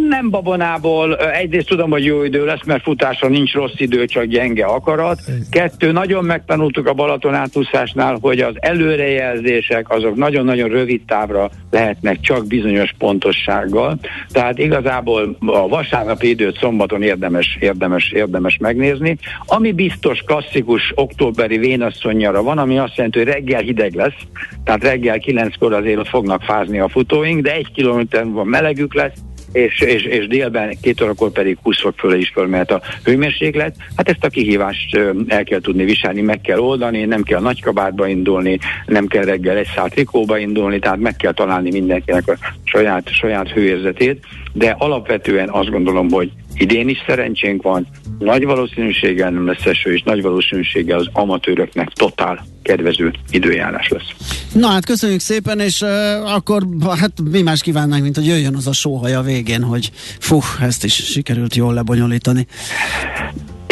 Nem 0.09 0.29
babonából, 0.29 1.15
egyrészt 1.15 1.67
tudom, 1.67 1.89
hogy 1.89 2.05
jó 2.05 2.23
idő 2.23 2.45
lesz, 2.45 2.65
mert 2.65 2.83
futásra 2.83 3.27
nincs 3.27 3.53
rossz 3.53 3.73
idő, 3.77 4.05
csak 4.05 4.23
gyenge 4.23 4.65
akarat. 4.65 5.19
Kettő, 5.51 5.91
nagyon 5.91 6.23
megtanultuk 6.23 6.87
a 6.87 6.93
Balaton 6.93 7.33
átúszásnál, 7.33 8.17
hogy 8.21 8.39
az 8.39 8.53
előrejelzések 8.59 9.89
azok 9.89 10.15
nagyon-nagyon 10.15 10.69
rövid 10.69 11.01
távra 11.07 11.49
lehetnek 11.71 12.19
csak 12.19 12.47
bizonyos 12.47 12.93
pontossággal. 12.97 13.97
Tehát 14.31 14.57
igazából 14.57 15.37
a 15.45 15.67
vasárnapi 15.67 16.29
időt 16.29 16.57
szombaton 16.57 17.01
érdemes, 17.01 17.57
érdemes, 17.59 18.11
érdemes 18.11 18.57
megnézni. 18.57 19.17
Ami 19.45 19.71
biztos 19.71 20.19
klasszikus 20.19 20.91
októberi 20.95 21.57
vénasszonyjara 21.57 22.43
van, 22.43 22.57
ami 22.57 22.77
azt 22.77 22.95
jelenti, 22.95 23.17
hogy 23.17 23.27
reggel 23.27 23.61
hideg 23.61 23.93
lesz, 23.93 24.19
tehát 24.63 24.83
reggel 24.83 25.19
kilenckor 25.19 25.73
azért 25.73 26.07
fognak 26.07 26.41
fázni 26.41 26.79
a 26.79 26.89
futóink, 26.89 27.41
de 27.41 27.53
egy 27.53 27.71
kilométer 27.71 28.25
van 28.25 28.47
melegük 28.47 28.93
lesz, 28.93 29.13
és, 29.55 29.79
és, 29.79 30.03
és 30.03 30.27
délben 30.27 30.77
két 30.81 31.01
órakor 31.01 31.31
pedig 31.31 31.57
20 31.61 31.81
fok 31.81 31.93
fölé 31.97 32.19
is 32.19 32.29
fölmehet 32.29 32.71
a 32.71 32.81
hőmérséklet. 33.03 33.75
Hát 33.95 34.09
ezt 34.09 34.23
a 34.23 34.29
kihívást 34.29 34.97
el 35.27 35.43
kell 35.43 35.59
tudni 35.59 35.83
viselni, 35.83 36.21
meg 36.21 36.41
kell 36.41 36.59
oldani, 36.59 37.05
nem 37.05 37.23
kell 37.23 37.41
nagy 37.41 37.61
kabátba 37.61 38.07
indulni, 38.07 38.59
nem 38.85 39.07
kell 39.07 39.23
reggel 39.23 39.57
egy 39.57 39.67
szállt 39.75 39.93
trikóba 39.93 40.37
indulni, 40.37 40.79
tehát 40.79 40.99
meg 40.99 41.15
kell 41.15 41.33
találni 41.33 41.71
mindenkinek 41.71 42.27
a 42.27 42.37
saját, 42.63 43.09
saját 43.09 43.49
hőérzetét, 43.49 44.25
de 44.53 44.75
alapvetően 44.77 45.49
azt 45.49 45.69
gondolom, 45.69 46.09
hogy 46.09 46.31
idén 46.57 46.89
is 46.89 47.03
szerencsénk 47.07 47.61
van, 47.61 47.87
nagy 48.19 48.45
valószínűséggel 48.45 49.29
nem 49.29 49.45
lesz 49.45 49.65
eső, 49.65 49.93
és 49.93 50.01
nagy 50.01 50.21
valószínűséggel 50.21 50.99
az 50.99 51.09
amatőröknek 51.11 51.89
totál 51.89 52.45
kedvező 52.61 53.13
időjárás 53.29 53.87
lesz. 53.87 54.09
Na 54.53 54.67
hát 54.67 54.85
köszönjük 54.85 55.19
szépen, 55.19 55.59
és 55.59 55.81
uh, 55.81 55.89
akkor 56.35 56.63
hát 56.99 57.11
mi 57.31 57.41
más 57.41 57.61
kívánnánk, 57.61 58.03
mint 58.03 58.15
hogy 58.15 58.25
jöjjön 58.25 58.55
az 58.55 58.67
a 58.67 58.73
sóhaj 58.73 59.13
a 59.13 59.21
végén, 59.21 59.63
hogy 59.63 59.91
fú, 60.19 60.39
ezt 60.61 60.83
is 60.83 60.93
sikerült 60.93 61.55
jól 61.55 61.73
lebonyolítani. 61.73 62.45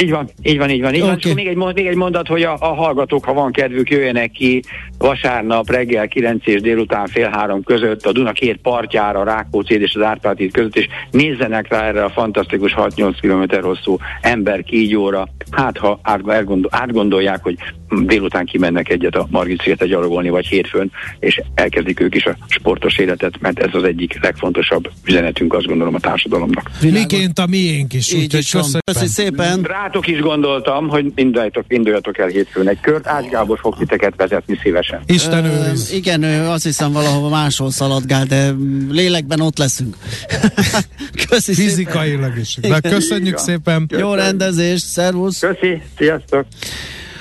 Így 0.02 0.10
van, 0.10 0.30
így 0.42 0.58
van, 0.58 0.70
így 0.70 0.82
van. 0.82 0.94
Így 0.94 1.02
okay. 1.02 1.10
van. 1.10 1.20
És 1.20 1.34
még, 1.34 1.48
egy, 1.48 1.56
még 1.56 1.86
egy 1.86 1.96
mondat, 1.96 2.28
hogy 2.28 2.44
a, 2.44 2.58
a 2.60 2.74
hallgatók, 2.74 3.26
ha 3.26 3.34
van 3.34 3.52
kedvük, 3.52 3.90
jöjjenek 3.90 4.32
ki 4.32 4.64
vasárnap 5.04 5.70
reggel 5.70 6.08
9 6.08 6.48
és 6.48 6.62
délután 6.62 7.08
fél 7.08 7.30
három 7.30 7.64
között 7.64 8.06
a 8.06 8.12
Duna 8.12 8.32
két 8.32 8.58
partjára, 8.62 9.24
Rákóczi 9.24 9.82
és 9.82 9.96
az 9.96 10.02
Árpád 10.02 10.52
között, 10.52 10.76
és 10.76 10.88
nézzenek 11.12 11.68
rá 11.68 11.88
erre 11.88 12.04
a 12.04 12.10
fantasztikus 12.10 12.74
6-8 12.78 13.16
km 13.22 13.66
hosszú 13.66 13.98
ember 14.22 14.64
kígyóra. 14.64 15.28
Hát, 15.52 15.78
ha 15.78 16.00
átgondolják, 16.70 17.44
hogy 17.44 17.56
délután 18.02 18.46
kimennek 18.46 18.90
egyet 18.90 19.16
a 19.16 19.28
Margit 19.30 19.62
szigetet 19.62 19.88
gyalogolni, 19.88 20.30
vagy 20.30 20.46
hétfőn, 20.46 20.92
és 21.20 21.42
elkezdik 21.56 22.00
ők 22.00 22.16
is 22.16 22.26
a 22.26 22.36
sportos 22.48 22.98
életet, 22.98 23.40
mert 23.40 23.60
ez 23.60 23.70
az 23.74 23.84
egyik 23.84 24.22
legfontosabb 24.22 24.90
üzenetünk, 25.06 25.54
azt 25.54 25.66
gondolom, 25.66 25.96
a 25.96 26.00
társadalomnak. 26.00 26.72
Miként 26.82 27.40
a 27.40 27.46
miénk 27.48 27.94
is. 27.94 28.12
Is 28.12 28.28
Köszönjük 28.28 29.12
szépen. 29.12 29.62
Rátok 29.62 30.08
is 30.08 30.20
gondoltam, 30.20 30.88
hogy 30.88 31.12
induljatok, 31.16 31.66
induljatok 31.68 32.18
el 32.18 32.28
hétfőn 32.28 32.68
egy 32.68 32.80
kört. 32.80 33.08
Ács 33.08 33.30
Gábor 33.30 33.60
fog 33.60 33.78
titeket 33.78 34.14
vezetni 34.16 34.60
szívesen. 34.62 34.93
Isten 35.06 35.46
őriz. 35.46 35.92
Ö, 35.92 35.96
igen, 35.96 36.24
ő 36.24 36.48
azt 36.48 36.64
hiszem 36.64 36.92
valahova 36.92 37.30
máshol 37.30 37.72
szaladgál, 37.72 38.26
de 38.26 38.52
lélekben 38.90 39.40
ott 39.40 39.58
leszünk. 39.58 39.98
Köszi 41.30 41.54
Fizikailag 41.54 42.38
is. 42.38 42.58
De 42.62 42.80
köszönjük 42.80 43.38
szépen. 43.38 43.86
Jó 43.98 44.14
rendezés, 44.14 44.82
szervusz. 44.82 45.40
Köszi, 45.40 45.82
sziasztok. 45.98 46.46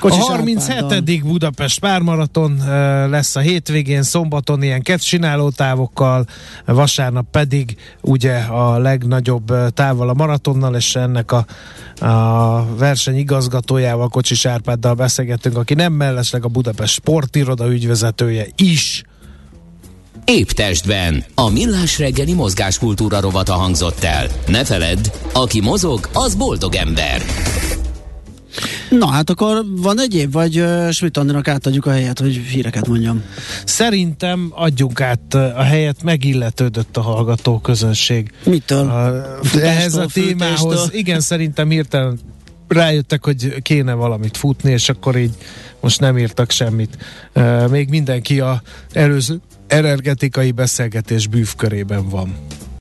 Kocsis 0.03 0.29
a 0.29 0.33
37. 0.33 1.23
Budapest 1.25 1.81
pármaraton 1.81 2.57
lesz 3.11 3.37
a 3.37 3.41
hétvégén, 3.41 4.03
szombaton 4.03 4.63
ilyen 4.63 4.83
kettcsináló 4.83 5.51
távokkal, 5.51 6.27
vasárnap 6.67 7.27
pedig 7.31 7.77
ugye 8.01 8.37
a 8.39 8.79
legnagyobb 8.79 9.53
távol 9.75 10.09
a 10.09 10.15
maratonnal, 10.15 10.75
és 10.75 10.97
ennek 10.97 11.33
a, 11.33 11.47
a 12.07 12.77
verseny 12.77 13.17
igazgatójával, 13.17 14.09
Kocsis 14.09 14.47
Árpáddal 14.47 14.95
beszélgettünk, 14.95 15.57
aki 15.57 15.75
nem 15.75 15.93
mellesleg 15.93 16.45
a 16.45 16.49
Budapest 16.49 16.95
sportiroda 16.95 17.73
ügyvezetője 17.73 18.47
is. 18.57 19.05
Épp 20.25 20.49
testben. 20.49 21.25
A 21.35 21.51
millás 21.51 21.99
reggeli 21.99 22.33
mozgáskultúra 22.33 23.21
rovata 23.21 23.53
hangzott 23.53 24.05
el. 24.05 24.27
Ne 24.47 24.65
feledd, 24.65 25.11
aki 25.33 25.61
mozog, 25.61 26.09
az 26.13 26.35
boldog 26.35 26.75
ember. 26.75 27.23
Na 28.91 29.07
hát 29.07 29.31
akkor 29.31 29.65
van 29.77 30.01
egyéb, 30.01 30.33
vagy 30.33 30.59
uh, 30.59 30.91
Schmidt 30.91 31.17
Andinak 31.17 31.49
átadjuk 31.49 31.87
a 31.87 31.91
helyet, 31.91 32.19
hogy 32.19 32.35
híreket 32.35 32.89
mondjam? 32.89 33.23
Szerintem 33.65 34.53
adjunk 34.55 35.01
át 35.01 35.35
a 35.35 35.63
helyet, 35.63 36.03
megilletődött 36.03 36.97
a 36.97 37.01
hallgató 37.01 37.59
közönség. 37.59 38.31
Mitől? 38.45 38.85
Uh, 38.85 39.63
ehhez 39.63 39.95
a 39.95 40.07
témához. 40.13 40.89
Igen, 40.93 41.21
szerintem 41.21 41.71
hirtelen 41.71 42.19
rájöttek, 42.69 43.25
hogy 43.25 43.63
kéne 43.63 43.93
valamit 43.93 44.37
futni, 44.37 44.71
és 44.71 44.89
akkor 44.89 45.17
így 45.17 45.35
most 45.81 46.01
nem 46.01 46.19
írtak 46.19 46.51
semmit. 46.51 46.97
Uh, 47.35 47.69
még 47.69 47.89
mindenki 47.89 48.41
a 48.41 48.63
előző 48.93 49.41
energetikai 49.67 50.51
beszélgetés 50.51 51.27
bűvkörében 51.27 52.09
van. 52.09 52.35